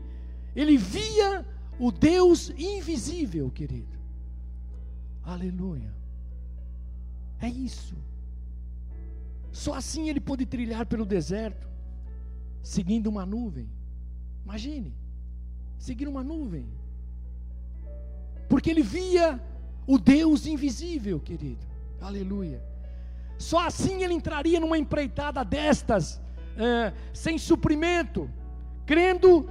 ele 0.55 0.77
via 0.77 1.45
o 1.79 1.91
Deus 1.91 2.49
invisível, 2.57 3.49
querido. 3.49 3.97
Aleluia. 5.23 5.93
É 7.39 7.47
isso. 7.49 7.95
Só 9.51 9.73
assim 9.73 10.09
ele 10.09 10.19
pôde 10.19 10.45
trilhar 10.45 10.85
pelo 10.85 11.05
deserto, 11.05 11.67
seguindo 12.61 13.07
uma 13.07 13.25
nuvem. 13.25 13.69
Imagine, 14.43 14.93
seguir 15.77 16.07
uma 16.07 16.23
nuvem. 16.23 16.67
Porque 18.47 18.69
ele 18.69 18.83
via 18.83 19.41
o 19.91 19.97
Deus 19.97 20.45
invisível, 20.45 21.19
querido. 21.19 21.65
Aleluia. 21.99 22.63
Só 23.37 23.59
assim 23.59 24.03
ele 24.03 24.13
entraria 24.13 24.57
numa 24.57 24.77
empreitada 24.77 25.43
destas, 25.43 26.21
é, 26.55 26.93
sem 27.13 27.37
suprimento, 27.37 28.29
crendo 28.85 29.49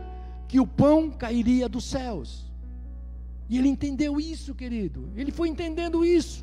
que 0.49 0.59
o 0.59 0.66
pão 0.66 1.11
cairia 1.11 1.68
dos 1.68 1.84
céus. 1.84 2.51
E 3.51 3.59
ele 3.59 3.68
entendeu 3.68 4.18
isso, 4.18 4.55
querido. 4.55 5.11
Ele 5.14 5.30
foi 5.30 5.51
entendendo 5.51 6.07
isso. 6.07 6.43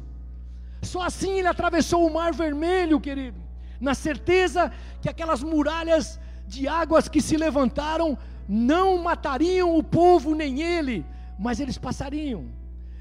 Só 0.83 1.01
assim 1.01 1.39
ele 1.39 1.47
atravessou 1.47 2.05
o 2.05 2.13
mar 2.13 2.31
vermelho, 2.33 2.99
querido, 2.99 3.41
na 3.81 3.95
certeza 3.95 4.71
que 5.01 5.09
aquelas 5.09 5.41
muralhas 5.41 6.19
de 6.47 6.67
águas 6.67 7.09
que 7.09 7.19
se 7.19 7.35
levantaram 7.35 8.15
não 8.47 9.01
matariam 9.01 9.75
o 9.75 9.81
povo 9.81 10.35
nem 10.35 10.61
ele, 10.61 11.03
mas 11.39 11.59
eles 11.59 11.79
passariam. 11.79 12.56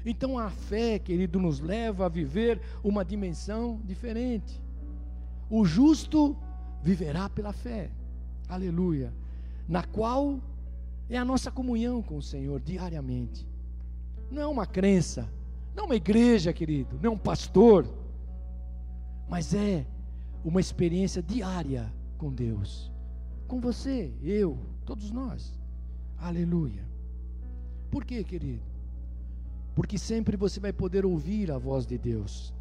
Então 0.09 0.39
a 0.39 0.49
fé, 0.49 0.97
querido, 0.97 1.37
nos 1.37 1.59
leva 1.59 2.05
a 2.05 2.09
viver 2.09 2.61
uma 2.81 3.03
dimensão 3.03 3.81
diferente. 3.83 4.63
O 5.49 5.65
justo 5.65 6.33
viverá 6.81 7.27
pela 7.27 7.51
fé, 7.51 7.91
aleluia, 8.47 9.13
na 9.67 9.83
qual 9.83 10.39
é 11.09 11.17
a 11.17 11.25
nossa 11.25 11.51
comunhão 11.51 12.01
com 12.01 12.15
o 12.15 12.21
Senhor 12.21 12.61
diariamente. 12.61 13.45
Não 14.31 14.41
é 14.41 14.47
uma 14.47 14.65
crença, 14.65 15.29
não 15.75 15.83
é 15.83 15.85
uma 15.87 15.95
igreja, 15.97 16.53
querido, 16.53 16.97
não 17.01 17.11
é 17.11 17.13
um 17.13 17.17
pastor, 17.17 17.85
mas 19.27 19.53
é 19.53 19.85
uma 20.41 20.61
experiência 20.61 21.21
diária 21.21 21.93
com 22.17 22.31
Deus, 22.31 22.89
com 23.45 23.59
você, 23.59 24.13
eu, 24.23 24.57
todos 24.85 25.11
nós. 25.11 25.59
Aleluia. 26.17 26.87
Por 27.91 28.05
quê, 28.05 28.23
querido? 28.23 28.76
Porque 29.77 29.95
sempre 29.95 30.35
você 30.35 30.59
vai 30.59 30.73
poder 30.73 31.05
ouvir 31.05 31.51
a 31.51 31.57
voz 31.59 31.85
de 31.85 31.99
Deus. 31.99 32.51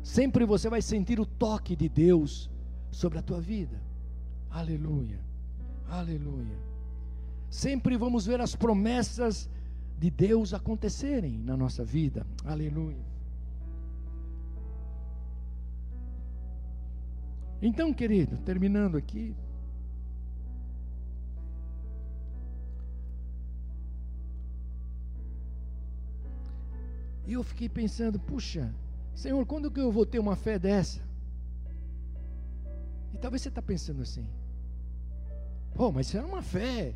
Sempre 0.00 0.44
você 0.44 0.70
vai 0.70 0.80
sentir 0.80 1.18
o 1.18 1.26
toque 1.26 1.74
de 1.74 1.88
Deus 1.88 2.48
sobre 2.88 3.18
a 3.18 3.22
tua 3.22 3.40
vida. 3.40 3.76
Aleluia. 4.48 5.18
Aleluia. 5.88 6.56
Sempre 7.50 7.96
vamos 7.96 8.24
ver 8.26 8.40
as 8.40 8.54
promessas 8.54 9.50
de 9.98 10.08
Deus 10.08 10.54
acontecerem 10.54 11.36
na 11.36 11.56
nossa 11.56 11.84
vida. 11.84 12.24
Aleluia. 12.44 13.04
Então, 17.60 17.92
querido, 17.92 18.38
terminando 18.38 18.96
aqui, 18.96 19.34
E 27.26 27.32
eu 27.32 27.42
fiquei 27.42 27.68
pensando, 27.68 28.18
puxa, 28.20 28.72
Senhor, 29.14 29.44
quando 29.46 29.70
que 29.70 29.80
eu 29.80 29.90
vou 29.90 30.06
ter 30.06 30.18
uma 30.18 30.36
fé 30.36 30.58
dessa? 30.58 31.00
E 33.12 33.18
talvez 33.18 33.42
você 33.42 33.48
está 33.48 33.62
pensando 33.62 34.02
assim, 34.02 34.26
pô, 35.74 35.90
mas 35.90 36.06
isso 36.06 36.18
é 36.18 36.22
uma 36.22 36.42
fé 36.42 36.94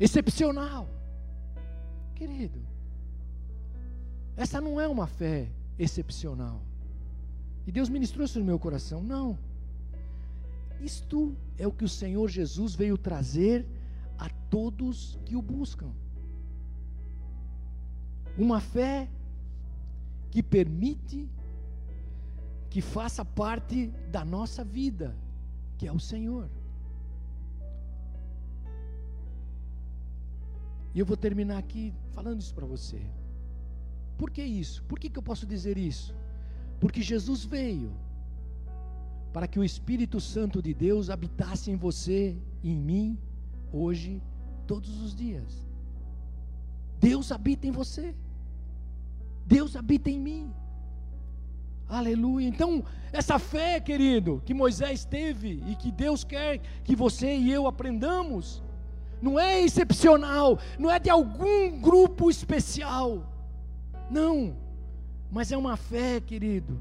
excepcional. 0.00 0.88
Querido, 2.14 2.58
essa 4.36 4.60
não 4.60 4.80
é 4.80 4.88
uma 4.88 5.06
fé 5.06 5.50
excepcional. 5.78 6.62
E 7.66 7.72
Deus 7.72 7.88
ministrou 7.88 8.24
isso 8.24 8.38
no 8.38 8.44
meu 8.44 8.58
coração. 8.58 9.02
Não. 9.02 9.36
Isto 10.80 11.36
é 11.58 11.66
o 11.66 11.72
que 11.72 11.84
o 11.84 11.88
Senhor 11.88 12.28
Jesus 12.28 12.74
veio 12.74 12.96
trazer 12.96 13.66
a 14.18 14.28
todos 14.50 15.18
que 15.24 15.34
o 15.36 15.42
buscam. 15.42 15.90
Uma 18.38 18.60
fé 18.60 19.08
que 20.30 20.42
permite 20.42 21.28
que 22.68 22.80
faça 22.80 23.24
parte 23.24 23.88
da 24.10 24.24
nossa 24.24 24.62
vida, 24.64 25.16
que 25.78 25.86
é 25.86 25.92
o 25.92 26.00
Senhor. 26.00 26.48
E 30.94 30.98
eu 30.98 31.06
vou 31.06 31.16
terminar 31.16 31.58
aqui 31.58 31.94
falando 32.12 32.40
isso 32.40 32.54
para 32.54 32.66
você. 32.66 33.00
Por 34.16 34.30
que 34.30 34.42
isso? 34.42 34.82
Por 34.84 34.98
que, 34.98 35.10
que 35.10 35.18
eu 35.18 35.22
posso 35.22 35.46
dizer 35.46 35.76
isso? 35.76 36.14
Porque 36.80 37.02
Jesus 37.02 37.44
veio 37.44 37.92
para 39.32 39.46
que 39.46 39.58
o 39.58 39.64
Espírito 39.64 40.18
Santo 40.18 40.62
de 40.62 40.72
Deus 40.72 41.10
habitasse 41.10 41.70
em 41.70 41.76
você 41.76 42.36
e 42.62 42.70
em 42.70 42.80
mim, 42.80 43.18
hoje, 43.70 44.22
todos 44.66 45.02
os 45.02 45.14
dias. 45.14 45.66
Deus 46.98 47.30
habita 47.30 47.66
em 47.66 47.70
você. 47.70 48.14
Deus 49.46 49.76
habita 49.76 50.10
em 50.10 50.18
mim. 50.18 50.52
Aleluia. 51.88 52.48
Então, 52.48 52.84
essa 53.12 53.38
fé, 53.38 53.78
querido, 53.78 54.42
que 54.44 54.52
Moisés 54.52 55.04
teve 55.04 55.62
e 55.68 55.76
que 55.76 55.92
Deus 55.92 56.24
quer 56.24 56.58
que 56.82 56.96
você 56.96 57.36
e 57.36 57.52
eu 57.52 57.68
aprendamos, 57.68 58.62
não 59.22 59.38
é 59.38 59.62
excepcional, 59.62 60.58
não 60.78 60.90
é 60.90 60.98
de 60.98 61.08
algum 61.08 61.80
grupo 61.80 62.28
especial. 62.28 63.24
Não. 64.10 64.56
Mas 65.30 65.52
é 65.52 65.56
uma 65.56 65.76
fé, 65.76 66.20
querido, 66.20 66.80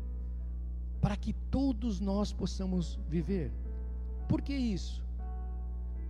para 0.99 1.15
que 1.15 1.33
todos 1.33 1.99
nós 1.99 2.33
possamos 2.33 2.99
viver. 3.07 3.51
Por 4.27 4.41
que 4.41 4.53
isso? 4.53 5.03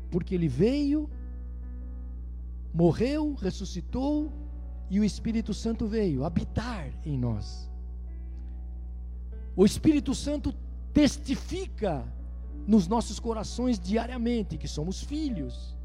Porque 0.10 0.34
ele 0.34 0.48
veio, 0.48 1.10
morreu, 2.74 3.34
ressuscitou, 3.34 4.32
e 4.90 5.00
o 5.00 5.04
Espírito 5.04 5.54
Santo 5.54 5.88
veio 5.88 6.24
habitar 6.24 6.92
em 7.06 7.18
nós. 7.18 7.70
O 9.56 9.66
Espírito 9.66 10.14
Santo 10.14 10.54
testifica 10.94 12.06
nos 12.68 12.88
nossos 12.88 13.20
corações 13.20 13.80
diariamente 13.80 14.58
que 14.58 14.68
somos 14.68 15.02
filhos. 15.02 15.76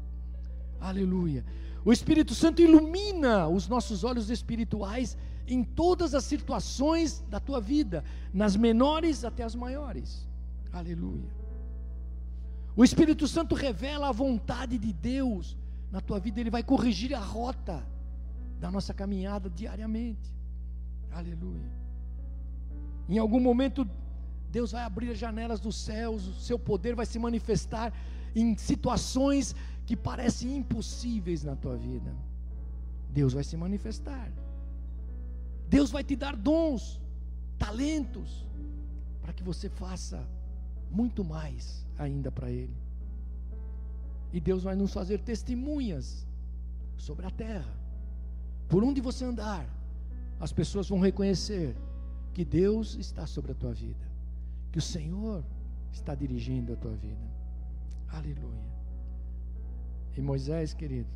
Aleluia. 0.79 1.45
O 1.83 1.91
Espírito 1.91 2.35
Santo 2.35 2.61
ilumina 2.61 3.47
os 3.47 3.67
nossos 3.67 4.03
olhos 4.03 4.29
espirituais 4.29 5.17
em 5.47 5.63
todas 5.63 6.13
as 6.13 6.23
situações 6.23 7.23
da 7.29 7.39
tua 7.39 7.59
vida, 7.59 8.03
nas 8.33 8.55
menores 8.55 9.25
até 9.25 9.43
as 9.43 9.55
maiores. 9.55 10.27
Aleluia. 10.71 11.29
O 12.75 12.83
Espírito 12.83 13.27
Santo 13.27 13.55
revela 13.55 14.09
a 14.09 14.11
vontade 14.11 14.77
de 14.77 14.93
Deus 14.93 15.57
na 15.91 15.99
tua 15.99 16.19
vida, 16.19 16.39
ele 16.39 16.49
vai 16.49 16.63
corrigir 16.63 17.13
a 17.13 17.19
rota 17.19 17.85
da 18.61 18.69
nossa 18.69 18.93
caminhada 18.93 19.49
diariamente. 19.49 20.31
Aleluia. 21.11 21.69
Em 23.09 23.17
algum 23.17 23.39
momento, 23.39 23.89
Deus 24.51 24.71
vai 24.71 24.83
abrir 24.83 25.09
as 25.09 25.17
janelas 25.17 25.59
dos 25.59 25.75
céus, 25.75 26.27
o 26.27 26.35
seu 26.35 26.59
poder 26.59 26.95
vai 26.95 27.07
se 27.07 27.17
manifestar 27.17 27.91
em 28.35 28.55
situações 28.55 29.55
que 29.87 29.97
parecem 29.97 30.57
impossíveis 30.57 31.43
na 31.43 31.55
tua 31.55 31.75
vida. 31.75 32.15
Deus 33.09 33.33
vai 33.33 33.43
se 33.43 33.57
manifestar. 33.57 34.31
Deus 35.67 35.89
vai 35.89 36.03
te 36.03 36.15
dar 36.15 36.35
dons, 36.35 37.01
talentos, 37.57 38.45
para 39.21 39.33
que 39.33 39.43
você 39.43 39.69
faça 39.69 40.23
muito 40.91 41.23
mais 41.23 41.85
ainda 41.97 42.31
para 42.31 42.51
Ele. 42.51 42.77
E 44.31 44.39
Deus 44.39 44.61
vai 44.63 44.75
nos 44.75 44.93
fazer 44.93 45.19
testemunhas 45.19 46.27
sobre 46.95 47.25
a 47.25 47.31
terra. 47.31 47.80
Por 48.71 48.85
onde 48.85 49.01
você 49.01 49.25
andar, 49.25 49.67
as 50.39 50.53
pessoas 50.53 50.87
vão 50.87 50.97
reconhecer 50.97 51.75
que 52.33 52.45
Deus 52.45 52.95
está 52.95 53.27
sobre 53.27 53.51
a 53.51 53.55
tua 53.55 53.73
vida, 53.73 54.07
que 54.71 54.79
o 54.79 54.81
Senhor 54.81 55.43
está 55.91 56.15
dirigindo 56.15 56.71
a 56.71 56.77
tua 56.77 56.95
vida. 56.95 57.29
Aleluia. 58.07 58.71
E 60.15 60.21
Moisés, 60.21 60.73
querido, 60.73 61.09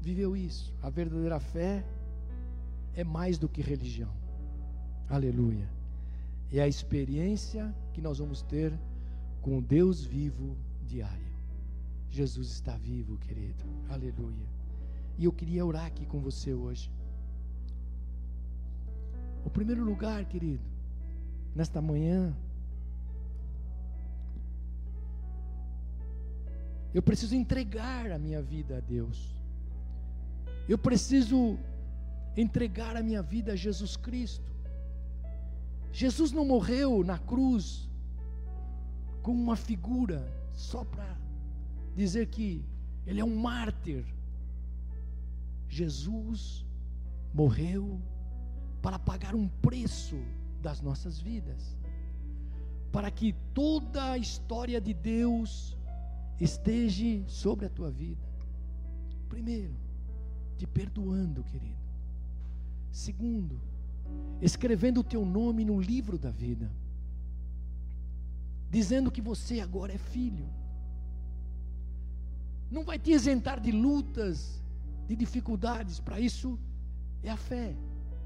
viveu 0.00 0.36
isso. 0.36 0.74
A 0.82 0.90
verdadeira 0.90 1.38
fé 1.38 1.84
é 2.96 3.04
mais 3.04 3.38
do 3.38 3.48
que 3.48 3.62
religião. 3.62 4.12
Aleluia. 5.08 5.70
É 6.52 6.60
a 6.60 6.66
experiência 6.66 7.72
que 7.92 8.00
nós 8.00 8.18
vamos 8.18 8.42
ter 8.42 8.76
com 9.40 9.58
o 9.58 9.62
Deus 9.62 10.04
vivo 10.04 10.56
diário. 10.84 11.32
Jesus 12.10 12.48
está 12.48 12.76
vivo, 12.76 13.16
querido. 13.18 13.62
Aleluia. 13.88 14.61
E 15.18 15.24
eu 15.24 15.32
queria 15.32 15.64
orar 15.64 15.86
aqui 15.86 16.04
com 16.06 16.20
você 16.20 16.52
hoje. 16.52 16.90
O 19.44 19.50
primeiro 19.50 19.84
lugar, 19.84 20.24
querido, 20.24 20.62
nesta 21.54 21.80
manhã, 21.80 22.34
eu 26.94 27.02
preciso 27.02 27.34
entregar 27.34 28.10
a 28.10 28.18
minha 28.18 28.42
vida 28.42 28.78
a 28.78 28.80
Deus. 28.80 29.34
Eu 30.68 30.78
preciso 30.78 31.58
entregar 32.36 32.96
a 32.96 33.02
minha 33.02 33.22
vida 33.22 33.52
a 33.52 33.56
Jesus 33.56 33.96
Cristo. 33.96 34.52
Jesus 35.92 36.32
não 36.32 36.44
morreu 36.44 37.04
na 37.04 37.18
cruz 37.18 37.88
como 39.22 39.40
uma 39.40 39.56
figura 39.56 40.26
só 40.52 40.84
para 40.84 41.16
dizer 41.94 42.26
que 42.26 42.64
ele 43.06 43.20
é 43.20 43.24
um 43.24 43.36
mártir. 43.36 44.04
Jesus 45.72 46.66
morreu 47.32 47.98
para 48.82 48.98
pagar 48.98 49.34
um 49.34 49.48
preço 49.48 50.18
das 50.60 50.82
nossas 50.82 51.18
vidas, 51.18 51.78
para 52.92 53.10
que 53.10 53.34
toda 53.54 54.12
a 54.12 54.18
história 54.18 54.78
de 54.78 54.92
Deus 54.92 55.74
esteja 56.38 57.26
sobre 57.26 57.64
a 57.64 57.70
tua 57.70 57.90
vida. 57.90 58.20
Primeiro, 59.30 59.74
te 60.58 60.66
perdoando, 60.66 61.42
querido. 61.44 61.80
Segundo, 62.90 63.58
escrevendo 64.42 65.00
o 65.00 65.04
teu 65.04 65.24
nome 65.24 65.64
no 65.64 65.80
livro 65.80 66.18
da 66.18 66.30
vida, 66.30 66.70
dizendo 68.70 69.10
que 69.10 69.22
você 69.22 69.60
agora 69.60 69.94
é 69.94 69.98
filho 69.98 70.46
não 72.72 72.82
vai 72.84 72.98
te 72.98 73.12
isentar 73.12 73.60
de 73.60 73.70
lutas, 73.70 74.61
de 75.06 75.16
dificuldades. 75.16 76.00
Para 76.00 76.20
isso 76.20 76.58
é 77.22 77.30
a 77.30 77.36
fé. 77.36 77.74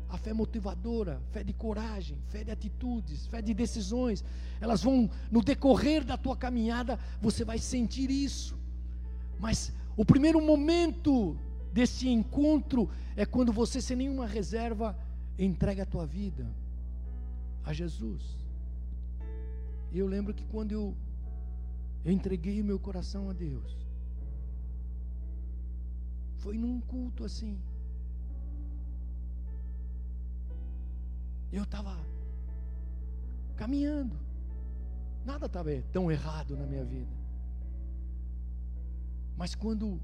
A 0.08 0.16
fé 0.16 0.32
motivadora, 0.32 1.20
fé 1.32 1.42
de 1.42 1.52
coragem, 1.52 2.16
fé 2.28 2.44
de 2.44 2.50
atitudes, 2.50 3.26
fé 3.26 3.42
de 3.42 3.52
decisões. 3.52 4.24
Elas 4.60 4.82
vão, 4.82 5.10
no 5.30 5.42
decorrer 5.42 6.04
da 6.04 6.16
tua 6.16 6.36
caminhada, 6.36 6.98
você 7.20 7.44
vai 7.44 7.58
sentir 7.58 8.10
isso. 8.10 8.56
Mas 9.38 9.72
o 9.96 10.04
primeiro 10.04 10.40
momento 10.40 11.36
desse 11.72 12.08
encontro 12.08 12.88
é 13.16 13.26
quando 13.26 13.52
você, 13.52 13.80
sem 13.80 13.96
nenhuma 13.96 14.26
reserva, 14.26 14.96
entrega 15.38 15.82
a 15.82 15.86
tua 15.86 16.06
vida 16.06 16.46
a 17.64 17.72
Jesus. 17.72 18.22
E 19.92 19.98
eu 19.98 20.06
lembro 20.06 20.32
que 20.32 20.44
quando 20.44 20.72
eu, 20.72 20.96
eu 22.04 22.12
entreguei 22.12 22.62
meu 22.62 22.78
coração 22.78 23.28
a 23.28 23.32
Deus, 23.32 23.85
foi 26.36 26.56
num 26.58 26.80
culto 26.80 27.24
assim. 27.24 27.58
Eu 31.52 31.64
estava 31.64 31.96
caminhando. 33.56 34.16
Nada 35.24 35.46
estava 35.46 35.70
tão 35.92 36.10
errado 36.10 36.56
na 36.56 36.66
minha 36.66 36.84
vida. 36.84 37.14
Mas 39.36 39.54
quando 39.54 40.00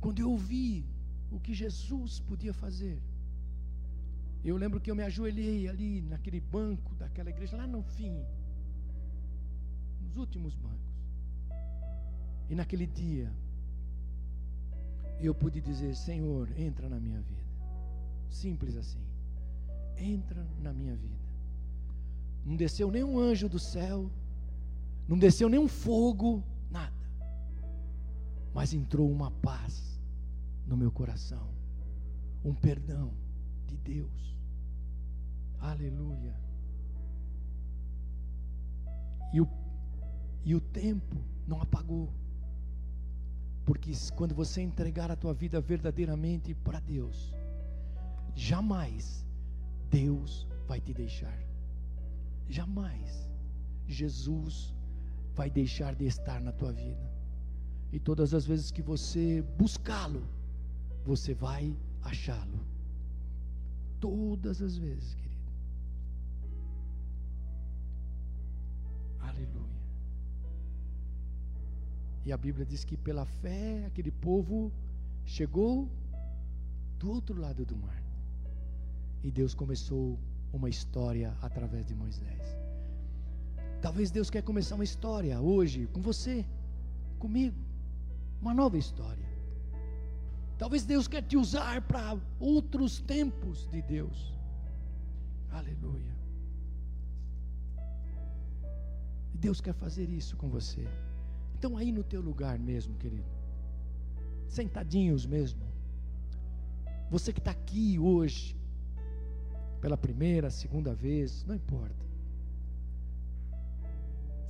quando 0.00 0.18
eu 0.18 0.30
ouvi 0.30 0.86
o 1.30 1.38
que 1.38 1.52
Jesus 1.52 2.20
podia 2.20 2.54
fazer, 2.54 3.02
eu 4.42 4.56
lembro 4.56 4.80
que 4.80 4.90
eu 4.90 4.96
me 4.96 5.02
ajoelhei 5.02 5.68
ali 5.68 6.00
naquele 6.00 6.40
banco 6.40 6.94
daquela 6.94 7.28
igreja, 7.28 7.56
lá 7.56 7.66
no 7.66 7.82
fim, 7.82 8.24
nos 10.00 10.16
últimos 10.16 10.54
bancos. 10.54 10.90
E 12.48 12.54
naquele 12.54 12.86
dia, 12.86 13.30
eu 15.26 15.34
pude 15.34 15.60
dizer: 15.60 15.94
Senhor, 15.94 16.48
entra 16.58 16.88
na 16.88 16.98
minha 16.98 17.20
vida. 17.20 17.50
Simples 18.28 18.76
assim. 18.76 19.04
Entra 19.96 20.46
na 20.58 20.72
minha 20.72 20.96
vida. 20.96 21.20
Não 22.44 22.56
desceu 22.56 22.90
nenhum 22.90 23.18
anjo 23.18 23.48
do 23.48 23.58
céu, 23.58 24.10
não 25.06 25.18
desceu 25.18 25.48
nenhum 25.48 25.68
fogo, 25.68 26.42
nada. 26.70 26.94
Mas 28.54 28.72
entrou 28.72 29.10
uma 29.10 29.30
paz 29.30 30.00
no 30.66 30.76
meu 30.76 30.90
coração, 30.90 31.50
um 32.44 32.54
perdão 32.54 33.12
de 33.66 33.76
Deus. 33.76 34.36
Aleluia. 35.58 36.34
E 39.32 39.40
o, 39.40 39.48
e 40.44 40.54
o 40.54 40.60
tempo 40.60 41.16
não 41.46 41.60
apagou. 41.60 42.12
Porque 43.70 43.92
quando 44.16 44.34
você 44.34 44.60
entregar 44.60 45.12
a 45.12 45.14
tua 45.14 45.32
vida 45.32 45.60
verdadeiramente 45.60 46.52
para 46.52 46.80
Deus, 46.80 47.32
jamais 48.34 49.24
Deus 49.88 50.44
vai 50.66 50.80
te 50.80 50.92
deixar. 50.92 51.38
Jamais 52.48 53.30
Jesus 53.86 54.74
vai 55.36 55.48
deixar 55.48 55.94
de 55.94 56.04
estar 56.04 56.40
na 56.40 56.50
tua 56.50 56.72
vida. 56.72 57.08
E 57.92 58.00
todas 58.00 58.34
as 58.34 58.44
vezes 58.44 58.72
que 58.72 58.82
você 58.82 59.40
buscá-lo, 59.56 60.26
você 61.04 61.32
vai 61.32 61.72
achá-lo. 62.02 62.58
Todas 64.00 64.60
as 64.60 64.76
vezes, 64.76 65.14
querido. 65.14 65.29
E 72.24 72.32
a 72.32 72.36
Bíblia 72.36 72.66
diz 72.66 72.84
que 72.84 72.96
pela 72.96 73.24
fé 73.24 73.84
aquele 73.86 74.10
povo 74.10 74.72
chegou 75.24 75.88
do 76.98 77.10
outro 77.10 77.40
lado 77.40 77.64
do 77.64 77.76
mar. 77.76 78.02
E 79.22 79.30
Deus 79.30 79.54
começou 79.54 80.18
uma 80.52 80.68
história 80.68 81.34
através 81.40 81.86
de 81.86 81.94
Moisés. 81.94 82.44
Talvez 83.80 84.10
Deus 84.10 84.28
quer 84.28 84.42
começar 84.42 84.74
uma 84.74 84.84
história 84.84 85.40
hoje 85.40 85.86
com 85.86 86.02
você, 86.02 86.44
comigo, 87.18 87.56
uma 88.40 88.52
nova 88.52 88.76
história. 88.76 89.28
Talvez 90.58 90.84
Deus 90.84 91.08
quer 91.08 91.22
te 91.22 91.38
usar 91.38 91.80
para 91.82 92.18
outros 92.38 93.00
tempos 93.00 93.66
de 93.68 93.80
Deus. 93.80 94.34
Aleluia. 95.50 96.14
Deus 99.34 99.58
quer 99.58 99.72
fazer 99.72 100.10
isso 100.10 100.36
com 100.36 100.50
você. 100.50 100.86
Então 101.60 101.76
aí 101.76 101.92
no 101.92 102.02
teu 102.02 102.22
lugar 102.22 102.58
mesmo, 102.58 102.94
querido. 102.96 103.30
Sentadinhos 104.48 105.26
mesmo. 105.26 105.60
Você 107.10 107.34
que 107.34 107.38
está 107.38 107.50
aqui 107.50 107.98
hoje, 107.98 108.56
pela 109.78 109.98
primeira, 109.98 110.48
segunda 110.48 110.94
vez, 110.94 111.44
não 111.44 111.54
importa. 111.54 112.00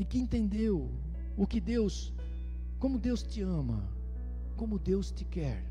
e 0.01 0.05
que 0.05 0.19
entendeu 0.19 0.91
o 1.37 1.47
que 1.47 1.61
Deus, 1.61 2.11
como 2.79 2.99
Deus 2.99 3.23
te 3.23 3.43
ama, 3.43 3.87
como 4.57 4.79
Deus 4.79 5.11
te 5.11 5.27
quer, 5.27 5.63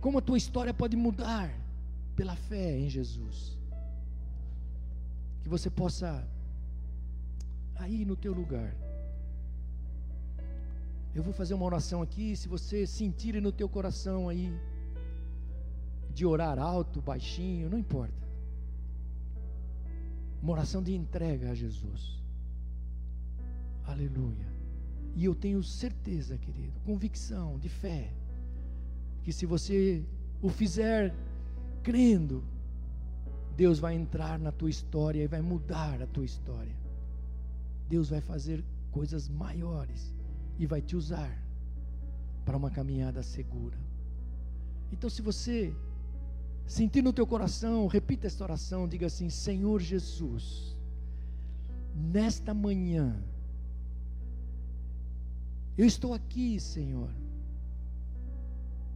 como 0.00 0.18
a 0.18 0.20
tua 0.20 0.36
história 0.36 0.74
pode 0.74 0.96
mudar 0.96 1.48
pela 2.16 2.34
fé 2.34 2.76
em 2.76 2.88
Jesus. 2.90 3.56
Que 5.40 5.48
você 5.48 5.70
possa 5.70 6.26
aí 7.76 8.04
no 8.04 8.16
teu 8.16 8.32
lugar. 8.32 8.74
Eu 11.16 11.22
vou 11.22 11.32
fazer 11.32 11.54
uma 11.54 11.64
oração 11.64 12.02
aqui, 12.02 12.36
se 12.36 12.46
você 12.46 12.86
sentir 12.86 13.40
no 13.40 13.50
teu 13.50 13.70
coração 13.70 14.28
aí 14.28 14.54
de 16.12 16.26
orar 16.26 16.58
alto, 16.58 17.00
baixinho, 17.00 17.70
não 17.70 17.78
importa. 17.78 18.28
Uma 20.42 20.52
oração 20.52 20.82
de 20.82 20.94
entrega 20.94 21.52
a 21.52 21.54
Jesus. 21.54 22.22
Aleluia. 23.84 24.46
E 25.14 25.24
eu 25.24 25.34
tenho 25.34 25.62
certeza, 25.62 26.36
querido, 26.36 26.78
convicção, 26.80 27.58
de 27.58 27.70
fé, 27.70 28.12
que 29.22 29.32
se 29.32 29.46
você 29.46 30.04
o 30.42 30.50
fizer 30.50 31.14
crendo, 31.82 32.44
Deus 33.56 33.78
vai 33.78 33.94
entrar 33.94 34.38
na 34.38 34.52
tua 34.52 34.68
história 34.68 35.22
e 35.22 35.26
vai 35.26 35.40
mudar 35.40 36.02
a 36.02 36.06
tua 36.06 36.26
história. 36.26 36.76
Deus 37.88 38.10
vai 38.10 38.20
fazer 38.20 38.62
coisas 38.90 39.30
maiores 39.30 40.14
e 40.58 40.66
vai 40.66 40.80
te 40.80 40.96
usar 40.96 41.30
para 42.44 42.56
uma 42.56 42.70
caminhada 42.70 43.22
segura. 43.22 43.76
Então, 44.92 45.10
se 45.10 45.20
você 45.20 45.74
sentir 46.66 47.02
no 47.02 47.12
teu 47.12 47.26
coração, 47.26 47.86
repita 47.86 48.26
esta 48.26 48.44
oração, 48.44 48.88
diga 48.88 49.06
assim: 49.06 49.28
Senhor 49.28 49.80
Jesus, 49.80 50.76
nesta 51.94 52.54
manhã, 52.54 53.20
eu 55.76 55.84
estou 55.84 56.14
aqui, 56.14 56.58
Senhor, 56.58 57.10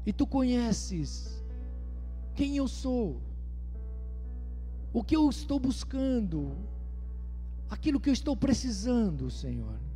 e 0.07 0.13
tu 0.13 0.27
conheces 0.27 1.43
quem 2.35 2.57
eu 2.57 2.67
sou, 2.67 3.21
o 4.93 5.03
que 5.05 5.15
eu 5.15 5.29
estou 5.29 5.59
buscando, 5.59 6.57
aquilo 7.69 8.01
que 8.01 8.09
eu 8.09 8.15
estou 8.15 8.37
precisando, 8.37 9.31
Senhor. 9.31 9.90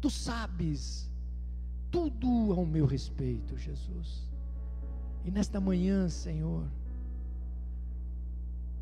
Tu 0.00 0.10
sabes 0.10 1.10
tudo 1.90 2.52
ao 2.52 2.66
meu 2.66 2.86
respeito, 2.86 3.56
Jesus. 3.56 4.30
E 5.24 5.30
nesta 5.30 5.60
manhã, 5.60 6.08
Senhor, 6.08 6.64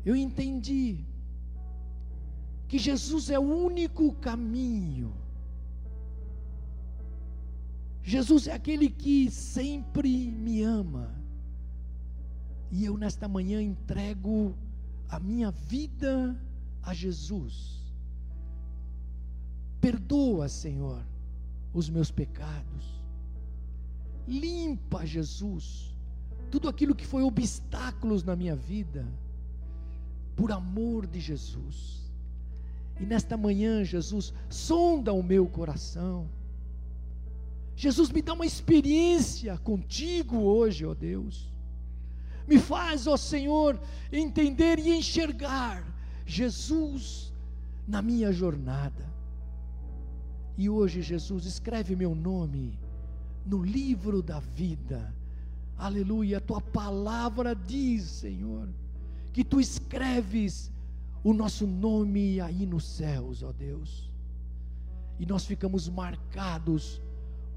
eu 0.05 0.15
entendi 0.15 1.03
que 2.67 2.77
Jesus 2.77 3.29
é 3.29 3.39
o 3.39 3.43
único 3.43 4.13
caminho. 4.15 5.13
Jesus 8.03 8.47
é 8.47 8.53
aquele 8.53 8.89
que 8.89 9.31
sempre 9.31 10.29
me 10.29 10.61
ama. 10.61 11.09
E 12.71 12.85
eu 12.85 12.97
nesta 12.97 13.27
manhã 13.27 13.61
entrego 13.61 14.55
a 15.09 15.19
minha 15.19 15.51
vida 15.51 16.39
a 16.83 16.93
Jesus. 16.93 17.84
Perdoa, 19.85 20.49
Senhor, 20.49 20.99
os 21.71 21.91
meus 21.91 22.09
pecados. 22.09 23.03
Limpa, 24.27 25.05
Jesus, 25.05 25.95
tudo 26.49 26.67
aquilo 26.67 26.95
que 26.95 27.05
foi 27.05 27.21
obstáculos 27.21 28.23
na 28.23 28.35
minha 28.35 28.55
vida, 28.55 29.05
por 30.35 30.51
amor 30.51 31.05
de 31.05 31.19
Jesus. 31.19 32.01
E 32.99 33.05
nesta 33.05 33.37
manhã, 33.37 33.83
Jesus, 33.83 34.33
sonda 34.49 35.13
o 35.13 35.21
meu 35.21 35.45
coração. 35.45 36.27
Jesus, 37.75 38.09
me 38.09 38.23
dá 38.23 38.33
uma 38.33 38.47
experiência 38.47 39.55
contigo 39.59 40.37
hoje, 40.37 40.83
ó 40.83 40.95
Deus. 40.95 41.53
Me 42.47 42.57
faz, 42.57 43.05
ó 43.05 43.15
Senhor, 43.15 43.79
entender 44.11 44.79
e 44.79 44.97
enxergar 44.97 45.85
Jesus 46.25 47.31
na 47.87 48.01
minha 48.01 48.33
jornada. 48.33 49.13
E 50.57 50.69
hoje, 50.69 51.01
Jesus, 51.01 51.45
escreve 51.45 51.95
meu 51.95 52.15
nome 52.15 52.79
no 53.45 53.63
livro 53.63 54.21
da 54.21 54.39
vida 54.39 55.13
Aleluia, 55.77 56.39
tua 56.39 56.61
palavra 56.61 57.53
diz, 57.53 58.03
Senhor, 58.03 58.69
que 59.33 59.43
tu 59.43 59.59
escreves 59.59 60.71
o 61.23 61.33
nosso 61.33 61.67
nome 61.67 62.39
aí 62.39 62.65
nos 62.65 62.85
céus, 62.85 63.43
ó 63.43 63.51
Deus. 63.51 64.09
E 65.19 65.25
nós 65.25 65.45
ficamos 65.45 65.89
marcados 65.89 67.01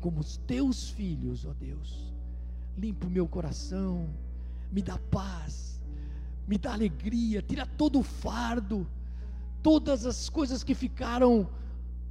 como 0.01 0.21
os 0.21 0.37
teus 0.39 0.91
filhos, 0.91 1.45
ó 1.45 1.53
Deus. 1.53 2.13
Limpa 2.77 3.07
o 3.07 3.11
meu 3.11 3.29
coração, 3.29 4.09
me 4.73 4.83
dá 4.83 4.99
paz, 5.11 5.81
me 6.47 6.59
dá 6.59 6.73
alegria, 6.73 7.41
tira 7.41 7.67
todo 7.67 8.01
o 8.01 8.03
fardo, 8.03 8.87
todas 9.63 10.07
as 10.07 10.29
coisas 10.29 10.65
que 10.65 10.75
ficaram 10.75 11.49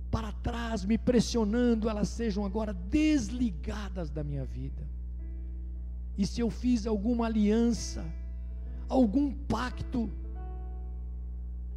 para 0.09 0.31
trás 0.31 0.85
me 0.85 0.97
pressionando, 0.97 1.89
elas 1.89 2.09
sejam 2.09 2.45
agora 2.45 2.73
desligadas 2.73 4.09
da 4.09 4.23
minha 4.23 4.45
vida 4.45 4.87
e 6.17 6.25
se 6.25 6.41
eu 6.41 6.49
fiz 6.49 6.87
alguma 6.87 7.27
aliança, 7.27 8.03
algum 8.89 9.31
pacto, 9.31 10.09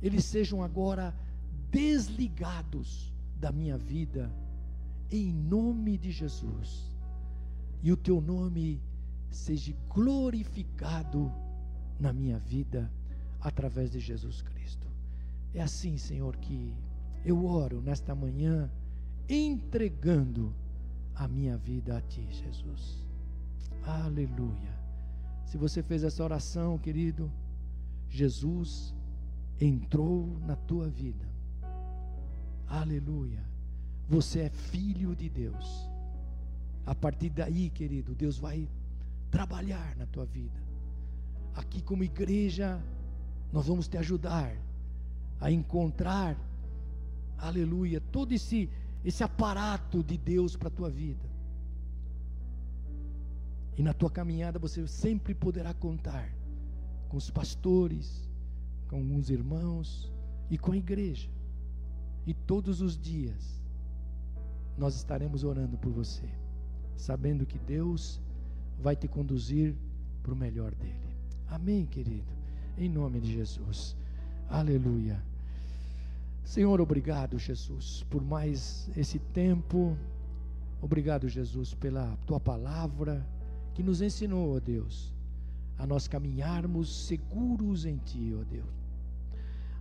eles 0.01 0.25
sejam 0.25 0.63
agora 0.63 1.15
desligados 1.71 3.13
da 3.39 3.53
minha 3.53 3.77
vida, 3.77 4.33
em 5.11 5.31
nome 5.31 5.99
de 5.99 6.11
Jesus, 6.11 6.91
e 7.83 7.93
o 7.93 7.97
teu 7.97 8.21
nome 8.21 8.81
seja 9.31 9.75
glorificado 9.89 11.31
na 11.99 12.13
minha 12.13 12.39
vida, 12.39 12.91
através 13.41 13.91
de 13.91 14.01
Jesus 14.01 14.41
Cristo. 14.41 14.87
É 15.53 15.61
assim, 15.61 15.99
Senhor, 15.99 16.37
que 16.37 16.75
eu 17.25 17.45
oro 17.45 17.81
nesta 17.81 18.15
manhã, 18.15 18.71
entregando 19.29 20.55
a 21.15 21.29
minha 21.29 21.57
vida 21.57 21.97
a 21.97 22.01
Ti, 22.01 22.27
Jesus. 22.31 23.05
Aleluia. 23.83 24.79
Se 25.45 25.59
você 25.59 25.83
fez 25.83 26.05
essa 26.05 26.23
oração, 26.23 26.79
querido, 26.79 27.31
Jesus 28.09 28.95
entrou 29.61 30.39
na 30.47 30.57
tua 30.57 30.89
vida. 30.89 31.29
Aleluia. 32.67 33.45
Você 34.09 34.41
é 34.41 34.51
filho 34.51 35.15
de 35.15 35.29
Deus. 35.29 35.91
A 36.87 36.95
partir 36.95 37.31
daí, 37.31 37.69
querido, 37.71 38.15
Deus 38.15 38.39
vai 38.39 38.69
trabalhar 39.31 39.97
na 39.97 40.07
tua 40.07 40.25
vida. 40.25 40.61
Aqui, 41.55 41.83
como 41.83 42.03
igreja, 42.03 42.83
nós 43.53 43.67
vamos 43.67 43.89
te 43.89 43.97
ajudar 43.99 44.57
a 45.41 45.51
encontrar, 45.51 46.37
aleluia, 47.41 48.01
todo 48.01 48.33
esse, 48.33 48.69
esse 49.05 49.23
aparato 49.23 50.03
de 50.03 50.17
Deus 50.17 50.57
para 50.57 50.69
a 50.69 50.71
tua 50.71 50.91
vida. 50.91 51.29
E 53.77 53.83
na 53.83 53.95
tua 53.95 54.11
caminhada 54.11 54.59
você 54.59 54.87
sempre 54.87 55.35
poderá 55.35 55.73
contar 55.73 56.33
com 57.09 57.17
os 57.17 57.31
pastores, 57.31 58.29
com 58.89 59.17
os 59.17 59.31
irmãos 59.31 60.13
e 60.51 60.59
com 60.59 60.73
a 60.73 60.77
igreja. 60.77 61.31
E 62.27 62.35
todos 62.35 62.81
os 62.81 62.99
dias 62.99 63.61
nós 64.77 64.95
estaremos 64.97 65.45
orando 65.45 65.79
por 65.79 65.93
você, 65.93 66.29
sabendo 66.97 67.47
que 67.47 67.59
Deus 67.59 68.21
vai 68.79 68.97
te 68.97 69.09
conduzir 69.09 69.75
para 70.23 70.33
o 70.33 70.37
melhor 70.37 70.75
dele. 70.75 71.17
Amém, 71.49 71.87
querido. 71.87 72.33
Em 72.79 72.89
nome 72.89 73.21
de 73.21 73.33
Jesus. 73.33 73.97
Aleluia. 74.49 75.30
Senhor, 76.45 76.81
obrigado, 76.81 77.39
Jesus, 77.39 78.05
por 78.11 78.23
mais 78.23 78.91
esse 78.97 79.19
tempo. 79.19 79.97
Obrigado, 80.83 81.29
Jesus, 81.29 81.75
pela 81.75 82.17
tua 82.27 82.41
palavra 82.41 83.27
que 83.75 83.83
nos 83.83 84.01
ensinou, 84.01 84.57
ó 84.57 84.61
Deus, 84.61 85.15
a 85.79 85.87
nós 85.87 86.09
caminharmos 86.09 87.07
seguros 87.07 87.85
em 87.85 87.99
Ti, 87.99 88.35
ó 88.39 88.45
Deus. 88.45 88.81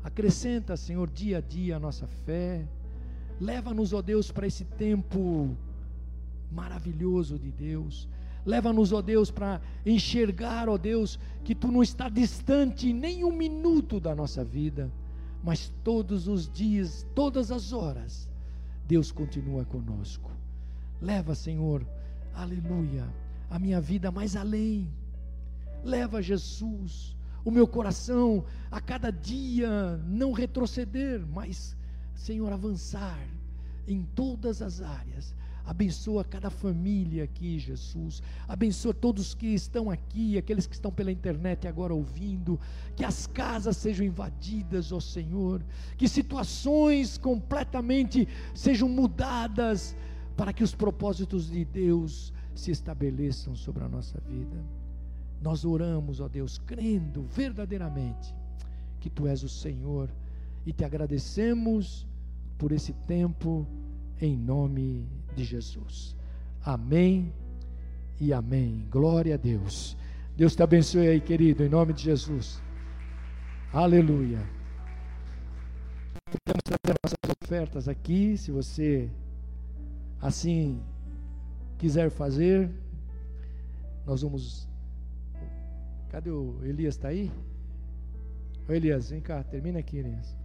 Acrescenta, 0.03 0.77
Senhor, 0.77 1.09
dia 1.09 1.39
a 1.39 1.41
dia 1.41 1.75
a 1.75 1.79
nossa 1.79 2.07
fé. 2.07 2.67
Leva-nos, 3.39 3.93
ó 3.93 4.01
Deus, 4.01 4.31
para 4.31 4.47
esse 4.47 4.65
tempo 4.65 5.55
maravilhoso 6.51 7.37
de 7.37 7.51
Deus. 7.51 8.07
Leva-nos, 8.45 8.91
ó 8.91 9.01
Deus, 9.01 9.29
para 9.29 9.61
enxergar, 9.85 10.69
ó 10.69 10.77
Deus, 10.77 11.19
que 11.43 11.53
Tu 11.53 11.69
não 11.71 11.83
está 11.83 12.09
distante 12.09 12.93
nem 12.93 13.23
um 13.23 13.31
minuto 13.31 13.99
da 13.99 14.15
nossa 14.15 14.43
vida, 14.43 14.91
mas 15.43 15.71
todos 15.83 16.27
os 16.27 16.51
dias, 16.51 17.05
todas 17.15 17.51
as 17.51 17.71
horas, 17.71 18.29
Deus 18.87 19.11
continua 19.11 19.65
conosco. 19.65 20.31
Leva, 21.01 21.33
Senhor, 21.35 21.85
aleluia 22.33 23.07
a 23.49 23.57
minha 23.57 23.81
vida 23.81 24.11
mais 24.11 24.35
além. 24.35 24.91
Leva 25.83 26.21
Jesus, 26.21 27.15
o 27.43 27.51
meu 27.51 27.67
coração 27.67 28.43
a 28.69 28.81
cada 28.81 29.11
dia 29.11 29.97
não 30.05 30.31
retroceder, 30.31 31.25
mas 31.27 31.75
Senhor, 32.13 32.51
avançar 32.51 33.19
em 33.87 34.03
todas 34.03 34.61
as 34.61 34.81
áreas. 34.81 35.33
Abençoa 35.69 36.23
cada 36.23 36.49
família 36.49 37.25
aqui, 37.25 37.59
Jesus. 37.59 38.23
Abençoa 38.47 38.91
todos 38.91 39.35
que 39.35 39.45
estão 39.53 39.91
aqui, 39.91 40.35
aqueles 40.35 40.65
que 40.65 40.73
estão 40.73 40.91
pela 40.91 41.11
internet 41.11 41.67
agora 41.67 41.93
ouvindo. 41.93 42.59
Que 42.95 43.05
as 43.05 43.27
casas 43.27 43.77
sejam 43.77 44.03
invadidas, 44.03 44.91
ó 44.91 44.99
Senhor. 44.99 45.63
Que 45.95 46.07
situações 46.07 47.19
completamente 47.19 48.27
sejam 48.55 48.89
mudadas 48.89 49.95
para 50.35 50.51
que 50.51 50.63
os 50.63 50.73
propósitos 50.73 51.51
de 51.51 51.63
Deus 51.63 52.33
se 52.55 52.71
estabeleçam 52.71 53.55
sobre 53.55 53.83
a 53.83 53.87
nossa 53.87 54.19
vida. 54.21 54.65
Nós 55.39 55.63
oramos, 55.65 56.19
ó 56.19 56.27
Deus, 56.27 56.57
crendo 56.57 57.21
verdadeiramente 57.21 58.33
que 58.99 59.07
Tu 59.07 59.27
és 59.27 59.43
o 59.43 59.49
Senhor 59.49 60.09
e 60.65 60.73
te 60.73 60.83
agradecemos 60.83 62.07
por 62.57 62.71
esse 62.71 62.91
tempo, 63.05 63.67
em 64.19 64.35
nome 64.35 65.18
de 65.39 65.45
Jesus. 65.45 66.15
Amém 66.61 67.33
e 68.19 68.33
amém. 68.33 68.85
Glória 68.91 69.35
a 69.35 69.37
Deus. 69.37 69.97
Deus 70.35 70.55
te 70.55 70.61
abençoe 70.61 71.07
aí, 71.07 71.21
querido, 71.21 71.63
em 71.63 71.69
nome 71.69 71.93
de 71.93 72.03
Jesus. 72.03 72.61
Aleluia. 73.71 74.39
Podemos 76.25 76.63
trazer 76.63 76.99
nossas 77.03 77.35
ofertas 77.41 77.87
aqui, 77.87 78.37
se 78.37 78.51
você 78.51 79.09
assim 80.21 80.81
quiser 81.77 82.09
fazer. 82.09 82.69
Nós 84.05 84.21
vamos. 84.21 84.67
Cadê 86.09 86.31
o 86.31 86.59
Elias? 86.63 86.95
Está 86.95 87.09
aí? 87.09 87.31
Ô 88.67 88.73
Elias, 88.73 89.09
vem 89.09 89.21
cá, 89.21 89.41
termina 89.43 89.79
aqui, 89.79 89.97
Elias. 89.97 90.35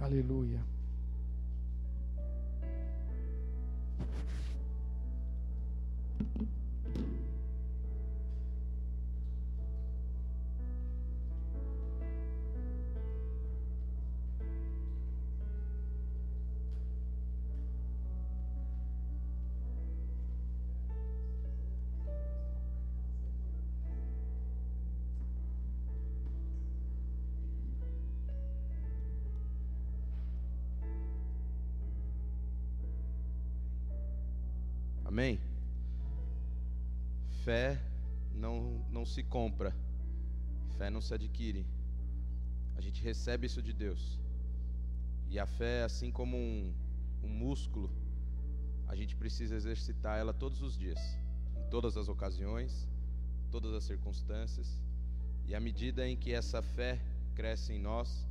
Aleluia. 0.00 0.60
Amém? 35.20 35.38
Fé 37.44 37.78
não, 38.34 38.82
não 38.90 39.04
se 39.04 39.22
compra, 39.22 39.76
fé 40.78 40.88
não 40.88 41.02
se 41.02 41.12
adquire. 41.12 41.66
A 42.74 42.80
gente 42.80 43.02
recebe 43.02 43.46
isso 43.46 43.60
de 43.60 43.74
Deus. 43.74 44.18
E 45.28 45.38
a 45.38 45.44
fé, 45.44 45.82
assim 45.82 46.10
como 46.10 46.38
um, 46.38 46.72
um 47.22 47.28
músculo, 47.28 47.90
a 48.88 48.96
gente 48.96 49.14
precisa 49.14 49.54
exercitar 49.54 50.18
ela 50.18 50.32
todos 50.32 50.62
os 50.62 50.74
dias, 50.74 50.98
em 51.54 51.68
todas 51.68 51.98
as 51.98 52.08
ocasiões, 52.08 52.88
todas 53.50 53.74
as 53.74 53.84
circunstâncias. 53.84 54.80
E 55.46 55.54
à 55.54 55.60
medida 55.60 56.08
em 56.08 56.16
que 56.16 56.32
essa 56.32 56.62
fé 56.62 56.98
cresce 57.34 57.74
em 57.74 57.78
nós, 57.78 58.26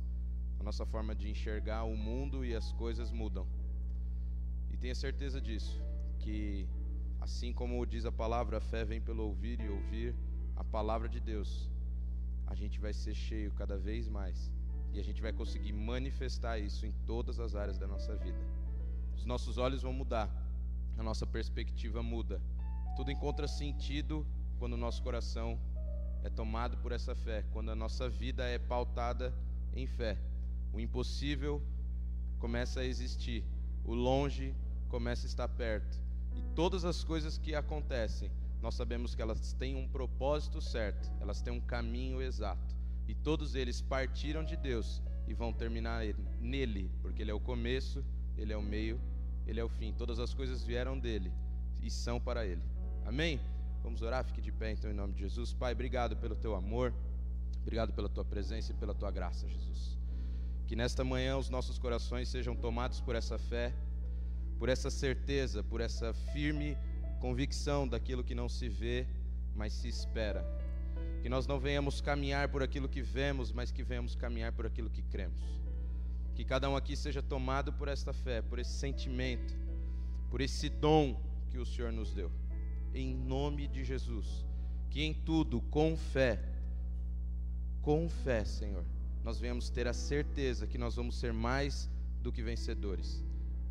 a 0.58 0.64
nossa 0.64 0.84
forma 0.84 1.14
de 1.14 1.30
enxergar 1.30 1.84
o 1.84 1.96
mundo 1.96 2.44
e 2.44 2.52
as 2.52 2.72
coisas 2.72 3.12
mudam. 3.12 3.46
E 4.72 4.76
tenha 4.76 4.96
certeza 4.96 5.40
disso 5.40 5.80
que, 6.20 6.68
assim 7.20 7.52
como 7.52 7.84
diz 7.86 8.04
a 8.04 8.12
palavra, 8.12 8.58
a 8.58 8.60
fé 8.60 8.84
vem 8.84 9.00
pelo 9.00 9.24
ouvir 9.24 9.60
e 9.60 9.68
ouvir 9.68 10.14
a 10.56 10.64
palavra 10.64 11.08
de 11.08 11.20
Deus, 11.20 11.70
a 12.46 12.54
gente 12.54 12.80
vai 12.80 12.92
ser 12.92 13.14
cheio 13.14 13.52
cada 13.52 13.76
vez 13.76 14.08
mais 14.08 14.50
e 14.92 14.98
a 14.98 15.02
gente 15.02 15.22
vai 15.22 15.32
conseguir 15.32 15.72
manifestar 15.72 16.58
isso 16.58 16.84
em 16.84 16.92
todas 17.06 17.38
as 17.38 17.54
áreas 17.54 17.78
da 17.78 17.86
nossa 17.86 18.16
vida. 18.16 18.40
Os 19.16 19.24
nossos 19.24 19.58
olhos 19.58 19.82
vão 19.82 19.92
mudar, 19.92 20.28
a 20.98 21.02
nossa 21.02 21.26
perspectiva 21.26 22.02
muda, 22.02 22.40
tudo 22.96 23.10
encontra 23.10 23.46
sentido 23.46 24.26
quando 24.58 24.74
o 24.74 24.76
nosso 24.76 25.02
coração 25.02 25.58
é 26.22 26.28
tomado 26.28 26.76
por 26.78 26.92
essa 26.92 27.14
fé, 27.14 27.44
quando 27.52 27.70
a 27.70 27.74
nossa 27.74 28.08
vida 28.08 28.44
é 28.44 28.58
pautada 28.58 29.32
em 29.74 29.86
fé. 29.86 30.18
O 30.72 30.80
impossível 30.80 31.62
começa 32.38 32.80
a 32.80 32.84
existir, 32.84 33.44
o 33.84 33.94
longe 33.94 34.54
começa 34.88 35.26
a 35.26 35.28
estar 35.28 35.48
perto. 35.48 35.98
E 36.34 36.42
todas 36.54 36.84
as 36.84 37.02
coisas 37.04 37.38
que 37.38 37.54
acontecem, 37.54 38.30
nós 38.62 38.74
sabemos 38.74 39.14
que 39.14 39.22
elas 39.22 39.52
têm 39.54 39.74
um 39.76 39.88
propósito 39.88 40.60
certo, 40.60 41.10
elas 41.20 41.40
têm 41.40 41.52
um 41.52 41.60
caminho 41.60 42.20
exato. 42.20 42.76
E 43.08 43.14
todos 43.14 43.54
eles 43.54 43.80
partiram 43.80 44.44
de 44.44 44.56
Deus 44.56 45.02
e 45.26 45.34
vão 45.34 45.52
terminar 45.52 46.04
nele, 46.40 46.90
porque 47.00 47.22
ele 47.22 47.30
é 47.30 47.34
o 47.34 47.40
começo, 47.40 48.04
ele 48.36 48.52
é 48.52 48.56
o 48.56 48.62
meio, 48.62 49.00
ele 49.46 49.58
é 49.58 49.64
o 49.64 49.68
fim. 49.68 49.92
Todas 49.92 50.18
as 50.18 50.34
coisas 50.34 50.62
vieram 50.62 50.98
dele 50.98 51.32
e 51.82 51.90
são 51.90 52.20
para 52.20 52.46
ele. 52.46 52.62
Amém? 53.04 53.40
Vamos 53.82 54.02
orar, 54.02 54.24
fique 54.24 54.40
de 54.40 54.52
pé 54.52 54.72
então 54.72 54.90
em 54.90 54.94
nome 54.94 55.14
de 55.14 55.20
Jesus. 55.20 55.52
Pai, 55.52 55.72
obrigado 55.72 56.16
pelo 56.16 56.36
teu 56.36 56.54
amor, 56.54 56.92
obrigado 57.62 57.92
pela 57.92 58.08
tua 58.08 58.24
presença 58.24 58.72
e 58.72 58.74
pela 58.74 58.94
tua 58.94 59.10
graça, 59.10 59.48
Jesus. 59.48 59.98
Que 60.66 60.76
nesta 60.76 61.02
manhã 61.02 61.36
os 61.36 61.48
nossos 61.48 61.78
corações 61.78 62.28
sejam 62.28 62.54
tomados 62.54 63.00
por 63.00 63.16
essa 63.16 63.38
fé 63.38 63.74
por 64.60 64.68
essa 64.68 64.90
certeza, 64.90 65.64
por 65.64 65.80
essa 65.80 66.12
firme 66.12 66.76
convicção 67.18 67.88
daquilo 67.88 68.22
que 68.22 68.34
não 68.34 68.46
se 68.46 68.68
vê, 68.68 69.06
mas 69.56 69.72
se 69.72 69.88
espera. 69.88 70.44
Que 71.22 71.30
nós 71.30 71.46
não 71.46 71.58
venhamos 71.58 72.02
caminhar 72.02 72.50
por 72.50 72.62
aquilo 72.62 72.86
que 72.86 73.00
vemos, 73.00 73.52
mas 73.52 73.72
que 73.72 73.82
venhamos 73.82 74.14
caminhar 74.14 74.52
por 74.52 74.66
aquilo 74.66 74.90
que 74.90 75.00
cremos. 75.00 75.40
Que 76.34 76.44
cada 76.44 76.68
um 76.68 76.76
aqui 76.76 76.94
seja 76.94 77.22
tomado 77.22 77.72
por 77.72 77.88
esta 77.88 78.12
fé, 78.12 78.42
por 78.42 78.58
esse 78.58 78.72
sentimento, 78.72 79.56
por 80.28 80.42
esse 80.42 80.68
dom 80.68 81.18
que 81.48 81.56
o 81.56 81.64
Senhor 81.64 81.90
nos 81.90 82.12
deu. 82.12 82.30
Em 82.92 83.14
nome 83.14 83.66
de 83.66 83.82
Jesus. 83.82 84.44
Que 84.90 85.02
em 85.02 85.14
tudo, 85.14 85.62
com 85.62 85.96
fé, 85.96 86.38
com 87.80 88.10
fé, 88.10 88.44
Senhor, 88.44 88.84
nós 89.24 89.40
venhamos 89.40 89.70
ter 89.70 89.88
a 89.88 89.94
certeza 89.94 90.66
que 90.66 90.76
nós 90.76 90.96
vamos 90.96 91.18
ser 91.18 91.32
mais 91.32 91.88
do 92.20 92.30
que 92.30 92.42
vencedores 92.42 93.29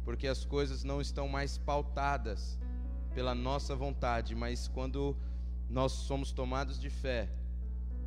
porque 0.10 0.26
as 0.26 0.44
coisas 0.44 0.84
não 0.84 1.00
estão 1.00 1.28
mais 1.28 1.60
pautadas 1.60 2.58
pela 3.14 3.36
nossa 3.36 3.76
vontade, 3.76 4.34
mas 4.34 4.68
quando 4.68 5.16
nós 5.70 5.92
somos 5.92 6.32
tomados 6.32 6.80
de 6.80 6.90
fé, 6.90 7.30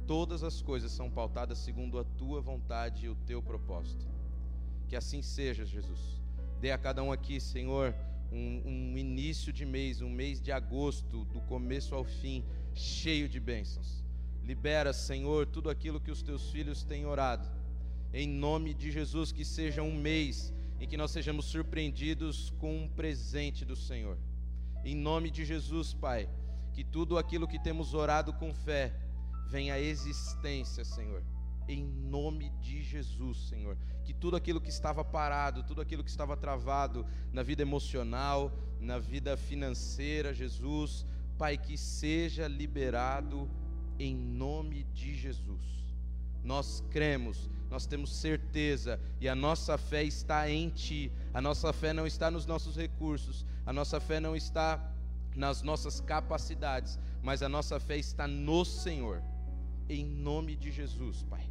todas 0.04 0.42
as 0.42 0.60
coisas 0.60 0.90
são 0.90 1.08
pautadas 1.08 1.58
segundo 1.58 2.00
a 2.00 2.02
tua 2.02 2.40
vontade 2.40 3.06
e 3.06 3.08
o 3.08 3.14
teu 3.14 3.40
propósito. 3.40 4.04
Que 4.88 4.96
assim 4.96 5.22
seja, 5.22 5.64
Jesus. 5.64 6.20
Dê 6.60 6.72
a 6.72 6.76
cada 6.76 7.04
um 7.04 7.12
aqui, 7.12 7.40
Senhor, 7.40 7.94
um, 8.32 8.62
um 8.66 8.98
início 8.98 9.52
de 9.52 9.64
mês, 9.64 10.02
um 10.02 10.10
mês 10.10 10.40
de 10.40 10.50
agosto, 10.50 11.24
do 11.26 11.40
começo 11.42 11.94
ao 11.94 12.02
fim, 12.02 12.44
cheio 12.74 13.28
de 13.28 13.38
bênçãos. 13.38 14.04
Libera, 14.42 14.92
Senhor, 14.92 15.46
tudo 15.46 15.70
aquilo 15.70 16.00
que 16.00 16.10
os 16.10 16.20
teus 16.20 16.50
filhos 16.50 16.82
têm 16.82 17.06
orado. 17.06 17.48
Em 18.12 18.26
nome 18.26 18.74
de 18.74 18.90
Jesus, 18.90 19.30
que 19.30 19.44
seja 19.44 19.84
um 19.84 19.94
mês 19.94 20.52
em 20.82 20.88
que 20.88 20.96
nós 20.96 21.12
sejamos 21.12 21.44
surpreendidos 21.44 22.50
com 22.58 22.82
um 22.82 22.88
presente 22.88 23.64
do 23.64 23.76
Senhor. 23.76 24.18
Em 24.84 24.96
nome 24.96 25.30
de 25.30 25.44
Jesus, 25.44 25.94
Pai, 25.94 26.28
que 26.72 26.82
tudo 26.82 27.16
aquilo 27.16 27.46
que 27.46 27.56
temos 27.56 27.94
orado 27.94 28.32
com 28.32 28.52
fé 28.52 28.92
venha 29.46 29.74
à 29.74 29.78
existência, 29.78 30.84
Senhor. 30.84 31.22
Em 31.68 31.84
nome 31.84 32.50
de 32.60 32.82
Jesus, 32.82 33.48
Senhor. 33.48 33.78
Que 34.04 34.12
tudo 34.12 34.34
aquilo 34.34 34.60
que 34.60 34.70
estava 34.70 35.04
parado, 35.04 35.62
tudo 35.62 35.80
aquilo 35.80 36.02
que 36.02 36.10
estava 36.10 36.36
travado 36.36 37.06
na 37.32 37.44
vida 37.44 37.62
emocional, 37.62 38.52
na 38.80 38.98
vida 38.98 39.36
financeira, 39.36 40.34
Jesus, 40.34 41.06
Pai, 41.38 41.56
que 41.56 41.78
seja 41.78 42.48
liberado 42.48 43.48
em 44.00 44.16
nome 44.16 44.82
de 44.92 45.14
Jesus. 45.14 45.94
Nós 46.42 46.82
cremos 46.90 47.48
nós 47.72 47.86
temos 47.86 48.14
certeza 48.14 49.00
e 49.18 49.26
a 49.26 49.34
nossa 49.34 49.78
fé 49.78 50.04
está 50.04 50.48
em 50.48 50.68
Ti. 50.68 51.10
A 51.32 51.40
nossa 51.40 51.72
fé 51.72 51.94
não 51.94 52.06
está 52.06 52.30
nos 52.30 52.44
nossos 52.44 52.76
recursos, 52.76 53.46
a 53.64 53.72
nossa 53.72 53.98
fé 53.98 54.20
não 54.20 54.36
está 54.36 54.92
nas 55.34 55.62
nossas 55.62 55.98
capacidades, 55.98 56.98
mas 57.22 57.42
a 57.42 57.48
nossa 57.48 57.80
fé 57.80 57.96
está 57.96 58.28
no 58.28 58.62
Senhor. 58.62 59.22
Em 59.88 60.04
nome 60.04 60.54
de 60.54 60.70
Jesus, 60.70 61.22
Pai. 61.22 61.48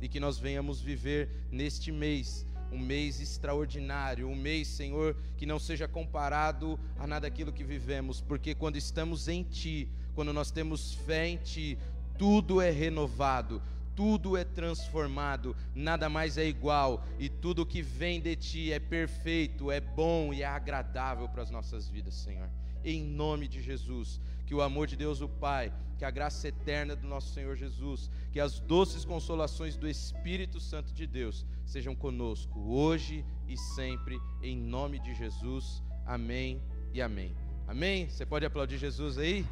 E 0.00 0.08
que 0.08 0.20
nós 0.20 0.38
venhamos 0.38 0.80
viver 0.80 1.28
neste 1.50 1.90
mês 1.90 2.46
um 2.70 2.78
mês 2.78 3.20
extraordinário, 3.20 4.28
um 4.28 4.34
mês, 4.34 4.68
Senhor, 4.68 5.16
que 5.36 5.46
não 5.46 5.58
seja 5.58 5.86
comparado 5.86 6.78
a 6.98 7.06
nada 7.06 7.26
aquilo 7.26 7.52
que 7.52 7.62
vivemos, 7.62 8.20
porque 8.20 8.56
quando 8.56 8.76
estamos 8.76 9.28
em 9.28 9.44
Ti, 9.44 9.88
quando 10.14 10.32
nós 10.32 10.50
temos 10.50 10.94
fé 10.94 11.28
em 11.28 11.36
Ti, 11.36 11.78
tudo 12.18 12.60
é 12.60 12.70
renovado, 12.70 13.62
tudo 13.96 14.36
é 14.36 14.44
transformado, 14.44 15.56
nada 15.74 16.08
mais 16.08 16.36
é 16.36 16.46
igual, 16.46 17.02
e 17.18 17.28
tudo 17.28 17.66
que 17.66 17.80
vem 17.80 18.20
de 18.20 18.36
ti 18.36 18.72
é 18.72 18.78
perfeito, 18.78 19.70
é 19.70 19.80
bom 19.80 20.32
e 20.32 20.42
é 20.42 20.46
agradável 20.46 21.28
para 21.28 21.42
as 21.42 21.50
nossas 21.50 21.88
vidas, 21.88 22.14
Senhor. 22.14 22.48
Em 22.84 23.02
nome 23.02 23.48
de 23.48 23.60
Jesus, 23.60 24.20
que 24.46 24.54
o 24.54 24.60
amor 24.60 24.86
de 24.86 24.94
Deus, 24.94 25.20
o 25.20 25.28
Pai, 25.28 25.72
que 25.98 26.04
a 26.04 26.10
graça 26.10 26.46
eterna 26.46 26.94
do 26.94 27.08
nosso 27.08 27.32
Senhor 27.32 27.56
Jesus, 27.56 28.10
que 28.30 28.38
as 28.38 28.60
doces 28.60 29.04
consolações 29.04 29.76
do 29.76 29.88
Espírito 29.88 30.60
Santo 30.60 30.92
de 30.92 31.06
Deus 31.06 31.44
sejam 31.64 31.96
conosco 31.96 32.60
hoje 32.60 33.24
e 33.48 33.56
sempre, 33.56 34.20
em 34.42 34.56
nome 34.56 34.98
de 35.00 35.14
Jesus. 35.14 35.82
Amém 36.04 36.62
e 36.92 37.00
amém. 37.00 37.34
Amém? 37.66 38.08
Você 38.08 38.24
pode 38.24 38.44
aplaudir 38.44 38.78
Jesus 38.78 39.18
aí? 39.18 39.44